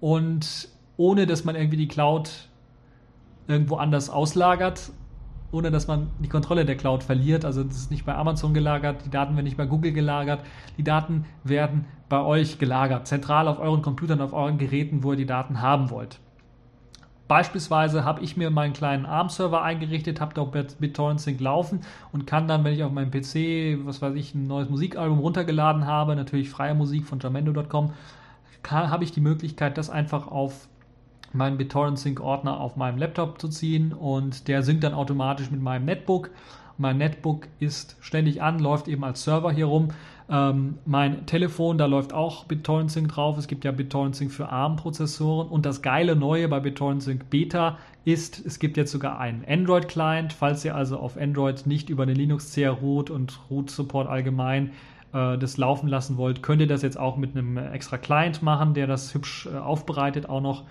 und 0.00 0.68
ohne 0.96 1.26
dass 1.26 1.44
man 1.44 1.56
irgendwie 1.56 1.78
die 1.78 1.88
Cloud 1.88 2.48
irgendwo 3.48 3.76
anders 3.76 4.10
auslagert, 4.10 4.90
ohne 5.50 5.70
dass 5.70 5.86
man 5.86 6.10
die 6.18 6.28
Kontrolle 6.28 6.66
der 6.66 6.76
Cloud 6.76 7.02
verliert. 7.02 7.44
Also 7.44 7.64
das 7.64 7.76
ist 7.76 7.90
nicht 7.90 8.04
bei 8.04 8.14
Amazon 8.14 8.52
gelagert, 8.52 9.04
die 9.06 9.10
Daten 9.10 9.34
werden 9.34 9.44
nicht 9.44 9.56
bei 9.56 9.66
Google 9.66 9.92
gelagert, 9.92 10.40
die 10.76 10.84
Daten 10.84 11.24
werden 11.42 11.86
bei 12.10 12.20
euch 12.20 12.58
gelagert, 12.58 13.06
zentral 13.06 13.48
auf 13.48 13.58
euren 13.58 13.80
Computern, 13.80 14.20
auf 14.20 14.34
euren 14.34 14.58
Geräten, 14.58 15.02
wo 15.02 15.12
ihr 15.12 15.16
die 15.16 15.26
Daten 15.26 15.62
haben 15.62 15.88
wollt. 15.90 16.20
Beispielsweise 17.26 18.04
habe 18.04 18.22
ich 18.22 18.36
mir 18.36 18.50
meinen 18.50 18.74
kleinen 18.74 19.06
ARM-Server 19.06 19.62
eingerichtet, 19.62 20.20
habe 20.20 20.34
dort 20.34 20.78
BitTorrent 20.78 21.20
Sync 21.20 21.40
laufen 21.40 21.80
und 22.12 22.26
kann 22.26 22.46
dann, 22.48 22.64
wenn 22.64 22.74
ich 22.74 22.84
auf 22.84 22.92
meinem 22.92 23.10
PC, 23.10 23.86
was 23.86 24.02
weiß 24.02 24.14
ich, 24.14 24.34
ein 24.34 24.46
neues 24.46 24.68
Musikalbum 24.68 25.20
runtergeladen 25.20 25.86
habe, 25.86 26.16
natürlich 26.16 26.50
freie 26.50 26.74
Musik 26.74 27.06
von 27.06 27.20
jamendo.com, 27.20 27.92
habe 28.70 29.04
ich 29.04 29.12
die 29.12 29.22
Möglichkeit, 29.22 29.78
das 29.78 29.88
einfach 29.88 30.26
auf 30.28 30.68
meinen 31.32 31.56
BitTorrent 31.56 31.98
Sync 31.98 32.20
Ordner 32.20 32.60
auf 32.60 32.76
meinem 32.76 32.98
Laptop 32.98 33.40
zu 33.40 33.48
ziehen 33.48 33.92
und 33.92 34.46
der 34.48 34.62
synkt 34.62 34.84
dann 34.84 34.94
automatisch 34.94 35.50
mit 35.50 35.60
meinem 35.60 35.86
Netbook. 35.86 36.30
Mein 36.76 36.98
Netbook 36.98 37.46
ist 37.60 37.96
ständig 38.00 38.42
an, 38.42 38.58
läuft 38.58 38.88
eben 38.88 39.04
als 39.04 39.24
Server 39.24 39.52
hier 39.52 39.66
rum. 39.66 39.88
Ähm, 40.28 40.78
mein 40.86 41.26
Telefon, 41.26 41.76
da 41.76 41.86
läuft 41.86 42.12
auch 42.12 42.44
BitTorrent 42.44 42.90
Sync 42.90 43.08
drauf. 43.08 43.36
Es 43.36 43.46
gibt 43.46 43.64
ja 43.64 43.72
BitTorrent 43.72 44.16
Sync 44.16 44.32
für 44.32 44.48
ARM-Prozessoren. 44.48 45.48
Und 45.48 45.66
das 45.66 45.82
geile 45.82 46.16
Neue 46.16 46.48
bei 46.48 46.60
BitTorrent 46.60 47.02
Sync 47.02 47.28
Beta 47.28 47.78
ist, 48.04 48.44
es 48.44 48.58
gibt 48.58 48.76
jetzt 48.76 48.92
sogar 48.92 49.18
einen 49.18 49.44
Android-Client. 49.46 50.32
Falls 50.32 50.64
ihr 50.64 50.74
also 50.74 50.98
auf 50.98 51.18
Android 51.18 51.66
nicht 51.66 51.90
über 51.90 52.06
den 52.06 52.16
Linux-CR 52.16 52.70
Root 52.70 53.10
und 53.10 53.38
Root-Support 53.50 54.08
allgemein 54.08 54.70
äh, 55.12 55.36
das 55.36 55.58
laufen 55.58 55.88
lassen 55.88 56.16
wollt, 56.16 56.42
könnt 56.42 56.60
ihr 56.60 56.66
das 56.68 56.82
jetzt 56.82 56.98
auch 56.98 57.16
mit 57.16 57.36
einem 57.36 57.58
extra 57.58 57.98
Client 57.98 58.42
machen, 58.42 58.72
der 58.72 58.86
das 58.86 59.14
hübsch 59.14 59.46
äh, 59.52 59.56
aufbereitet 59.56 60.28
auch 60.28 60.40
noch 60.40 60.64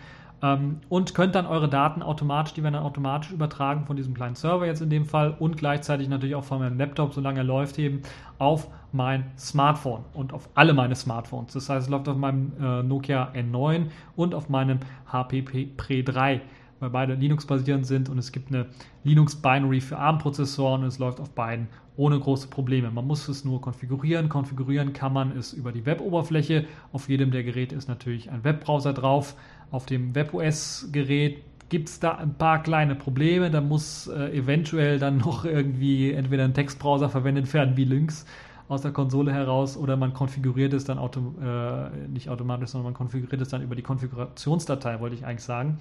ähm, 0.44 0.82
und 0.89 1.16
könnt 1.16 1.34
dann 1.34 1.48
eure 1.48 1.70
Daten 1.70 2.04
automatisch, 2.04 2.54
die 2.54 2.62
werden 2.62 2.74
dann 2.74 2.84
automatisch 2.84 3.32
übertragen 3.32 3.86
von 3.86 3.96
diesem 3.96 4.14
kleinen 4.14 4.36
Server 4.36 4.66
jetzt 4.66 4.82
in 4.82 4.89
dem 4.89 5.06
Fall 5.06 5.36
und 5.39 5.58
gleichzeitig 5.58 6.10
natürlich 6.10 6.36
auch 6.36 6.44
von 6.44 6.60
meinem 6.60 6.78
Laptop, 6.78 7.14
solange 7.14 7.39
er 7.39 7.46
läuft, 7.46 7.80
eben 7.80 8.02
auf 8.38 8.68
mein 8.91 9.32
Smartphone 9.38 10.04
und 10.14 10.34
auf 10.34 10.50
alle 10.54 10.74
meine 10.74 10.96
Smartphones. 10.96 11.54
Das 11.54 11.70
heißt, 11.70 11.86
es 11.88 11.89
läuft 11.89 12.10
auf 12.10 12.18
meinem 12.18 12.52
äh, 12.62 12.84
Nokia 12.84 13.32
N9 13.34 13.86
und 14.18 14.36
auf 14.36 14.50
meinem 14.50 14.80
HP 15.12 15.41
Pre 15.41 16.04
3 16.04 16.41
weil 16.84 16.89
beide 16.89 17.14
Linux-basierend 17.14 17.88
sind 17.88 18.10
und 18.10 18.18
es 18.18 18.34
gibt 18.34 18.50
eine 18.50 18.66
Linux-Binary 19.06 19.80
für 19.80 19.98
ARM-Prozessoren 19.98 20.82
und 20.82 20.88
es 20.88 21.00
läuft 21.00 21.22
auf 21.22 21.30
beiden 21.30 21.70
ohne 21.96 22.20
große 22.20 22.48
Probleme. 22.48 22.91
Man 22.91 23.08
muss 23.08 23.28
es 23.28 23.46
nur 23.46 23.62
konfigurieren. 23.62 24.28
Konfigurieren 24.28 24.94
kann 24.94 25.14
man 25.14 25.32
es 25.38 25.54
über 25.54 25.72
die 25.72 25.86
Web-Oberfläche. 25.86 26.66
Auf 26.91 27.08
jedem 27.08 27.32
der 27.32 27.44
Geräte 27.44 27.76
ist 27.76 27.88
natürlich 27.88 28.32
ein 28.32 28.44
Webbrowser 28.44 28.94
drauf. 28.94 29.36
Auf 29.74 29.88
dem 29.88 30.13
WebOS-Gerät 30.13 31.41
gibt 31.69 31.89
es 31.89 31.99
da 31.99 32.11
ein 32.11 32.36
paar 32.36 32.61
kleine 32.61 32.93
Probleme. 32.93 33.49
Da 33.49 33.59
muss 33.59 34.05
äh, 34.05 34.38
eventuell 34.38 34.99
dann 34.99 35.17
noch 35.17 35.45
irgendwie 35.45 36.11
entweder 36.11 36.43
ein 36.43 36.53
Textbrowser 36.53 37.09
verwendet 37.09 37.51
werden 37.55 37.76
wie 37.76 37.86
Lynx 37.86 38.28
aus 38.67 38.84
der 38.84 38.91
Konsole 38.91 39.34
heraus 39.34 39.76
oder 39.76 39.97
man 39.97 40.13
konfiguriert 40.13 40.74
es 40.74 40.84
dann 40.86 40.99
auto, 40.99 41.34
äh, 41.43 41.89
nicht 42.07 42.30
automatisch, 42.30 42.69
sondern 42.69 42.91
man 42.91 42.93
konfiguriert 42.93 43.41
es 43.41 43.49
dann 43.49 43.63
über 43.63 43.76
die 43.76 43.82
Konfigurationsdatei, 43.82 44.99
wollte 44.99 45.15
ich 45.15 45.26
eigentlich 45.26 45.43
sagen. 45.43 45.80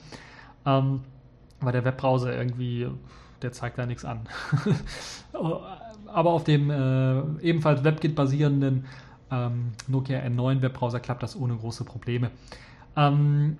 Ähm, 0.64 1.00
weil 1.60 1.72
der 1.72 1.84
Webbrowser 1.84 2.34
irgendwie, 2.34 2.88
der 3.42 3.52
zeigt 3.52 3.76
da 3.76 3.84
nichts 3.84 4.06
an. 4.06 4.20
Aber 6.06 6.30
auf 6.30 6.44
dem 6.44 6.70
äh, 6.70 7.20
ebenfalls 7.42 7.84
WebKit 7.84 8.14
basierenden 8.14 8.86
ähm, 9.30 9.72
Nokia 9.86 10.20
N9 10.20 10.62
Webbrowser 10.62 10.98
klappt 10.98 11.22
das 11.22 11.36
ohne 11.36 11.56
große 11.56 11.84
Probleme. 11.84 12.30
Ähm, 12.96 13.58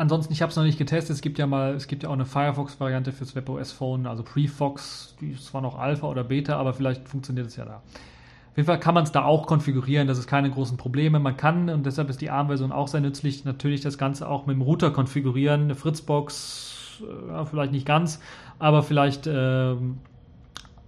ansonsten, 0.00 0.32
ich 0.32 0.42
habe 0.42 0.50
es 0.50 0.56
noch 0.56 0.64
nicht 0.64 0.78
getestet. 0.78 1.14
Es 1.14 1.20
gibt 1.20 1.38
ja 1.38 1.46
mal, 1.46 1.74
es 1.74 1.86
gibt 1.86 2.02
ja 2.02 2.08
auch 2.08 2.14
eine 2.14 2.24
Firefox-Variante 2.24 3.12
fürs 3.12 3.36
WebOS 3.36 3.72
Phone, 3.72 4.06
also 4.06 4.22
Prefox, 4.22 5.14
die 5.20 5.32
ist 5.32 5.46
zwar 5.46 5.60
noch 5.60 5.78
Alpha 5.78 6.08
oder 6.08 6.24
Beta, 6.24 6.56
aber 6.56 6.72
vielleicht 6.72 7.08
funktioniert 7.08 7.46
es 7.46 7.56
ja 7.56 7.64
da. 7.66 7.76
Auf 7.76 8.56
jeden 8.56 8.66
Fall 8.66 8.80
kann 8.80 8.94
man 8.94 9.04
es 9.04 9.12
da 9.12 9.24
auch 9.24 9.46
konfigurieren, 9.46 10.08
das 10.08 10.18
ist 10.18 10.26
keine 10.26 10.50
großen 10.50 10.76
Probleme. 10.76 11.20
Man 11.20 11.36
kann, 11.36 11.68
und 11.68 11.86
deshalb 11.86 12.10
ist 12.10 12.20
die 12.20 12.30
ARM-Version 12.30 12.72
auch 12.72 12.88
sehr 12.88 13.00
nützlich, 13.00 13.44
natürlich 13.44 13.82
das 13.82 13.96
Ganze 13.96 14.28
auch 14.28 14.46
mit 14.46 14.56
dem 14.56 14.62
Router 14.62 14.90
konfigurieren. 14.90 15.62
Eine 15.64 15.74
Fritzbox, 15.76 17.02
äh, 17.02 17.44
vielleicht 17.44 17.72
nicht 17.72 17.86
ganz, 17.86 18.20
aber 18.58 18.82
vielleicht 18.82 19.26
äh, 19.26 19.76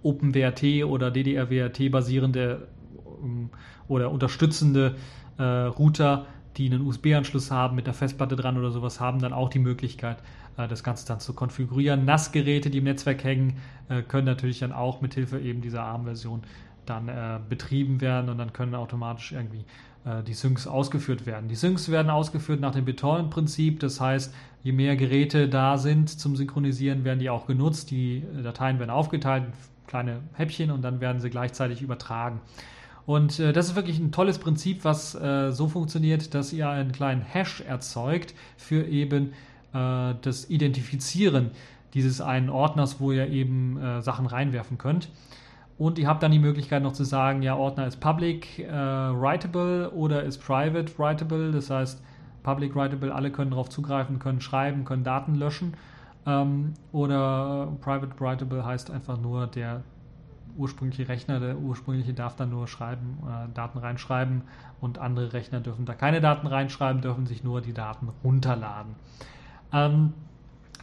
OpenWRT 0.01 0.83
oder 0.85 1.11
DDR-WRT 1.11 1.91
basierende 1.91 2.67
ähm, 3.23 3.49
oder 3.87 4.11
unterstützende 4.11 4.95
äh, 5.37 5.43
Router 5.43 6.25
die 6.57 6.67
einen 6.67 6.85
USB-Anschluss 6.85 7.51
haben, 7.51 7.75
mit 7.75 7.87
der 7.87 7.93
Festplatte 7.93 8.35
dran 8.35 8.57
oder 8.57 8.71
sowas, 8.71 8.99
haben 8.99 9.19
dann 9.19 9.33
auch 9.33 9.49
die 9.49 9.59
Möglichkeit, 9.59 10.17
äh, 10.57 10.67
das 10.67 10.83
Ganze 10.83 11.07
dann 11.07 11.19
zu 11.19 11.33
konfigurieren. 11.33 12.05
NAS-Geräte, 12.05 12.69
die 12.69 12.79
im 12.79 12.83
Netzwerk 12.83 13.23
hängen, 13.23 13.57
äh, 13.89 14.01
können 14.01 14.25
natürlich 14.25 14.59
dann 14.59 14.71
auch 14.71 15.01
mit 15.01 15.13
Hilfe 15.13 15.39
eben 15.39 15.61
dieser 15.61 15.83
ARM-Version 15.83 16.43
dann 16.85 17.07
äh, 17.07 17.39
betrieben 17.47 18.01
werden 18.01 18.29
und 18.29 18.37
dann 18.37 18.53
können 18.53 18.75
automatisch 18.75 19.31
irgendwie 19.31 19.65
die 20.27 20.33
Syncs 20.33 20.67
ausgeführt 20.67 21.25
werden. 21.25 21.47
Die 21.47 21.55
Syncs 21.55 21.87
werden 21.87 22.09
ausgeführt 22.09 22.59
nach 22.59 22.73
dem 22.73 22.83
BitTorrent-Prinzip, 22.83 23.79
das 23.79 24.01
heißt, 24.01 24.35
je 24.61 24.73
mehr 24.73 24.97
Geräte 24.97 25.47
da 25.47 25.77
sind 25.77 26.09
zum 26.09 26.35
Synchronisieren, 26.35 27.05
werden 27.05 27.19
die 27.19 27.29
auch 27.29 27.47
genutzt. 27.47 27.89
Die 27.89 28.21
Dateien 28.43 28.79
werden 28.79 28.89
aufgeteilt, 28.89 29.45
kleine 29.87 30.19
Häppchen 30.33 30.71
und 30.71 30.81
dann 30.81 30.99
werden 30.99 31.21
sie 31.21 31.29
gleichzeitig 31.29 31.81
übertragen. 31.81 32.41
Und 33.05 33.39
äh, 33.39 33.51
das 33.53 33.69
ist 33.69 33.75
wirklich 33.75 33.99
ein 33.99 34.11
tolles 34.11 34.39
Prinzip, 34.39 34.85
was 34.85 35.15
äh, 35.15 35.51
so 35.51 35.67
funktioniert, 35.67 36.33
dass 36.33 36.53
ihr 36.53 36.69
einen 36.69 36.91
kleinen 36.91 37.21
Hash 37.21 37.61
erzeugt 37.61 38.33
für 38.57 38.85
eben 38.85 39.33
äh, 39.73 40.15
das 40.21 40.49
Identifizieren 40.49 41.51
dieses 41.93 42.21
einen 42.21 42.49
Ordners, 42.49 42.99
wo 42.99 43.11
ihr 43.11 43.27
eben 43.29 43.77
äh, 43.77 44.01
Sachen 44.01 44.25
reinwerfen 44.25 44.77
könnt. 44.77 45.09
Und 45.77 45.99
ihr 45.99 46.07
habt 46.07 46.23
dann 46.23 46.31
die 46.31 46.39
Möglichkeit 46.39 46.83
noch 46.83 46.93
zu 46.93 47.03
sagen, 47.03 47.41
ja, 47.41 47.55
Ordner 47.55 47.87
ist 47.87 47.99
public 47.99 48.59
äh, 48.59 48.71
writable 48.71 49.91
oder 49.91 50.23
ist 50.23 50.37
private 50.37 50.97
writable. 50.97 51.51
Das 51.51 51.69
heißt, 51.69 52.01
public 52.43 52.75
writable, 52.75 53.13
alle 53.13 53.31
können 53.31 53.51
darauf 53.51 53.69
zugreifen, 53.69 54.19
können 54.19 54.39
schreiben, 54.39 54.85
können 54.85 55.03
Daten 55.03 55.35
löschen. 55.35 55.73
Ähm, 56.25 56.73
oder 56.91 57.73
private 57.81 58.19
writable 58.19 58.63
heißt 58.65 58.91
einfach 58.91 59.19
nur, 59.19 59.47
der 59.47 59.81
ursprüngliche 60.57 61.07
Rechner, 61.07 61.39
der 61.39 61.57
ursprüngliche 61.57 62.13
darf 62.13 62.35
dann 62.35 62.49
nur 62.49 62.67
schreiben, 62.67 63.17
äh, 63.23 63.53
Daten 63.53 63.77
reinschreiben 63.77 64.43
und 64.81 64.97
andere 64.97 65.33
Rechner 65.33 65.59
dürfen 65.59 65.85
da 65.85 65.93
keine 65.93 66.21
Daten 66.21 66.47
reinschreiben, 66.47 67.01
dürfen 67.01 67.25
sich 67.25 67.43
nur 67.43 67.61
die 67.61 67.73
Daten 67.73 68.09
runterladen. 68.23 68.95
Ähm, 69.71 70.13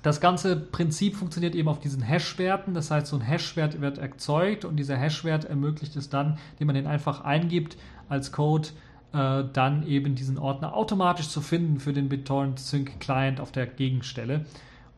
das 0.02 0.20
ganze 0.20 0.56
Prinzip 0.56 1.16
funktioniert 1.16 1.54
eben 1.54 1.68
auf 1.68 1.78
diesen 1.78 2.02
Hash-Werten. 2.02 2.72
Das 2.72 2.90
heißt, 2.90 3.06
so 3.06 3.16
ein 3.16 3.22
Hash-Wert 3.22 3.80
wird 3.80 3.98
erzeugt 3.98 4.64
und 4.64 4.76
dieser 4.76 4.96
Hash-Wert 4.96 5.44
ermöglicht 5.44 5.94
es 5.96 6.08
dann, 6.08 6.38
indem 6.52 6.68
man 6.68 6.76
den 6.76 6.86
einfach 6.86 7.22
eingibt 7.22 7.76
als 8.08 8.32
Code, 8.32 8.68
äh, 9.12 9.44
dann 9.52 9.86
eben 9.86 10.14
diesen 10.14 10.38
Ordner 10.38 10.74
automatisch 10.74 11.28
zu 11.28 11.40
finden 11.40 11.80
für 11.80 11.92
den 11.92 12.08
BitTorrent 12.08 12.58
Sync 12.58 12.98
Client 13.00 13.40
auf 13.40 13.52
der 13.52 13.66
Gegenstelle. 13.66 14.46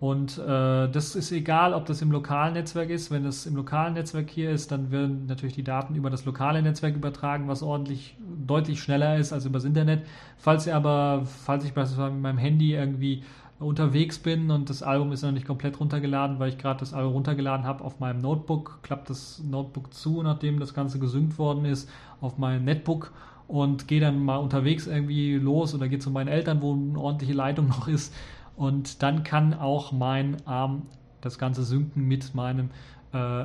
Und 0.03 0.37
äh, 0.37 0.89
das 0.89 1.15
ist 1.15 1.31
egal, 1.31 1.75
ob 1.75 1.87
das 1.87 2.03
im 2.03 2.11
lokalen 2.11 2.55
Netzwerk 2.55 2.91
ist. 2.91 3.13
Wenn 3.13 3.23
das 3.23 3.47
im 3.47 3.55
lokalen 3.55 3.95
Netzwerk 3.95 4.29
hier 4.31 4.51
ist, 4.51 4.73
dann 4.73 4.91
werden 4.91 5.27
natürlich 5.27 5.55
die 5.55 5.63
Daten 5.63 5.95
über 5.95 6.11
das 6.11 6.25
lokale 6.25 6.61
Netzwerk 6.61 6.97
übertragen, 6.97 7.47
was 7.47 7.63
ordentlich 7.63 8.17
deutlich 8.45 8.83
schneller 8.83 9.17
ist 9.17 9.33
als 9.33 9.47
übers 9.47 9.63
Internet. 9.63 10.05
Falls 10.39 10.67
ihr 10.67 10.75
aber, 10.75 11.23
falls 11.25 11.65
ich 11.65 11.73
beispielsweise 11.73 12.15
mit 12.15 12.21
meinem 12.21 12.39
Handy 12.39 12.75
irgendwie 12.75 13.23
unterwegs 13.61 14.19
bin 14.19 14.51
und 14.51 14.71
das 14.71 14.83
Album 14.83 15.13
ist 15.13 15.23
noch 15.23 15.31
nicht 15.31 15.47
komplett 15.47 15.79
runtergeladen, 15.79 16.41
weil 16.41 16.49
ich 16.49 16.59
gerade 16.59 16.81
das 16.81 16.95
Album 16.95 17.13
runtergeladen 17.13 17.65
habe 17.65 17.85
auf 17.85 18.01
meinem 18.01 18.21
Notebook, 18.21 18.81
klappt 18.83 19.09
das 19.09 19.41
Notebook 19.49 19.95
zu, 19.95 20.21
nachdem 20.25 20.59
das 20.59 20.75
Ganze 20.75 20.99
gesynkt 20.99 21.39
worden 21.39 21.65
ist, 21.65 21.89
auf 22.21 22.39
mein 22.39 22.65
Netbook 22.65 23.13
und 23.47 23.87
gehe 23.87 24.01
dann 24.01 24.25
mal 24.25 24.39
unterwegs 24.39 24.89
irgendwie 24.89 25.35
los 25.35 25.77
oder 25.77 25.87
gehe 25.87 26.01
zu 26.01 26.11
meinen 26.11 26.27
Eltern, 26.27 26.61
wo 26.61 26.73
eine 26.73 26.99
ordentliche 26.99 27.35
Leitung 27.35 27.69
noch 27.69 27.87
ist 27.87 28.13
und 28.57 29.03
dann 29.03 29.25
kann 29.25 29.55
auch 29.55 29.93
mein 29.93 30.47
Arm 30.47 30.83
das 31.21 31.39
Ganze 31.39 31.63
synken 31.63 32.07
mit 32.07 32.35
meinem 32.35 32.71
äh, 33.13 33.45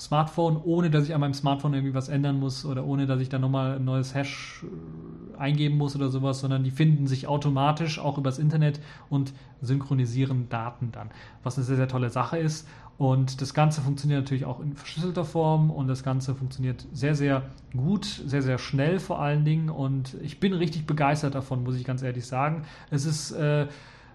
Smartphone, 0.00 0.60
ohne 0.62 0.90
dass 0.90 1.04
ich 1.04 1.14
an 1.14 1.20
meinem 1.20 1.34
Smartphone 1.34 1.74
irgendwie 1.74 1.94
was 1.94 2.08
ändern 2.08 2.38
muss 2.38 2.64
oder 2.64 2.84
ohne 2.86 3.06
dass 3.06 3.20
ich 3.20 3.28
dann 3.28 3.40
nochmal 3.40 3.76
ein 3.76 3.84
neues 3.84 4.14
Hash 4.14 4.64
äh, 4.64 5.40
eingeben 5.40 5.76
muss 5.76 5.96
oder 5.96 6.08
sowas, 6.08 6.40
sondern 6.40 6.62
die 6.62 6.70
finden 6.70 7.06
sich 7.06 7.26
automatisch 7.26 7.98
auch 7.98 8.18
übers 8.18 8.38
Internet 8.38 8.80
und 9.10 9.32
synchronisieren 9.60 10.48
Daten 10.48 10.92
dann, 10.92 11.10
was 11.42 11.56
eine 11.56 11.64
sehr, 11.64 11.76
sehr 11.76 11.88
tolle 11.88 12.10
Sache 12.10 12.38
ist. 12.38 12.68
Und 12.96 13.40
das 13.40 13.54
Ganze 13.54 13.80
funktioniert 13.80 14.22
natürlich 14.22 14.44
auch 14.44 14.58
in 14.60 14.74
verschlüsselter 14.74 15.24
Form 15.24 15.70
und 15.70 15.86
das 15.86 16.02
Ganze 16.02 16.34
funktioniert 16.34 16.84
sehr, 16.92 17.14
sehr 17.14 17.42
gut, 17.76 18.04
sehr, 18.04 18.42
sehr 18.42 18.58
schnell 18.58 18.98
vor 18.98 19.20
allen 19.20 19.44
Dingen 19.44 19.70
und 19.70 20.16
ich 20.20 20.40
bin 20.40 20.52
richtig 20.52 20.84
begeistert 20.84 21.36
davon, 21.36 21.62
muss 21.62 21.76
ich 21.76 21.84
ganz 21.84 22.02
ehrlich 22.02 22.26
sagen. 22.26 22.64
Es 22.90 23.04
ist 23.04 23.30
äh, 23.32 23.68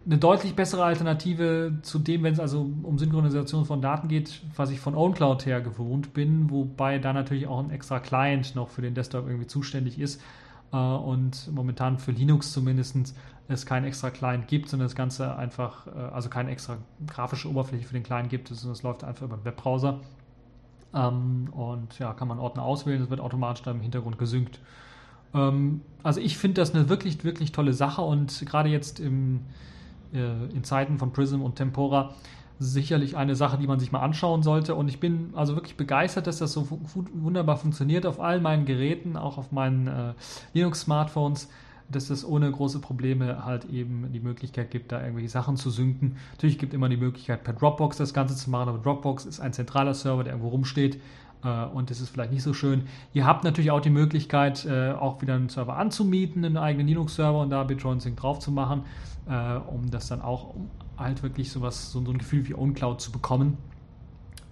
eine 0.06 0.18
deutlich 0.18 0.56
bessere 0.56 0.84
Alternative 0.84 1.80
zu 1.82 1.98
dem, 1.98 2.24
wenn 2.24 2.34
es 2.34 2.40
also 2.40 2.70
um 2.84 3.00
Synchronisation 3.00 3.66
von 3.66 3.82
Daten 3.82 4.10
geht, 4.10 4.42
was 4.56 4.70
ich 4.70 4.80
von 4.80 4.96
OwnCloud 4.96 5.46
her 5.46 5.62
gewohnt 5.62 6.14
bin, 6.14 6.50
wobei 6.50 7.00
da 7.00 7.14
natürlich 7.14 7.48
auch 7.48 7.60
ein 7.60 7.70
extra 7.70 8.00
Client 8.00 8.56
noch 8.56 8.70
für 8.70 8.82
den 8.82 8.96
Desktop 8.96 9.28
irgendwie 9.28 9.48
zuständig 9.48 10.00
ist 10.00 10.22
äh, 10.74 10.78
und 10.78 11.50
momentan 11.54 12.00
für 12.00 12.12
Linux 12.12 12.52
zumindest 12.52 13.16
es 13.48 13.66
keinen 13.66 13.86
extra 13.86 14.10
Client 14.10 14.48
gibt, 14.48 14.70
sondern 14.70 14.88
das 14.88 14.96
Ganze 14.96 15.38
einfach, 15.38 15.88
äh, 15.88 15.92
also 15.92 16.30
keine 16.30 16.52
extra 16.52 16.78
grafische 17.08 17.50
Oberfläche 17.50 17.86
für 17.86 17.94
den 17.94 18.04
Client 18.04 18.30
gibt, 18.30 18.50
sondern 18.50 18.74
es 18.74 18.84
läuft 18.84 19.06
einfach 19.06 19.26
über 19.26 19.38
den 19.38 19.46
Webbrowser 19.46 20.02
ähm, 20.94 21.48
und 21.52 21.98
ja, 22.00 22.14
kann 22.14 22.28
man 22.28 22.40
Ordner 22.40 22.64
auswählen, 22.64 23.02
es 23.02 23.10
wird 23.10 23.22
automatisch 23.22 23.64
dann 23.64 23.78
im 23.78 23.82
Hintergrund 23.82 24.18
gesynkt. 24.18 24.60
Ähm, 25.34 25.80
also 26.04 26.20
ich 26.20 26.38
finde 26.38 26.62
das 26.62 26.76
eine 26.76 26.90
wirklich, 26.90 27.24
wirklich 27.24 27.54
tolle 27.54 27.72
Sache 27.72 28.02
und 28.02 28.46
gerade 28.46 28.68
jetzt 28.68 29.00
im 29.00 29.42
in 30.14 30.64
Zeiten 30.64 30.98
von 30.98 31.12
Prism 31.12 31.42
und 31.42 31.56
Tempora 31.56 32.14
sicherlich 32.60 33.18
eine 33.18 33.36
Sache, 33.36 33.58
die 33.58 33.68
man 33.68 33.80
sich 33.80 33.92
mal 33.92 34.02
anschauen 34.02 34.44
sollte. 34.44 34.76
Und 34.76 34.88
ich 34.88 35.00
bin 35.00 35.32
also 35.36 35.56
wirklich 35.56 35.76
begeistert, 35.76 36.28
dass 36.28 36.38
das 36.38 36.54
so 36.54 36.68
wunderbar 37.14 37.58
funktioniert 37.58 38.06
auf 38.06 38.20
all 38.20 38.40
meinen 38.40 38.66
Geräten, 38.66 39.18
auch 39.18 39.38
auf 39.38 39.52
meinen 39.52 39.88
äh, 39.88 40.14
Linux-Smartphones, 40.54 41.50
dass 41.90 42.10
es 42.10 42.26
ohne 42.26 42.50
große 42.50 42.80
Probleme 42.80 43.46
halt 43.46 43.66
eben 43.66 44.12
die 44.14 44.20
Möglichkeit 44.20 44.72
gibt, 44.72 44.92
da 44.92 45.02
irgendwelche 45.02 45.30
Sachen 45.30 45.58
zu 45.58 45.70
synken. 45.70 46.18
Natürlich 46.32 46.58
gibt 46.58 46.74
es 46.74 46.76
immer 46.76 46.90
die 46.90 46.98
Möglichkeit, 46.98 47.44
per 47.44 47.54
Dropbox 47.54 47.98
das 47.98 48.14
Ganze 48.14 48.36
zu 48.36 48.50
machen, 48.50 48.70
aber 48.70 48.78
Dropbox 48.80 49.26
ist 49.26 49.40
ein 49.40 49.54
zentraler 49.54 49.94
Server, 49.94 50.24
der 50.24 50.34
irgendwo 50.34 50.50
rumsteht 50.50 50.96
äh, 50.96 51.00
und 51.50 51.90
das 51.90 52.00
ist 52.00 52.10
vielleicht 52.10 52.32
nicht 52.32 52.44
so 52.44 52.54
schön. 52.54 52.88
Ihr 53.14 53.26
habt 53.26 53.44
natürlich 53.44 53.72
auch 53.72 53.82
die 53.82 53.90
Möglichkeit, 53.90 54.66
äh, 54.66 54.92
auch 54.92 55.22
wieder 55.22 55.36
einen 55.36 55.50
Server 55.50 55.78
anzumieten, 55.78 56.46
einen 56.46 56.58
eigenen 56.58 56.88
Linux-Server 56.88 57.40
und 57.40 57.50
da 57.50 57.64
BitTorrent 57.64 58.02
Sync 58.02 58.18
drauf 58.18 58.40
zu 58.40 58.52
machen, 58.52 58.84
äh, 59.28 59.56
um 59.56 59.90
das 59.92 60.08
dann 60.08 60.22
auch, 60.22 60.56
um 60.56 60.70
halt 60.98 61.24
wirklich 61.24 61.52
sowas, 61.52 61.92
so, 61.92 62.00
ein 62.00 62.18
Gefühl 62.18 62.48
wie 62.48 62.56
OwnCloud 62.56 63.02
zu 63.02 63.12
bekommen. 63.12 63.58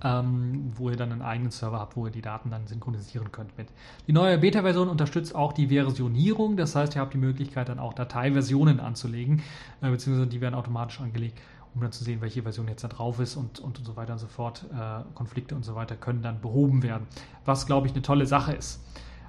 Ähm, 0.04 0.72
wo 0.78 0.90
ihr 0.90 0.98
dann 0.98 1.12
einen 1.12 1.22
eigenen 1.22 1.52
Server 1.52 1.80
habt, 1.80 1.96
wo 1.96 2.08
ihr 2.08 2.12
die 2.12 2.24
Daten 2.24 2.50
dann 2.50 2.66
synchronisieren 2.66 3.32
könnt 3.32 3.56
mit. 3.56 3.68
Die 4.08 4.14
neue 4.14 4.40
Beta-Version 4.40 4.90
unterstützt 4.90 5.36
auch 5.36 5.54
die 5.54 5.68
Versionierung, 5.68 6.58
das 6.58 6.76
heißt, 6.76 6.96
ihr 6.96 7.02
habt 7.02 7.14
die 7.14 7.20
Möglichkeit 7.20 7.70
dann 7.70 7.78
auch 7.78 7.94
Dateiversionen 7.94 8.80
anzulegen, 8.80 9.44
äh, 9.80 9.92
beziehungsweise 9.92 10.28
die 10.28 10.42
werden 10.42 10.56
automatisch 10.56 11.00
angelegt 11.02 11.40
um 11.74 11.82
dann 11.82 11.92
zu 11.92 12.04
sehen, 12.04 12.22
welche 12.22 12.44
Version 12.44 12.68
jetzt 12.68 12.84
da 12.84 12.88
drauf 12.88 13.20
ist 13.20 13.36
und, 13.36 13.60
und, 13.60 13.80
und 13.80 13.86
so 13.86 13.96
weiter 13.96 14.14
und 14.14 14.20
so 14.20 14.28
fort. 14.28 14.66
Äh, 14.74 15.04
Konflikte 15.16 15.56
und 15.56 15.64
so 15.64 15.76
weiter 15.76 15.96
können 15.96 16.22
dann 16.22 16.42
behoben 16.42 16.84
werden, 16.84 17.08
was, 17.46 17.66
glaube 17.66 17.88
ich, 17.88 17.94
eine 17.94 18.02
tolle 18.02 18.26
Sache 18.26 18.54
ist. 18.54 18.82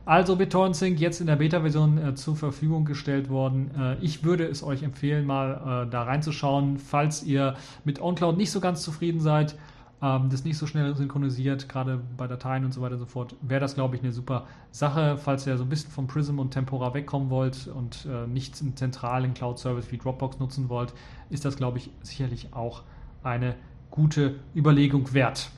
Also 0.05 0.35
BitTorrent 0.35 0.75
Sync 0.75 0.99
jetzt 0.99 1.21
in 1.21 1.29
der 1.29 1.37
Beta-Version 1.37 1.99
äh, 1.99 2.15
zur 2.17 2.35
Verfügung 2.35 2.85
gestellt 2.85 3.31
worden. 3.31 3.71
Äh, 3.79 3.97
ich 4.05 4.25
würde 4.25 4.45
es 4.45 4.65
euch 4.65 4.83
empfehlen, 4.83 5.25
mal 5.27 5.87
äh, 5.87 5.91
da 5.91 6.03
reinzuschauen, 6.03 6.79
falls 6.79 7.23
ihr 7.23 7.55
mit 7.85 8.01
OnCloud 8.01 8.37
nicht 8.37 8.51
so 8.51 8.59
ganz 8.59 8.83
zufrieden 8.83 9.21
seid, 9.21 9.57
ähm, 10.03 10.29
das 10.29 10.45
nicht 10.45 10.59
so 10.59 10.67
schnell 10.67 10.97
synchronisiert, 10.97 11.69
gerade 11.69 12.01
bei 12.17 12.27
Dateien 12.27 12.65
und 12.65 12.75
so 12.75 12.83
weiter 12.83 12.95
und 12.95 13.01
so 13.01 13.07
fort, 13.07 13.37
wäre 13.41 13.61
das, 13.61 13.77
glaube 13.77 13.95
ich, 13.95 14.03
eine 14.03 14.11
super 14.11 14.47
Sache. 14.73 15.17
Falls 15.17 15.47
ihr 15.47 15.57
so 15.57 15.63
ein 15.63 15.69
bisschen 15.69 15.93
vom 15.93 16.09
Prism 16.09 16.41
und 16.41 16.51
Tempora 16.51 16.93
wegkommen 16.93 17.31
wollt 17.31 17.69
und 17.69 18.07
äh, 18.07 18.27
nicht 18.27 18.61
einen 18.61 18.77
zentralen 18.77 19.35
Cloud-Service 19.35 19.93
wie 19.93 19.99
Dropbox 19.99 20.41
nutzen 20.41 20.69
wollt, 20.69 20.93
ist 21.33 21.45
das, 21.45 21.57
glaube 21.57 21.79
ich, 21.79 21.91
sicherlich 22.03 22.49
auch 22.53 22.83
eine 23.23 23.55
gute 23.91 24.37
Überlegung 24.55 25.13
wert. 25.15 25.51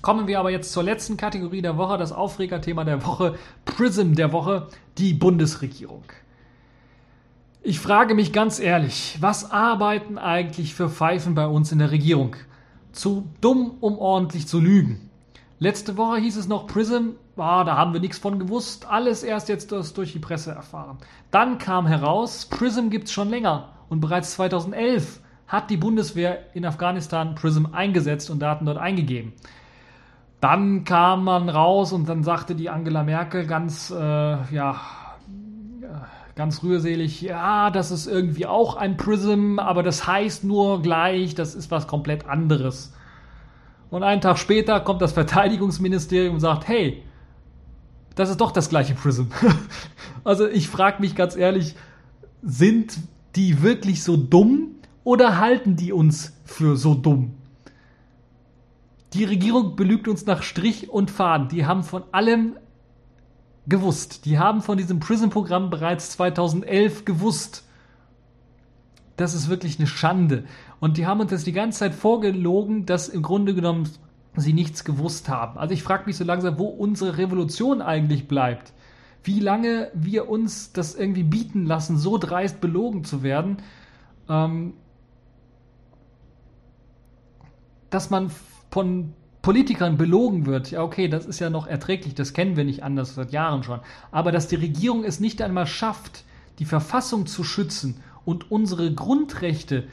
Kommen 0.00 0.28
wir 0.28 0.38
aber 0.38 0.50
jetzt 0.50 0.72
zur 0.72 0.84
letzten 0.84 1.16
Kategorie 1.16 1.62
der 1.62 1.76
Woche, 1.76 1.98
das 1.98 2.12
Aufregerthema 2.12 2.84
der 2.84 3.04
Woche, 3.04 3.36
Prism 3.64 4.14
der 4.14 4.32
Woche, 4.32 4.68
die 4.98 5.14
Bundesregierung. 5.14 6.04
Ich 7.62 7.80
frage 7.80 8.14
mich 8.14 8.32
ganz 8.32 8.60
ehrlich, 8.60 9.16
was 9.20 9.50
arbeiten 9.50 10.18
eigentlich 10.18 10.74
für 10.74 10.88
Pfeifen 10.88 11.34
bei 11.34 11.48
uns 11.48 11.72
in 11.72 11.80
der 11.80 11.90
Regierung? 11.90 12.36
Zu 12.92 13.28
dumm, 13.40 13.72
um 13.80 13.98
ordentlich 13.98 14.46
zu 14.46 14.60
lügen. 14.60 15.10
Letzte 15.58 15.96
Woche 15.96 16.18
hieß 16.18 16.36
es 16.36 16.46
noch 16.46 16.68
Prism, 16.68 17.12
ah, 17.36 17.64
da 17.64 17.76
haben 17.76 17.92
wir 17.92 18.00
nichts 18.00 18.18
von 18.18 18.38
gewusst, 18.38 18.86
alles 18.86 19.24
erst 19.24 19.48
jetzt 19.48 19.72
durch 19.72 20.12
die 20.12 20.18
Presse 20.20 20.52
erfahren. 20.52 20.98
Dann 21.32 21.58
kam 21.58 21.86
heraus, 21.86 22.46
Prism 22.46 22.88
gibt 22.90 23.06
es 23.08 23.12
schon 23.12 23.30
länger 23.30 23.75
und 23.88 24.00
bereits 24.00 24.32
2011 24.32 25.20
hat 25.46 25.70
die 25.70 25.76
Bundeswehr 25.76 26.54
in 26.54 26.64
Afghanistan 26.64 27.34
Prism 27.34 27.66
eingesetzt 27.72 28.30
und 28.30 28.40
Daten 28.40 28.66
dort 28.66 28.78
eingegeben. 28.78 29.32
Dann 30.40 30.84
kam 30.84 31.24
man 31.24 31.48
raus 31.48 31.92
und 31.92 32.08
dann 32.08 32.22
sagte 32.22 32.54
die 32.54 32.68
Angela 32.68 33.02
Merkel 33.02 33.46
ganz, 33.46 33.90
äh, 33.90 33.96
ja, 34.54 34.80
ganz 36.34 36.62
rührselig, 36.62 37.22
ja, 37.22 37.70
das 37.70 37.90
ist 37.90 38.06
irgendwie 38.06 38.46
auch 38.46 38.76
ein 38.76 38.98
Prism, 38.98 39.58
aber 39.58 39.82
das 39.82 40.06
heißt 40.06 40.44
nur 40.44 40.82
gleich, 40.82 41.34
das 41.34 41.54
ist 41.54 41.70
was 41.70 41.86
komplett 41.86 42.28
anderes. 42.28 42.92
Und 43.88 44.02
einen 44.02 44.20
Tag 44.20 44.38
später 44.38 44.80
kommt 44.80 45.00
das 45.00 45.12
Verteidigungsministerium 45.12 46.34
und 46.34 46.40
sagt, 46.40 46.68
hey, 46.68 47.02
das 48.14 48.28
ist 48.28 48.40
doch 48.40 48.50
das 48.50 48.68
gleiche 48.68 48.94
Prism. 48.94 49.24
also 50.24 50.46
ich 50.46 50.68
frage 50.68 51.00
mich 51.00 51.14
ganz 51.14 51.36
ehrlich, 51.36 51.74
sind 52.42 52.98
die 53.36 53.62
wirklich 53.62 54.02
so 54.02 54.16
dumm 54.16 54.76
oder 55.04 55.38
halten 55.38 55.76
die 55.76 55.92
uns 55.92 56.32
für 56.44 56.76
so 56.76 56.94
dumm? 56.94 57.34
Die 59.12 59.24
Regierung 59.24 59.76
belügt 59.76 60.08
uns 60.08 60.26
nach 60.26 60.42
Strich 60.42 60.90
und 60.90 61.10
Faden. 61.10 61.48
Die 61.48 61.64
haben 61.64 61.84
von 61.84 62.02
allem 62.12 62.56
gewusst. 63.68 64.24
Die 64.24 64.38
haben 64.38 64.62
von 64.62 64.76
diesem 64.76 65.00
Prison-Programm 65.00 65.70
bereits 65.70 66.10
2011 66.10 67.04
gewusst. 67.04 67.64
Das 69.16 69.34
ist 69.34 69.48
wirklich 69.48 69.78
eine 69.78 69.86
Schande. 69.86 70.44
Und 70.80 70.96
die 70.96 71.06
haben 71.06 71.20
uns 71.20 71.30
das 71.30 71.44
die 71.44 71.52
ganze 71.52 71.78
Zeit 71.78 71.94
vorgelogen, 71.94 72.84
dass 72.84 73.08
im 73.08 73.22
Grunde 73.22 73.54
genommen 73.54 73.88
sie 74.36 74.52
nichts 74.52 74.84
gewusst 74.84 75.28
haben. 75.28 75.58
Also 75.58 75.72
ich 75.72 75.82
frage 75.82 76.04
mich 76.06 76.16
so 76.16 76.24
langsam, 76.24 76.58
wo 76.58 76.66
unsere 76.66 77.16
Revolution 77.16 77.80
eigentlich 77.80 78.28
bleibt. 78.28 78.72
Wie 79.26 79.40
lange 79.40 79.90
wir 79.92 80.28
uns 80.28 80.72
das 80.72 80.94
irgendwie 80.94 81.24
bieten 81.24 81.66
lassen, 81.66 81.98
so 81.98 82.16
dreist 82.16 82.60
belogen 82.60 83.02
zu 83.02 83.24
werden, 83.24 83.56
ähm, 84.28 84.74
dass 87.90 88.08
man 88.08 88.30
von 88.70 89.14
Politikern 89.42 89.96
belogen 89.96 90.46
wird, 90.46 90.70
ja 90.70 90.82
okay, 90.82 91.08
das 91.08 91.26
ist 91.26 91.40
ja 91.40 91.50
noch 91.50 91.66
erträglich, 91.66 92.14
das 92.14 92.34
kennen 92.34 92.56
wir 92.56 92.64
nicht 92.64 92.84
anders 92.84 93.16
seit 93.16 93.32
Jahren 93.32 93.64
schon. 93.64 93.80
Aber 94.12 94.30
dass 94.30 94.46
die 94.46 94.56
Regierung 94.56 95.02
es 95.02 95.18
nicht 95.18 95.42
einmal 95.42 95.66
schafft, 95.66 96.22
die 96.60 96.64
Verfassung 96.64 97.26
zu 97.26 97.42
schützen 97.42 98.00
und 98.24 98.52
unsere 98.52 98.94
Grundrechte, 98.94 99.88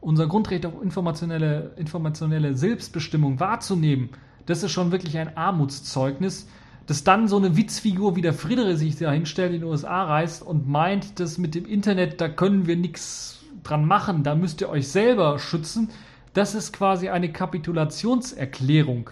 unser 0.00 0.28
Grundrecht 0.28 0.66
auf 0.66 0.80
informationelle, 0.82 1.72
informationelle 1.76 2.56
Selbstbestimmung 2.56 3.40
wahrzunehmen, 3.40 4.10
das 4.46 4.62
ist 4.62 4.70
schon 4.70 4.92
wirklich 4.92 5.18
ein 5.18 5.36
Armutszeugnis. 5.36 6.48
Dass 6.88 7.04
dann 7.04 7.28
so 7.28 7.36
eine 7.36 7.56
Witzfigur 7.56 8.16
wie 8.16 8.22
der 8.22 8.34
Friedrich 8.34 8.78
sich 8.78 8.96
da 8.96 9.12
hinstellt, 9.12 9.54
in 9.54 9.60
den 9.60 9.70
USA 9.70 10.02
reist 10.02 10.42
und 10.42 10.68
meint, 10.68 11.20
dass 11.20 11.38
mit 11.38 11.54
dem 11.54 11.66
Internet, 11.66 12.20
da 12.20 12.28
können 12.28 12.66
wir 12.66 12.76
nichts 12.76 13.44
dran 13.62 13.84
machen, 13.84 14.24
da 14.24 14.34
müsst 14.34 14.60
ihr 14.60 14.68
euch 14.68 14.88
selber 14.88 15.38
schützen 15.38 15.90
das 16.38 16.54
ist 16.54 16.72
quasi 16.72 17.08
eine 17.08 17.32
Kapitulationserklärung. 17.32 19.10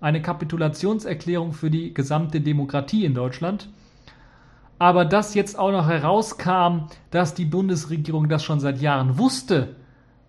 Eine 0.00 0.20
Kapitulationserklärung 0.20 1.52
für 1.52 1.70
die 1.70 1.94
gesamte 1.94 2.42
Demokratie 2.42 3.06
in 3.06 3.14
Deutschland. 3.14 3.70
Aber 4.78 5.04
dass 5.04 5.34
jetzt 5.34 5.58
auch 5.58 5.72
noch 5.72 5.88
herauskam, 5.88 6.88
dass 7.10 7.34
die 7.34 7.46
Bundesregierung 7.46 8.28
das 8.28 8.44
schon 8.44 8.60
seit 8.60 8.80
Jahren 8.80 9.16
wusste 9.16 9.76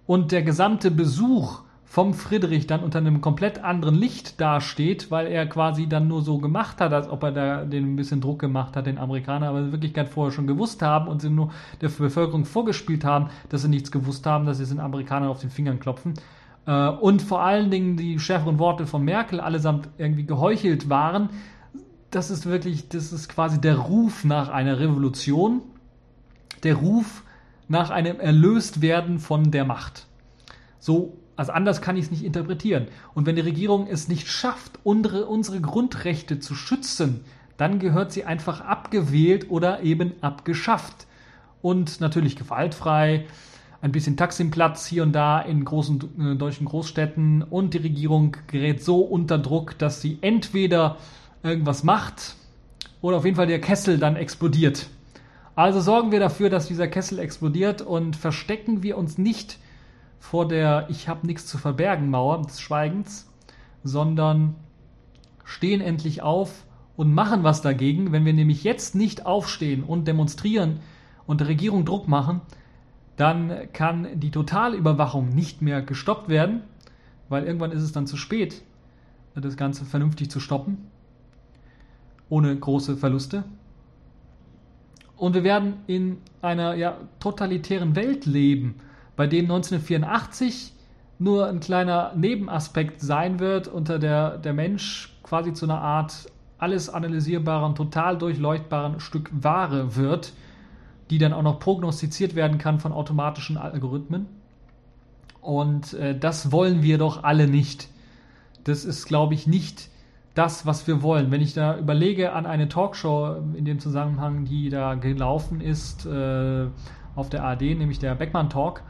und 0.08 0.32
der 0.32 0.42
gesamte 0.42 0.90
Besuch 0.92 1.62
vom 1.90 2.14
Friedrich 2.14 2.68
dann 2.68 2.84
unter 2.84 3.00
einem 3.00 3.20
komplett 3.20 3.64
anderen 3.64 3.96
Licht 3.96 4.40
dasteht, 4.40 5.10
weil 5.10 5.26
er 5.26 5.48
quasi 5.48 5.90
dann 5.90 6.08
nur 6.08 6.22
so 6.22 6.38
gemacht 6.38 6.80
hat, 6.82 6.94
als 6.94 7.10
ob 7.10 7.24
er 7.24 7.32
da 7.32 7.66
den 7.66 7.94
ein 7.94 7.96
bisschen 7.96 8.22
Druck 8.22 8.38
gemacht 8.38 8.76
hat, 8.76 8.86
den 8.86 9.00
Amerikanern, 9.00 9.50
aber 9.50 9.60
in 9.62 9.72
Wirklichkeit 9.72 10.08
vorher 10.08 10.32
schon 10.32 10.46
gewusst 10.46 10.84
haben 10.84 11.08
und 11.08 11.20
sie 11.20 11.32
nur 11.32 11.50
der 11.82 11.90
Bevölkerung 11.90 12.46
vorgespielt 12.46 13.04
haben, 13.04 13.32
dass 13.50 13.64
sie 13.64 13.70
nichts 13.70 13.92
gewusst 13.92 14.28
haben, 14.28 14.46
dass 14.46 14.60
sie 14.60 14.68
den 14.68 14.80
Amerikanern 14.80 15.30
auf 15.30 15.42
den 15.42 15.50
Fingern 15.50 15.80
klopfen. 15.80 16.14
Äh, 16.68 16.90
und 16.90 17.24
vor 17.24 17.42
allen 17.42 17.72
Dingen 17.72 17.98
die 17.98 18.20
schärferen 18.20 18.60
Worte 18.60 18.86
von 18.86 19.04
Merkel 19.04 19.40
allesamt 19.40 19.90
irgendwie 19.98 20.28
geheuchelt 20.28 20.92
waren. 20.92 21.30
Das 22.12 22.30
ist 22.30 22.46
wirklich, 22.46 22.90
das 22.90 23.12
ist 23.12 23.30
quasi 23.30 23.60
der 23.60 23.78
Ruf 23.78 24.24
nach 24.24 24.50
einer 24.50 24.80
Revolution, 24.80 25.64
der 26.62 26.76
Ruf 26.76 27.24
nach 27.68 27.90
einem 27.90 28.20
Erlöstwerden 28.20 29.18
von 29.18 29.50
der 29.50 29.66
Macht. 29.66 30.06
So 30.78 31.19
also 31.40 31.54
anders 31.54 31.80
kann 31.80 31.96
ich 31.96 32.04
es 32.04 32.12
nicht 32.12 32.26
interpretieren. 32.26 32.90
Und 33.14 33.26
wenn 33.26 33.38
die 33.38 33.42
Regierung 33.42 33.88
es 33.88 34.10
nicht 34.10 34.28
schafft, 34.28 34.78
unsere, 34.84 35.26
unsere 35.26 35.62
Grundrechte 35.62 36.42
zu 36.42 36.54
schützen, 36.54 37.22
dann 37.56 37.80
gehört 37.80 38.12
sie 38.12 38.26
einfach 38.26 38.60
abgewählt 38.60 39.50
oder 39.50 39.82
eben 39.82 40.12
abgeschafft. 40.20 41.08
Und 41.62 42.02
natürlich 42.02 42.36
gewaltfrei, 42.36 43.26
ein 43.82 43.94
bisschen 43.94 44.18
Taximplatz 44.18 44.86
hier 44.86 45.02
und 45.02 45.14
da 45.14 45.40
in 45.40 45.64
großen 45.64 46.34
äh, 46.34 46.36
deutschen 46.36 46.66
Großstädten 46.66 47.44
und 47.44 47.74
die 47.74 47.78
Regierung 47.78 48.36
gerät 48.48 48.84
so 48.84 49.00
unter 49.00 49.38
Druck, 49.38 49.78
dass 49.78 50.02
sie 50.02 50.18
entweder 50.20 50.98
irgendwas 51.42 51.86
macht 51.86 52.36
oder 53.00 53.16
auf 53.16 53.24
jeden 53.24 53.38
Fall 53.38 53.48
der 53.48 53.62
Kessel 53.62 53.98
dann 53.98 54.18
explodiert. 54.18 54.90
Also 55.56 55.80
sorgen 55.80 56.12
wir 56.12 56.20
dafür, 56.20 56.50
dass 56.50 56.68
dieser 56.68 56.90
Kessel 56.90 57.18
explodiert 57.18 57.82
und 57.82 58.18
verstecken 58.18 58.84
wir 58.84 58.98
uns 58.98 59.18
nicht 59.18 59.58
vor 60.20 60.48
der 60.48 60.88
Ich 60.90 61.08
habe 61.08 61.26
nichts 61.26 61.48
zu 61.48 61.58
verbergen 61.58 62.10
Mauer 62.10 62.42
des 62.42 62.62
Schweigens, 62.62 63.32
sondern 63.84 64.56
stehen 65.44 65.82
endlich 65.82 66.22
auf 66.22 66.66
und 66.96 67.14
machen 67.14 67.44
was 67.44 67.62
dagegen. 67.62 68.12
Wenn 68.12 68.26
wir 68.26 68.34
nämlich 68.34 68.64
jetzt 68.64 68.94
nicht 68.96 69.26
aufstehen 69.26 69.84
und 69.84 70.08
demonstrieren 70.08 70.80
und 71.26 71.40
der 71.40 71.48
Regierung 71.48 71.86
Druck 71.86 72.08
machen, 72.08 72.42
dann 73.16 73.72
kann 73.74 74.20
die 74.20 74.32
Totalüberwachung 74.32 75.30
nicht 75.30 75.62
mehr 75.62 75.82
gestoppt 75.82 76.30
werden, 76.30 76.62
weil 77.28 77.44
irgendwann 77.44 77.72
ist 77.72 77.84
es 77.84 77.92
dann 77.92 78.08
zu 78.08 78.18
spät, 78.18 78.64
das 79.36 79.58
Ganze 79.58 79.86
vernünftig 79.86 80.30
zu 80.30 80.40
stoppen, 80.40 80.90
ohne 82.30 82.56
große 82.56 82.98
Verluste. 82.98 83.44
Und 85.16 85.34
wir 85.34 85.44
werden 85.44 85.76
in 85.88 86.18
einer 86.42 86.76
ja, 86.76 86.98
totalitären 87.20 87.96
Welt 87.96 88.26
leben, 88.26 88.76
bei 89.20 89.28
dem 89.28 89.52
1984 89.52 90.72
nur 91.18 91.48
ein 91.48 91.60
kleiner 91.60 92.14
Nebenaspekt 92.16 93.02
sein 93.02 93.42
wird, 93.42 93.68
unter 93.68 94.00
der 94.00 94.38
der 94.38 94.54
Mensch 94.54 95.14
quasi 95.24 95.52
zu 95.52 95.66
einer 95.66 95.82
Art 95.82 96.32
alles 96.58 96.90
analysierbaren, 96.90 97.76
total 97.76 98.18
durchleuchtbaren 98.18 99.02
Stück 99.02 99.30
Ware 99.34 99.98
wird, 99.98 100.32
die 101.10 101.18
dann 101.18 101.34
auch 101.34 101.42
noch 101.42 101.60
prognostiziert 101.60 102.34
werden 102.34 102.60
kann 102.60 102.80
von 102.80 102.94
automatischen 102.94 103.58
Algorithmen. 103.58 104.28
Und 105.42 105.96
äh, 105.96 106.18
das 106.18 106.54
wollen 106.54 106.82
wir 106.82 106.98
doch 106.98 107.22
alle 107.22 107.50
nicht. 107.50 107.90
Das 108.64 108.86
ist, 108.86 109.06
glaube 109.06 109.34
ich, 109.34 109.48
nicht 109.48 109.90
das, 110.34 110.66
was 110.66 110.88
wir 110.88 111.04
wollen. 111.04 111.30
Wenn 111.30 111.42
ich 111.42 111.54
da 111.54 111.78
überlege 111.78 112.32
an 112.32 112.46
eine 112.46 112.70
Talkshow 112.70 113.36
in 113.54 113.66
dem 113.66 113.80
Zusammenhang, 113.80 114.46
die 114.46 114.70
da 114.70 114.96
gelaufen 114.96 115.60
ist 115.60 116.06
äh, 116.06 116.68
auf 117.18 117.30
der 117.30 117.44
AD, 117.44 117.76
nämlich 117.76 118.00
der 118.00 118.16
Beckmann 118.16 118.50
Talk, 118.50 118.82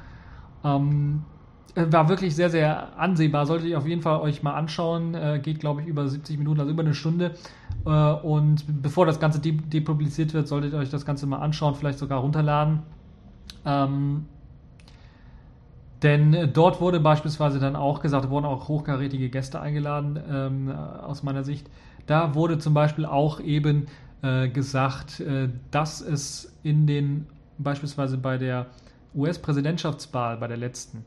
ähm, 0.64 1.24
war 1.76 2.10
wirklich 2.10 2.36
sehr, 2.36 2.49
sehr 2.49 2.97
ansehbar. 2.99 3.45
Solltet 3.45 3.70
ihr 3.70 3.78
auf 3.78 3.88
jeden 3.88 4.01
Fall 4.01 4.20
euch 4.20 4.43
mal 4.43 4.53
anschauen. 4.53 5.14
Äh, 5.14 5.39
geht, 5.41 5.60
glaube 5.60 5.82
ich, 5.82 5.88
über 5.88 6.07
70 6.07 6.38
Minuten, 6.38 6.60
also 6.60 6.72
über 6.72 6.84
eine 6.84 6.93
Stunde. 6.93 7.36
Äh, 7.86 7.89
und 7.89 8.66
bevor 8.82 9.05
das 9.05 9.20
Ganze 9.20 9.39
de 9.39 9.53
depubliziert 9.53 10.34
wird, 10.34 10.47
solltet 10.47 10.74
ihr 10.74 10.80
euch 10.80 10.89
das 10.89 11.05
Ganze 11.05 11.28
mal 11.28 11.38
anschauen, 11.38 11.76
vielleicht 11.76 11.99
sogar 11.99 12.20
runterladen. 12.20 12.80
Ähm, 13.66 14.26
denn 16.01 16.51
dort 16.53 16.80
wurde 16.80 16.99
beispielsweise 16.99 17.60
dann 17.60 17.76
auch 17.76 18.01
gesagt, 18.01 18.30
wurden 18.30 18.45
auch 18.45 18.70
hochkarätige 18.70 19.30
Gäste 19.30 19.60
eingeladen, 19.60 20.20
ähm, 20.32 20.72
aus 20.72 21.24
meiner 21.24 21.43
Sicht, 21.43 21.70
Da 22.05 22.36
wurde 22.36 22.57
zum 22.57 22.74
Beispiel 22.74 23.05
auch 23.05 23.39
eben 23.41 23.88
äh, 24.22 24.47
gesagt, 24.47 25.20
äh, 25.20 25.49
dass 25.72 26.01
es 26.01 26.55
in 26.64 26.88
den, 26.88 27.28
beispielsweise 27.57 28.18
bei 28.18 28.38
der 28.38 28.68
US-Präsidentschaftswahl, 29.16 30.38
bei 30.38 30.47
der 30.47 30.57
letzten, 30.57 31.05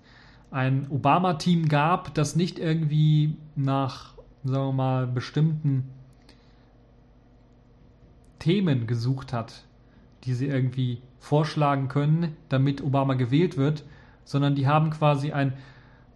ein 0.51 0.87
Obama-Team 0.91 1.69
gab, 1.69 2.15
das 2.15 2.37
nicht 2.37 2.59
irgendwie 2.59 3.37
nach, 3.57 4.15
sagen 4.45 4.69
wir 4.69 4.73
mal, 4.73 5.07
bestimmten 5.07 5.89
Themen 8.39 8.87
gesucht 8.87 9.33
hat, 9.33 9.65
die 10.25 10.35
sie 10.35 10.47
irgendwie 10.47 11.01
vorschlagen 11.21 11.89
können, 11.89 12.37
damit 12.49 12.83
Obama 12.83 13.15
gewählt 13.15 13.57
wird, 13.57 13.85
sondern 14.25 14.55
die 14.55 14.67
haben 14.67 14.91
quasi 14.91 15.33
ein 15.33 15.55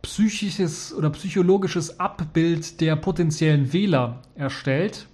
psychisches 0.03 0.93
oder 0.95 1.11
psychologisches 1.11 1.99
Abbild 1.99 2.81
der 2.81 2.97
potenziellen 2.97 3.73
Wähler 3.73 4.23
erstellt. 4.35 5.07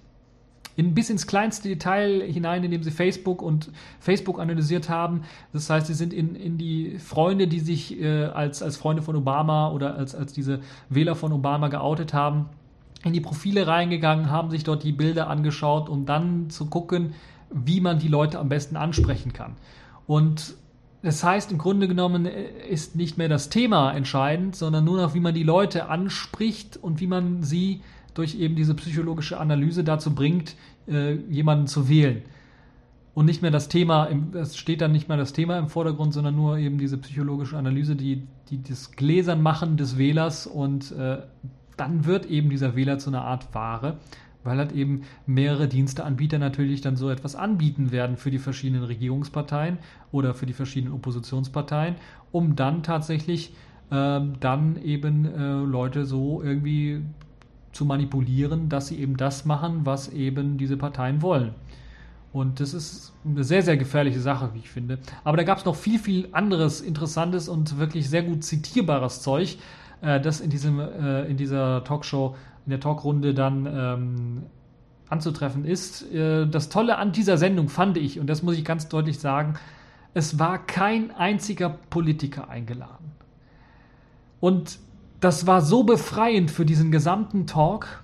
In, 0.75 0.93
bis 0.93 1.09
ins 1.09 1.27
kleinste 1.27 1.67
Detail 1.67 2.21
hinein, 2.23 2.63
indem 2.63 2.81
sie 2.83 2.91
Facebook 2.91 3.41
und 3.41 3.71
Facebook 3.99 4.39
analysiert 4.39 4.89
haben. 4.89 5.21
Das 5.51 5.69
heißt, 5.69 5.87
sie 5.87 5.93
sind 5.93 6.13
in, 6.13 6.35
in 6.35 6.57
die 6.57 6.97
Freunde, 6.97 7.47
die 7.47 7.59
sich 7.59 8.01
äh, 8.01 8.25
als, 8.25 8.63
als 8.63 8.77
Freunde 8.77 9.03
von 9.03 9.15
Obama 9.15 9.71
oder 9.71 9.95
als, 9.95 10.15
als 10.15 10.33
diese 10.33 10.61
Wähler 10.89 11.15
von 11.15 11.31
Obama 11.31 11.67
geoutet 11.67 12.13
haben, 12.13 12.47
in 13.03 13.13
die 13.13 13.21
Profile 13.21 13.67
reingegangen, 13.67 14.29
haben 14.29 14.49
sich 14.49 14.63
dort 14.63 14.83
die 14.83 14.93
Bilder 14.93 15.29
angeschaut, 15.29 15.89
um 15.89 16.05
dann 16.05 16.49
zu 16.49 16.65
gucken, 16.65 17.13
wie 17.51 17.81
man 17.81 17.99
die 17.99 18.07
Leute 18.07 18.39
am 18.39 18.49
besten 18.49 18.77
ansprechen 18.77 19.33
kann. 19.33 19.55
Und 20.07 20.55
das 21.03 21.21
heißt, 21.21 21.51
im 21.51 21.57
Grunde 21.57 21.87
genommen 21.87 22.25
äh, 22.25 22.47
ist 22.67 22.95
nicht 22.95 23.17
mehr 23.17 23.29
das 23.29 23.49
Thema 23.49 23.91
entscheidend, 23.91 24.55
sondern 24.55 24.85
nur 24.85 24.97
noch, 24.97 25.13
wie 25.13 25.19
man 25.19 25.33
die 25.33 25.43
Leute 25.43 25.89
anspricht 25.89 26.77
und 26.77 26.99
wie 26.99 27.07
man 27.07 27.43
sie 27.43 27.81
durch 28.13 28.35
eben 28.35 28.55
diese 28.55 28.73
psychologische 28.75 29.39
Analyse 29.39 29.83
dazu 29.83 30.13
bringt, 30.13 30.55
äh, 30.87 31.13
jemanden 31.29 31.67
zu 31.67 31.89
wählen. 31.89 32.21
Und 33.13 33.25
nicht 33.25 33.41
mehr 33.43 33.51
das 33.51 33.69
Thema, 33.69 34.09
es 34.33 34.57
steht 34.57 34.81
dann 34.81 34.91
nicht 34.91 35.07
mehr 35.07 35.17
das 35.17 35.33
Thema 35.33 35.59
im 35.59 35.67
Vordergrund, 35.67 36.13
sondern 36.13 36.35
nur 36.35 36.57
eben 36.57 36.79
diese 36.79 36.97
psychologische 36.97 37.57
Analyse, 37.57 37.95
die, 37.95 38.23
die 38.49 38.63
das 38.63 38.91
Gläsern 38.91 39.41
machen 39.41 39.77
des 39.77 39.97
Wählers 39.99 40.47
und 40.47 40.91
äh, 40.93 41.17
dann 41.77 42.05
wird 42.05 42.25
eben 42.25 42.49
dieser 42.49 42.75
Wähler 42.75 42.97
zu 42.97 43.11
einer 43.11 43.23
Art 43.23 43.53
Ware 43.53 43.97
weil 44.43 44.57
halt 44.57 44.71
eben 44.71 45.03
mehrere 45.25 45.67
Diensteanbieter 45.67 46.39
natürlich 46.39 46.81
dann 46.81 46.95
so 46.95 47.09
etwas 47.09 47.35
anbieten 47.35 47.91
werden 47.91 48.17
für 48.17 48.31
die 48.31 48.39
verschiedenen 48.39 48.83
Regierungsparteien 48.83 49.77
oder 50.11 50.33
für 50.33 50.45
die 50.45 50.53
verschiedenen 50.53 50.93
Oppositionsparteien, 50.93 51.95
um 52.31 52.55
dann 52.55 52.83
tatsächlich 52.83 53.53
äh, 53.89 54.21
dann 54.39 54.81
eben 54.83 55.25
äh, 55.25 55.63
Leute 55.63 56.05
so 56.05 56.41
irgendwie 56.41 57.01
zu 57.73 57.85
manipulieren, 57.85 58.69
dass 58.69 58.87
sie 58.87 58.99
eben 58.99 59.17
das 59.17 59.45
machen, 59.45 59.81
was 59.83 60.09
eben 60.09 60.57
diese 60.57 60.77
Parteien 60.77 61.21
wollen. 61.21 61.53
Und 62.31 62.59
das 62.59 62.73
ist 62.73 63.13
eine 63.25 63.43
sehr, 63.43 63.61
sehr 63.61 63.77
gefährliche 63.77 64.19
Sache, 64.19 64.51
wie 64.53 64.59
ich 64.59 64.69
finde. 64.69 64.97
Aber 65.23 65.37
da 65.37 65.43
gab 65.43 65.59
es 65.59 65.65
noch 65.65 65.75
viel, 65.75 65.99
viel 65.99 66.29
anderes 66.31 66.81
Interessantes 66.81 67.47
und 67.47 67.77
wirklich 67.77 68.09
sehr 68.09 68.23
gut 68.23 68.43
zitierbares 68.43 69.21
Zeug, 69.21 69.57
äh, 70.01 70.19
das 70.19 70.39
in, 70.39 70.49
diesem, 70.49 70.79
äh, 70.79 71.25
in 71.25 71.37
dieser 71.37 71.83
Talkshow 71.83 72.35
in 72.65 72.71
der 72.71 72.79
Talkrunde 72.79 73.33
dann 73.33 73.65
ähm, 73.65 74.43
anzutreffen 75.09 75.65
ist. 75.65 76.11
Äh, 76.11 76.47
das 76.47 76.69
Tolle 76.69 76.97
an 76.97 77.11
dieser 77.11 77.37
Sendung 77.37 77.69
fand 77.69 77.97
ich, 77.97 78.19
und 78.19 78.27
das 78.27 78.41
muss 78.41 78.57
ich 78.57 78.65
ganz 78.65 78.87
deutlich 78.87 79.19
sagen, 79.19 79.55
es 80.15 80.39
war 80.39 80.65
kein 80.65 81.11
einziger 81.11 81.69
Politiker 81.69 82.49
eingeladen. 82.49 83.11
Und 84.39 84.79
das 85.23 85.47
war 85.47 85.61
so 85.61 85.83
befreiend 85.83 86.51
für 86.51 86.65
diesen 86.65 86.91
gesamten 86.91 87.47
Talk. 87.47 88.03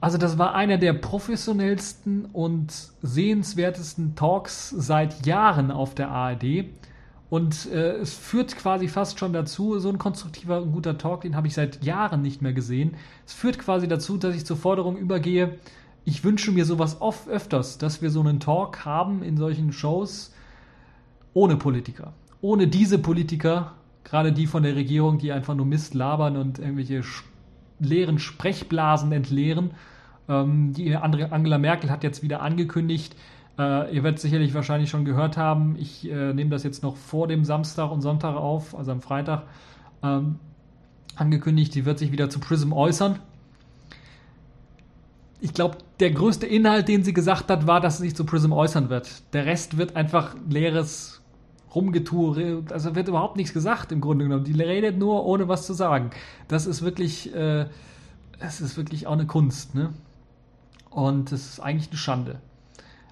Also 0.00 0.18
das 0.18 0.38
war 0.38 0.54
einer 0.54 0.78
der 0.78 0.92
professionellsten 0.92 2.26
und 2.26 2.72
sehenswertesten 3.02 4.14
Talks 4.14 4.70
seit 4.70 5.26
Jahren 5.26 5.70
auf 5.70 5.94
der 5.94 6.10
ARD. 6.10 6.66
Und 7.30 7.70
äh, 7.70 7.96
es 7.96 8.14
führt 8.14 8.56
quasi 8.56 8.88
fast 8.88 9.18
schon 9.18 9.32
dazu, 9.32 9.78
so 9.78 9.88
ein 9.88 9.98
konstruktiver 9.98 10.62
und 10.62 10.72
guter 10.72 10.98
Talk, 10.98 11.22
den 11.22 11.36
habe 11.36 11.48
ich 11.48 11.54
seit 11.54 11.82
Jahren 11.82 12.22
nicht 12.22 12.42
mehr 12.42 12.52
gesehen. 12.52 12.96
Es 13.26 13.32
führt 13.32 13.58
quasi 13.58 13.88
dazu, 13.88 14.16
dass 14.16 14.34
ich 14.36 14.46
zur 14.46 14.56
Forderung 14.56 14.96
übergehe, 14.96 15.58
ich 16.04 16.22
wünsche 16.22 16.52
mir 16.52 16.64
sowas 16.64 17.00
oft 17.00 17.28
öfters, 17.28 17.78
dass 17.78 18.02
wir 18.02 18.10
so 18.10 18.20
einen 18.20 18.40
Talk 18.40 18.84
haben 18.84 19.22
in 19.22 19.36
solchen 19.36 19.72
Shows 19.72 20.32
ohne 21.32 21.56
Politiker. 21.56 22.12
Ohne 22.42 22.68
diese 22.68 22.98
Politiker, 22.98 23.72
gerade 24.04 24.32
die 24.32 24.46
von 24.46 24.62
der 24.62 24.76
Regierung, 24.76 25.18
die 25.18 25.32
einfach 25.32 25.54
nur 25.54 25.66
Mist 25.66 25.94
labern 25.94 26.36
und 26.36 26.58
irgendwelche 26.58 27.02
leeren 27.80 28.18
Sprechblasen 28.18 29.10
entleeren. 29.12 29.72
Ähm, 30.28 30.72
die 30.72 30.94
andere 30.94 31.32
Angela 31.32 31.58
Merkel 31.58 31.90
hat 31.90 32.04
jetzt 32.04 32.22
wieder 32.22 32.42
angekündigt, 32.42 33.16
äh, 33.58 33.94
ihr 33.94 34.02
werdet 34.02 34.20
sicherlich 34.20 34.54
wahrscheinlich 34.54 34.90
schon 34.90 35.04
gehört 35.04 35.36
haben, 35.36 35.76
ich 35.78 36.10
äh, 36.10 36.32
nehme 36.32 36.50
das 36.50 36.64
jetzt 36.64 36.82
noch 36.82 36.96
vor 36.96 37.28
dem 37.28 37.44
Samstag 37.44 37.90
und 37.90 38.00
Sonntag 38.00 38.36
auf, 38.36 38.76
also 38.76 38.92
am 38.92 39.00
Freitag, 39.00 39.44
ähm, 40.02 40.36
angekündigt, 41.16 41.72
sie 41.72 41.84
wird 41.84 41.98
sich 41.98 42.10
wieder 42.10 42.30
zu 42.30 42.40
Prism 42.40 42.72
äußern. 42.72 43.18
Ich 45.40 45.52
glaube, 45.52 45.78
der 46.00 46.10
größte 46.10 46.46
Inhalt, 46.46 46.88
den 46.88 47.04
sie 47.04 47.12
gesagt 47.12 47.50
hat, 47.50 47.66
war, 47.66 47.80
dass 47.80 47.98
sie 47.98 48.04
sich 48.04 48.16
zu 48.16 48.24
Prism 48.24 48.52
äußern 48.52 48.88
wird. 48.88 49.22
Der 49.34 49.46
Rest 49.46 49.76
wird 49.76 49.94
einfach 49.94 50.34
leeres 50.48 51.13
Rumgetue, 51.74 52.64
also 52.70 52.94
wird 52.94 53.08
überhaupt 53.08 53.36
nichts 53.36 53.52
gesagt 53.52 53.92
im 53.92 54.00
Grunde 54.00 54.24
genommen. 54.24 54.44
Die 54.44 54.52
redet 54.52 54.98
nur, 54.98 55.24
ohne 55.26 55.48
was 55.48 55.66
zu 55.66 55.72
sagen. 55.72 56.10
Das 56.48 56.66
ist 56.66 56.82
wirklich, 56.82 57.34
äh, 57.34 57.66
das 58.38 58.60
ist 58.60 58.76
wirklich 58.76 59.06
auch 59.06 59.12
eine 59.12 59.26
Kunst, 59.26 59.74
ne? 59.74 59.90
Und 60.90 61.32
das 61.32 61.46
ist 61.46 61.60
eigentlich 61.60 61.88
eine 61.90 61.98
Schande. 61.98 62.38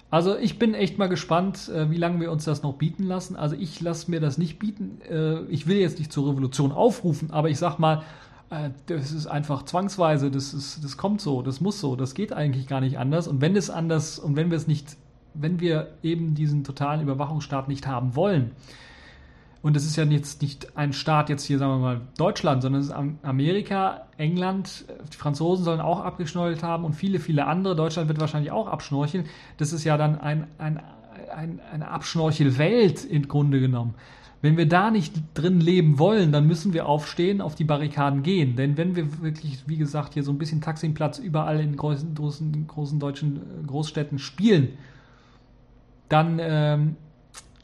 Also 0.09 0.37
ich 0.37 0.59
bin 0.59 0.75
echt 0.75 0.99
mal 0.99 1.09
gespannt, 1.09 1.69
äh, 1.69 1.89
wie 1.89 1.97
lange 1.97 2.19
wir 2.21 2.31
uns 2.31 2.45
das 2.45 2.61
noch 2.61 2.75
bieten 2.75 3.03
lassen. 3.03 3.35
Also 3.35 3.55
ich 3.55 3.81
lasse 3.81 4.11
mir 4.11 4.19
das 4.19 4.37
nicht 4.37 4.59
bieten. 4.59 5.01
Äh, 5.09 5.41
ich 5.45 5.65
will 5.65 5.77
jetzt 5.77 5.97
nicht 5.97 6.13
zur 6.13 6.29
Revolution 6.29 6.71
aufrufen, 6.71 7.31
aber 7.31 7.49
ich 7.49 7.57
sag 7.57 7.79
mal, 7.79 8.03
äh, 8.51 8.69
das 8.85 9.11
ist 9.11 9.25
einfach 9.25 9.63
zwangsweise, 9.63 10.29
das, 10.29 10.53
ist, 10.53 10.83
das 10.83 10.97
kommt 10.97 11.19
so, 11.19 11.41
das 11.41 11.61
muss 11.61 11.79
so, 11.79 11.95
das 11.95 12.13
geht 12.13 12.31
eigentlich 12.31 12.67
gar 12.67 12.79
nicht 12.79 12.99
anders. 12.99 13.27
Und 13.27 13.41
wenn 13.41 13.55
es 13.55 13.71
anders 13.71 14.19
und 14.19 14.35
wenn 14.35 14.51
wir 14.51 14.57
es 14.57 14.67
nicht, 14.67 14.97
wenn 15.33 15.59
wir 15.59 15.93
eben 16.03 16.35
diesen 16.35 16.63
totalen 16.63 17.01
Überwachungsstaat 17.01 17.67
nicht 17.67 17.87
haben 17.87 18.15
wollen, 18.15 18.51
und 19.63 19.77
es 19.77 19.85
ist 19.85 19.95
ja 19.95 20.03
jetzt 20.03 20.41
nicht 20.41 20.75
ein 20.75 20.91
Staat 20.91 21.29
jetzt 21.29 21.45
hier, 21.45 21.57
sagen 21.57 21.71
wir 21.71 21.79
mal, 21.79 22.01
Deutschland, 22.17 22.61
sondern 22.61 22.81
es 22.81 22.87
ist 22.87 22.95
Amerika, 23.23 24.07
England, 24.17 24.83
die 25.11 25.15
Franzosen 25.15 25.63
sollen 25.63 25.79
auch 25.79 26.01
abgeschnorchelt 26.01 26.63
haben 26.63 26.83
und 26.83 26.93
viele, 26.93 27.17
viele 27.17 27.45
andere. 27.47 27.73
Deutschland 27.73 28.09
wird 28.09 28.19
wahrscheinlich 28.19 28.51
auch 28.51 28.67
abschnorcheln. 28.67 29.23
Das 29.55 29.71
ist 29.71 29.85
ja 29.85 29.95
dann 29.95 30.19
ein, 30.19 30.47
ein, 30.57 30.81
ein, 31.33 31.61
eine 31.71 31.87
Abschnorchelwelt 31.87 33.05
im 33.05 33.29
Grunde 33.29 33.61
genommen. 33.61 33.95
Wenn 34.41 34.57
wir 34.57 34.67
da 34.67 34.91
nicht 34.91 35.13
drin 35.33 35.61
leben 35.61 35.97
wollen, 35.97 36.33
dann 36.33 36.45
müssen 36.45 36.73
wir 36.73 36.85
aufstehen, 36.85 37.39
auf 37.39 37.55
die 37.55 37.63
Barrikaden 37.63 38.21
gehen. 38.21 38.57
Denn 38.57 38.75
wenn 38.75 38.97
wir 38.97 39.23
wirklich, 39.23 39.63
wie 39.65 39.77
gesagt, 39.77 40.15
hier 40.15 40.23
so 40.23 40.33
ein 40.33 40.37
bisschen 40.37 40.59
Taximplatz 40.59 41.19
überall 41.19 41.61
in 41.61 41.77
großen, 41.77 42.13
großen, 42.13 42.67
großen 42.67 42.99
deutschen 42.99 43.39
Großstädten 43.65 44.19
spielen, 44.19 44.77
dann 46.09 46.39
ähm, 46.41 46.95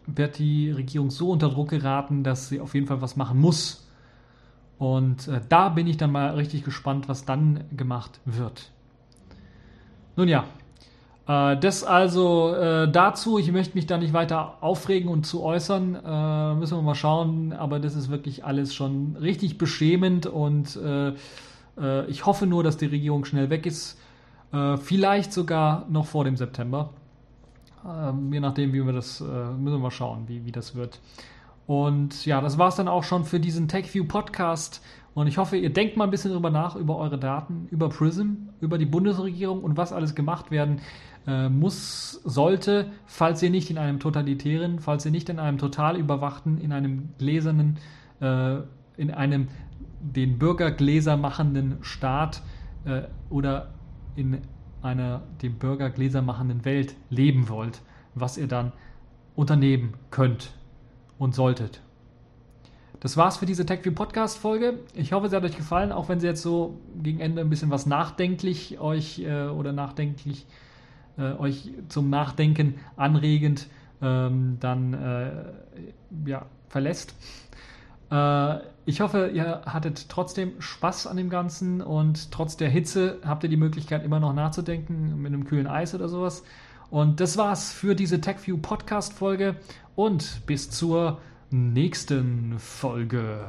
wird 0.08 0.40
die 0.40 0.72
Regierung 0.72 1.12
so 1.12 1.32
unter 1.32 1.50
Druck 1.50 1.70
geraten, 1.70 2.24
dass 2.24 2.50
sie 2.50 2.60
auf 2.60 2.74
jeden 2.74 2.88
Fall 2.88 3.02
was 3.02 3.16
machen 3.16 3.40
muss. 3.40 3.88
Und 4.78 5.28
äh, 5.28 5.42
da 5.50 5.70
bin 5.70 5.88
ich 5.88 5.98
dann 5.98 6.12
mal 6.12 6.32
richtig 6.32 6.64
gespannt, 6.64 7.10
was 7.10 7.26
dann 7.26 7.66
gemacht 7.76 8.20
wird. 8.26 8.72
Nun 10.16 10.28
ja, 10.28 10.46
äh, 11.28 11.58
das 11.58 11.84
also 11.84 12.54
äh, 12.56 12.90
dazu. 12.92 13.38
Ich 13.38 13.52
möchte 13.52 13.76
mich 13.76 13.86
da 13.86 13.98
nicht 13.98 14.14
weiter 14.14 14.58
aufregen 14.62 15.10
und 15.10 15.26
zu 15.26 15.44
äußern. 15.44 15.96
Äh, 15.96 16.56
müssen 16.56 16.78
wir 16.78 16.82
mal 16.82 16.96
schauen. 16.96 17.54
Aber 17.54 17.80
das 17.80 17.96
ist 17.96 18.10
wirklich 18.10 18.46
alles 18.46 18.74
schon 18.74 19.16
richtig 19.18 19.58
beschämend 19.58 20.26
und 20.26 20.76
äh, 20.78 21.14
äh, 21.78 22.06
ich 22.08 22.26
hoffe 22.26 22.48
nur, 22.48 22.64
dass 22.64 22.78
die 22.78 22.88
Regierung 22.88 23.26
schnell 23.26 23.50
weg 23.50 23.66
ist. 23.66 23.98
vielleicht 24.82 25.32
sogar 25.32 25.86
noch 25.90 26.08
vor 26.08 26.24
dem 26.24 26.36
September. 26.36 26.90
Ähm, 27.88 28.34
je 28.34 28.40
nachdem, 28.40 28.74
wie 28.74 28.86
wir 28.86 28.94
das, 28.94 29.22
äh, 29.22 29.24
müssen 29.24 29.76
wir 29.76 29.80
mal 29.80 29.92
schauen, 29.92 30.28
wie, 30.28 30.46
wie 30.46 30.52
das 30.52 30.76
wird. 30.76 31.00
Und 31.68 32.26
ja, 32.26 32.42
das 32.42 32.58
war 32.58 32.70
es 32.70 32.76
dann 32.76 32.88
auch 32.88 33.04
schon 33.04 33.26
für 33.26 33.40
diesen 33.40 33.68
TechView 33.68 34.06
Podcast. 34.06 34.84
Und 35.14 35.28
ich 35.28 35.38
hoffe, 35.38 35.58
ihr 35.58 35.72
denkt 35.72 35.98
mal 35.98 36.06
ein 36.06 36.12
bisschen 36.12 36.32
darüber 36.32 36.50
nach, 36.50 36.76
über 36.76 36.98
eure 36.98 37.20
Daten, 37.20 37.68
über 37.72 37.90
Prism, 37.90 38.50
über 38.60 38.78
die 38.78 38.86
Bundesregierung 38.86 39.64
und 39.64 39.78
was 39.78 39.94
alles 39.94 40.16
gemacht 40.16 40.50
werden 40.52 40.82
äh, 41.28 41.50
muss, 41.50 42.14
sollte, 42.24 42.88
falls 43.06 43.44
ihr 43.44 43.50
nicht 43.50 43.70
in 43.70 43.78
einem 43.78 44.00
totalitären, 44.00 44.80
falls 44.80 45.06
ihr 45.06 45.12
nicht 45.12 45.30
in 45.30 45.40
einem 45.40 45.58
total 45.58 45.98
überwachten, 45.98 46.60
in 46.60 46.72
einem 46.72 47.10
gläsernen, 47.18 47.78
äh, 48.20 48.58
in 48.98 49.12
einem 49.12 49.48
den 50.00 50.40
Bürger 50.40 50.72
gläser 50.72 51.18
machenden 51.18 51.78
Staat 51.82 52.42
äh, 52.86 53.02
oder 53.30 53.74
in 54.16 54.40
einer 54.82 55.22
dem 55.42 55.56
Bürger 55.56 55.90
Gläser 55.90 56.22
machenden 56.22 56.66
Welt 56.66 56.96
leben 57.10 57.50
wollt, 57.50 57.82
was 58.16 58.38
ihr 58.38 58.48
dann 58.48 58.72
unternehmen 59.36 59.94
könnt 60.12 60.52
und 61.18 61.36
solltet. 61.36 61.82
das 63.00 63.16
war's 63.16 63.38
für 63.38 63.46
diese 63.46 63.66
TechView 63.66 63.94
Podcast 63.94 64.38
Folge. 64.38 64.80
Ich 64.94 65.14
hoffe, 65.14 65.30
sie 65.30 65.36
hat 65.36 65.44
euch 65.44 65.56
gefallen, 65.56 65.92
auch 65.92 66.10
wenn 66.10 66.20
sie 66.20 66.28
jetzt 66.28 66.42
so 66.42 66.80
gegen 67.02 67.20
Ende 67.20 67.42
ein 67.42 67.50
bisschen 67.50 67.70
was 67.70 67.86
nachdenklich 67.86 68.80
euch 68.80 69.20
äh, 69.20 69.48
oder 69.48 69.72
nachdenklich 69.72 70.46
äh, 71.18 71.34
euch 71.34 71.72
zum 71.88 72.10
Nachdenken 72.10 72.76
anregend 72.98 73.68
ähm, 74.02 74.58
dann 74.60 74.94
äh, 74.94 75.32
ja, 76.26 76.46
verlässt. 76.68 77.16
Äh, 78.12 78.60
ich 78.90 79.02
hoffe, 79.02 79.30
ihr 79.32 79.62
hattet 79.68 80.10
trotzdem 80.10 80.60
Spaß 80.60 81.06
an 81.06 81.16
dem 81.16 81.30
Ganzen 81.30 81.80
und 81.80 82.32
trotz 82.32 82.58
der 82.58 82.70
Hitze 82.70 83.20
habt 83.24 83.44
ihr 83.44 83.50
die 83.50 83.56
Möglichkeit, 83.56 84.04
immer 84.04 84.20
noch 84.20 84.34
nachzudenken 84.34 85.22
mit 85.22 85.32
einem 85.32 85.46
kühlen 85.46 85.68
Eis 85.68 85.94
oder 85.94 86.10
sowas. 86.10 86.44
Und 86.90 87.20
das 87.20 87.38
war's 87.38 87.72
für 87.72 87.96
diese 87.96 88.20
TechView 88.20 88.58
Podcast 88.58 89.14
Folge 89.14 89.58
und 89.96 90.42
bis 90.48 90.72
zur 90.72 91.20
nächsten 91.52 92.58
Folge. 92.58 93.46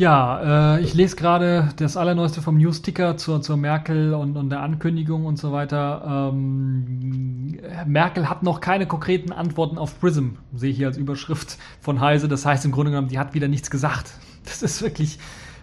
Ja, 0.00 0.76
äh, 0.76 0.80
ich 0.80 0.94
lese 0.94 1.14
gerade 1.14 1.74
das 1.76 1.98
Allerneueste 1.98 2.40
vom 2.40 2.56
Newsticker 2.56 3.18
zur, 3.18 3.42
zur 3.42 3.58
Merkel 3.58 4.14
und, 4.14 4.34
und 4.34 4.48
der 4.48 4.62
Ankündigung 4.62 5.26
und 5.26 5.36
so 5.36 5.52
weiter. 5.52 6.30
Ähm, 6.32 7.60
Merkel 7.84 8.30
hat 8.30 8.42
noch 8.42 8.62
keine 8.62 8.86
konkreten 8.86 9.30
Antworten 9.30 9.76
auf 9.76 10.00
Prism, 10.00 10.36
sehe 10.54 10.70
ich 10.70 10.78
hier 10.78 10.86
als 10.86 10.96
Überschrift 10.96 11.58
von 11.82 12.00
Heise. 12.00 12.28
Das 12.28 12.46
heißt 12.46 12.64
im 12.64 12.72
Grunde 12.72 12.92
genommen, 12.92 13.08
die 13.08 13.18
hat 13.18 13.34
wieder 13.34 13.46
nichts 13.46 13.70
gesagt. 13.70 14.14
Das 14.46 14.62
ist 14.62 14.80
wirklich, 14.80 15.18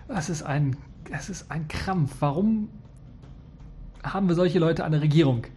das 0.07 0.29
ist 0.29 0.43
ein, 0.43 0.77
das 1.11 1.31
ist 1.31 1.49
ein 1.49 1.67
Krampf. 1.67 2.17
Warum 2.19 2.69
haben 4.03 4.27
wir 4.27 4.35
solche 4.35 4.59
Leute 4.59 4.85
an 4.85 4.91
der 4.91 5.01
Regierung? 5.01 5.47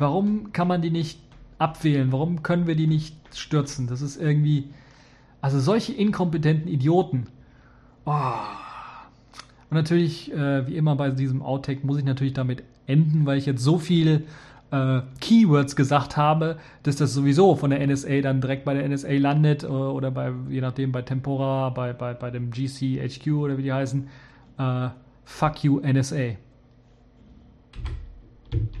Warum 0.00 0.52
kann 0.52 0.66
man 0.66 0.82
die 0.82 0.90
nicht 0.90 1.20
abwählen? 1.58 2.10
Warum 2.10 2.42
können 2.42 2.66
wir 2.66 2.74
die 2.74 2.88
nicht 2.88 3.14
stürzen? 3.36 3.86
Das 3.86 4.02
ist 4.02 4.16
irgendwie, 4.16 4.70
also 5.40 5.60
solche 5.60 5.92
inkompetenten 5.92 6.66
Idioten 6.66 7.28
Oh. 8.06 8.12
Und 9.68 9.76
natürlich, 9.76 10.32
äh, 10.32 10.66
wie 10.66 10.76
immer 10.76 10.94
bei 10.94 11.10
diesem 11.10 11.42
Outtake, 11.42 11.84
muss 11.84 11.98
ich 11.98 12.04
natürlich 12.04 12.32
damit 12.32 12.62
enden, 12.86 13.26
weil 13.26 13.36
ich 13.36 13.46
jetzt 13.46 13.62
so 13.62 13.78
viel 13.78 14.24
äh, 14.70 15.00
Keywords 15.20 15.74
gesagt 15.74 16.16
habe, 16.16 16.56
dass 16.84 16.96
das 16.96 17.12
sowieso 17.12 17.56
von 17.56 17.70
der 17.70 17.84
NSA 17.84 18.20
dann 18.20 18.40
direkt 18.40 18.64
bei 18.64 18.74
der 18.74 18.88
NSA 18.88 19.12
landet 19.12 19.64
äh, 19.64 19.66
oder 19.66 20.12
bei, 20.12 20.32
je 20.48 20.60
nachdem, 20.60 20.92
bei 20.92 21.02
Tempora, 21.02 21.70
bei, 21.70 21.92
bei, 21.92 22.14
bei 22.14 22.30
dem 22.30 22.50
GCHQ 22.50 23.28
oder 23.32 23.58
wie 23.58 23.62
die 23.62 23.72
heißen. 23.72 24.08
Äh, 24.58 24.88
fuck 25.24 25.64
you, 25.64 25.80
NSA. 25.80 26.36